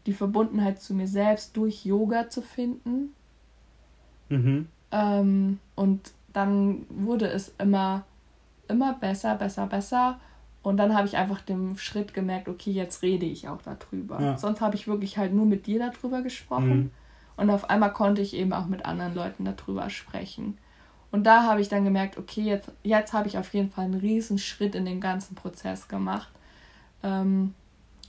die 0.06 0.14
Verbundenheit 0.14 0.82
zu 0.82 0.94
mir 0.94 1.08
selbst 1.08 1.56
durch 1.56 1.86
Yoga 1.86 2.30
zu 2.30 2.42
finden. 2.42 3.14
Mhm. 4.30 4.68
Ähm, 4.92 5.60
und 5.76 6.12
dann 6.34 6.86
wurde 6.90 7.28
es 7.28 7.54
immer, 7.58 8.04
immer 8.68 8.94
besser, 8.94 9.36
besser, 9.36 9.68
besser. 9.68 10.20
Und 10.62 10.78
dann 10.78 10.96
habe 10.96 11.08
ich 11.08 11.18
einfach 11.18 11.42
den 11.42 11.78
Schritt 11.78 12.14
gemerkt, 12.14 12.48
okay, 12.48 12.72
jetzt 12.72 13.02
rede 13.02 13.26
ich 13.26 13.48
auch 13.48 13.62
darüber. 13.62 14.22
Ja. 14.22 14.38
Sonst 14.38 14.62
habe 14.62 14.76
ich 14.76 14.88
wirklich 14.88 15.18
halt 15.18 15.34
nur 15.34 15.46
mit 15.46 15.68
dir 15.68 15.80
darüber 15.80 16.22
gesprochen. 16.22 16.76
Mhm. 16.76 16.92
Und 17.36 17.50
auf 17.50 17.70
einmal 17.70 17.94
konnte 17.94 18.22
ich 18.22 18.34
eben 18.34 18.54
auch 18.54 18.68
mit 18.68 18.86
anderen 18.86 19.16
Leuten 19.16 19.46
darüber 19.46 19.90
sprechen. 19.90 20.58
Und 21.14 21.26
da 21.26 21.44
habe 21.44 21.62
ich 21.62 21.70
dann 21.70 21.84
gemerkt, 21.84 22.18
okay, 22.18 22.42
jetzt, 22.42 22.72
jetzt 22.82 23.14
habe 23.14 23.28
ich 23.28 23.38
auf 23.38 23.54
jeden 23.54 23.70
Fall 23.70 23.86
einen 23.86 24.00
riesen 24.00 24.40
Schritt 24.40 24.74
in 24.74 24.84
den 24.84 25.00
ganzen 25.00 25.36
Prozess 25.36 25.88
gemacht, 25.88 26.30
ähm, 27.04 27.54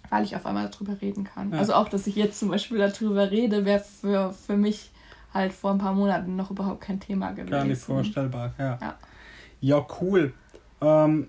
weil 0.08 0.24
ich 0.24 0.34
auf 0.36 0.46
einmal 0.46 0.70
darüber 0.70 0.98
reden 1.02 1.24
kann. 1.24 1.52
Ja. 1.52 1.58
Also 1.58 1.74
auch, 1.74 1.90
dass 1.90 2.06
ich 2.06 2.16
jetzt 2.16 2.38
zum 2.38 2.48
Beispiel 2.48 2.78
darüber 2.78 3.30
rede, 3.30 3.66
wäre 3.66 3.80
für, 3.80 4.32
für 4.32 4.56
mich 4.56 4.90
halt 5.34 5.52
vor 5.52 5.72
ein 5.72 5.78
paar 5.78 5.92
Monaten 5.92 6.34
noch 6.34 6.50
überhaupt 6.50 6.80
kein 6.80 6.98
Thema 6.98 7.32
gewesen. 7.32 7.50
Gar 7.50 7.64
nicht 7.66 7.82
vorstellbar, 7.82 8.54
ja. 8.58 8.78
Ja, 8.80 8.94
ja 9.60 9.86
cool. 10.00 10.32
Ähm, 10.80 11.28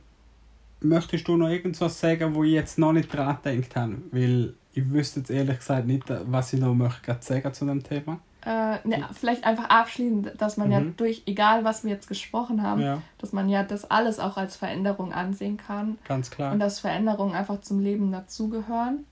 möchtest 0.80 1.28
du 1.28 1.36
noch 1.36 1.50
irgendwas 1.50 2.00
sagen, 2.00 2.36
wo 2.36 2.46
ich 2.46 2.54
jetzt 2.54 2.80
noch 2.80 2.94
nicht 2.94 3.14
dran 3.14 3.38
gedacht 3.44 3.76
habe? 3.76 3.98
Weil 4.12 4.54
ich 4.72 4.90
wüsste 4.90 5.20
jetzt 5.20 5.30
ehrlich 5.30 5.58
gesagt 5.58 5.88
nicht, 5.88 6.06
was 6.08 6.54
ich 6.54 6.62
noch 6.62 6.74
möchte 6.74 7.18
sagen 7.20 7.54
zu 7.54 7.66
dem 7.66 7.84
Thema. 7.84 8.22
Äh, 8.46 8.88
ne, 8.88 9.10
vielleicht 9.14 9.44
einfach 9.44 9.70
abschließend, 9.70 10.34
dass 10.40 10.58
man 10.58 10.68
mhm. 10.68 10.74
ja 10.74 10.82
durch, 10.98 11.24
egal 11.26 11.64
was 11.64 11.84
wir 11.84 11.92
jetzt 11.92 12.08
gesprochen 12.08 12.62
haben, 12.62 12.82
ja. 12.82 13.02
dass 13.18 13.34
man 13.34 13.50
ja 13.50 13.64
das 13.64 13.90
alles 13.90 14.20
auch 14.20 14.38
als 14.38 14.56
Veränderung 14.56 15.14
ansehen 15.14 15.58
kann. 15.58 15.98
Ganz 16.08 16.30
klar. 16.30 16.54
Und 16.54 16.60
dass 16.60 16.80
Veränderungen 16.80 17.34
einfach 17.34 17.62
zum 17.62 17.80
Leben 17.80 18.12
dazugehören. 18.12 19.06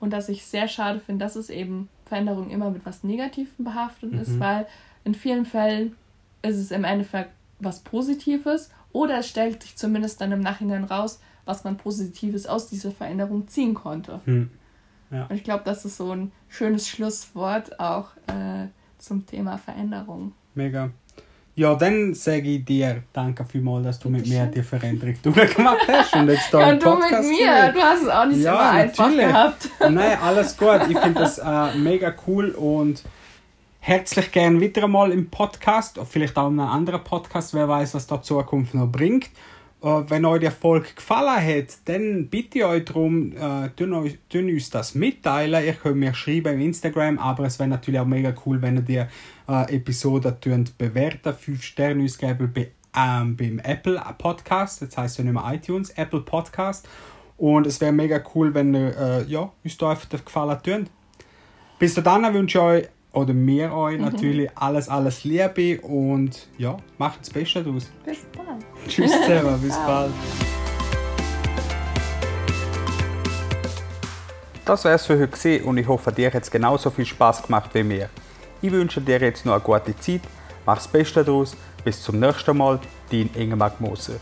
Und 0.00 0.12
dass 0.12 0.28
ich 0.28 0.44
sehr 0.44 0.68
schade 0.68 1.00
finde, 1.00 1.24
dass 1.24 1.36
es 1.36 1.50
eben 1.50 1.88
Veränderung 2.04 2.50
immer 2.50 2.70
mit 2.70 2.84
was 2.84 3.04
Negativem 3.04 3.64
behaftet 3.64 4.12
mhm. 4.12 4.18
ist, 4.18 4.40
weil 4.40 4.66
in 5.04 5.14
vielen 5.14 5.46
Fällen 5.46 5.94
ist 6.42 6.56
es 6.56 6.70
im 6.70 6.84
Endeffekt 6.84 7.30
was 7.60 7.80
Positives 7.80 8.70
oder 8.92 9.18
es 9.18 9.28
stellt 9.28 9.62
sich 9.62 9.76
zumindest 9.76 10.20
dann 10.20 10.32
im 10.32 10.40
Nachhinein 10.40 10.84
raus, 10.84 11.20
was 11.44 11.64
man 11.64 11.76
Positives 11.76 12.46
aus 12.46 12.68
dieser 12.68 12.90
Veränderung 12.90 13.48
ziehen 13.48 13.74
konnte. 13.74 14.20
Hm. 14.24 14.50
Ja. 15.10 15.26
Und 15.26 15.36
ich 15.36 15.44
glaube, 15.44 15.62
das 15.64 15.84
ist 15.84 15.96
so 15.96 16.10
ein 16.12 16.32
schönes 16.48 16.88
Schlusswort 16.88 17.78
auch 17.78 18.08
äh, 18.26 18.68
zum 18.98 19.26
Thema 19.26 19.58
Veränderung. 19.58 20.32
Mega. 20.54 20.90
Ja, 21.56 21.76
dann 21.76 22.14
sage 22.14 22.48
ich 22.48 22.64
dir 22.64 23.04
danke 23.12 23.44
vielmals, 23.44 23.84
dass 23.84 23.98
du 24.00 24.08
mit 24.08 24.26
mir 24.26 24.46
die 24.46 24.62
Veränderung 24.62 25.14
durchgemacht 25.22 25.86
hast 25.86 26.16
und 26.16 26.28
jetzt 26.28 26.52
da 26.52 26.60
ja, 26.66 26.72
und 26.72 26.82
du 26.82 26.94
mit 26.96 27.10
mir, 27.10 27.72
du 27.72 27.80
hast 27.80 28.02
es 28.02 28.08
auch 28.08 28.26
nicht 28.26 28.40
ja, 28.40 28.54
immer 28.54 28.70
einfach 28.70 29.06
natürlich. 29.06 29.26
gehabt. 29.26 29.70
Nein, 29.90 30.18
alles 30.20 30.56
gut. 30.56 30.80
Ich 30.88 30.98
finde 30.98 31.20
das 31.20 31.38
äh, 31.38 31.78
mega 31.78 32.12
cool 32.26 32.50
und 32.50 33.04
herzlich 33.78 34.32
gern 34.32 34.60
wieder 34.60 34.82
einmal 34.82 35.12
im 35.12 35.30
Podcast, 35.30 36.00
vielleicht 36.10 36.36
auch 36.36 36.48
in 36.48 36.58
einem 36.58 36.70
anderen 36.70 37.04
Podcast, 37.04 37.54
wer 37.54 37.68
weiß, 37.68 37.94
was 37.94 38.08
da 38.08 38.20
Zukunft 38.20 38.74
noch 38.74 38.88
bringt. 38.88 39.30
Äh, 39.84 40.08
wenn 40.08 40.24
euch 40.24 40.40
die 40.40 40.50
Folge 40.50 40.94
gefallen 40.96 41.44
hat, 41.44 41.76
dann 41.84 42.28
bitte 42.28 42.58
ich 42.58 42.64
euch 42.64 42.86
darum, 42.86 43.32
äh, 43.32 43.68
tun, 43.76 43.92
uns 44.32 44.70
das 44.70 44.94
mitteilen. 44.94 45.62
Ihr 45.62 45.74
könnt 45.74 45.96
mir 45.96 46.14
schreiben 46.14 46.54
im 46.54 46.60
Instagram, 46.62 47.18
aber 47.18 47.44
es 47.44 47.58
wäre 47.58 47.68
natürlich 47.68 48.00
auch 48.00 48.06
mega 48.06 48.34
cool, 48.46 48.62
wenn 48.62 48.76
ihr 48.76 48.82
die 48.82 49.04
äh, 49.52 49.76
Episode 49.76 50.38
bewerten, 50.78 51.34
5 51.34 51.62
Sterne 51.62 52.00
uns 52.00 52.16
geben 52.16 52.50
bei, 52.54 52.70
ähm, 52.96 53.36
beim 53.36 53.58
Apple 53.58 54.02
Podcast, 54.16 54.80
das 54.80 54.96
heißt 54.96 55.18
ja 55.18 55.24
nicht 55.24 55.34
mehr 55.34 55.52
iTunes, 55.52 55.90
Apple 55.90 56.22
Podcast. 56.22 56.88
Und 57.36 57.66
es 57.66 57.78
wäre 57.82 57.92
mega 57.92 58.22
cool, 58.34 58.54
wenn 58.54 58.74
ihr 58.74 58.96
äh, 58.96 59.24
ja, 59.24 59.52
uns 59.62 59.76
da 59.76 59.90
einfach 59.90 60.08
Gefallen 60.08 60.62
tun. 60.62 60.88
Bis 61.78 61.92
dahin 61.92 62.32
wünsche 62.32 62.58
ich 62.58 62.64
euch 62.64 62.88
oder 63.14 63.32
mir 63.32 63.72
euch 63.72 63.96
mhm. 63.96 64.04
natürlich 64.04 64.50
alles, 64.56 64.88
alles 64.88 65.24
Liebe 65.24 65.80
und 65.80 66.48
ja, 66.58 66.76
macht 66.98 67.20
das 67.20 67.30
Beste 67.30 67.62
daraus. 67.62 67.90
Bis 68.04 68.18
bald. 68.36 68.64
Tschüss 68.88 69.10
zusammen, 69.10 69.60
bis 69.60 69.76
bald. 69.76 70.12
Das 74.64 74.84
wäre 74.84 74.94
es 74.94 75.06
für 75.06 75.20
heute 75.20 75.64
und 75.64 75.76
ich 75.76 75.86
hoffe, 75.86 76.10
dir 76.10 76.32
hat 76.32 76.42
es 76.42 76.50
genauso 76.50 76.90
viel 76.90 77.04
Spaß 77.04 77.42
gemacht 77.42 77.70
wie 77.74 77.82
mir. 77.82 78.08
Ich 78.62 78.72
wünsche 78.72 79.00
dir 79.00 79.20
jetzt 79.20 79.44
noch 79.44 79.52
eine 79.52 79.62
gute 79.62 79.96
Zeit, 79.98 80.22
mach 80.64 80.76
das 80.76 80.88
Beste 80.88 81.22
daraus, 81.22 81.54
bis 81.84 82.02
zum 82.02 82.18
nächsten 82.18 82.56
Mal, 82.56 82.80
dein 83.10 83.28
Ingemar 83.34 83.72
Moser. 83.78 84.14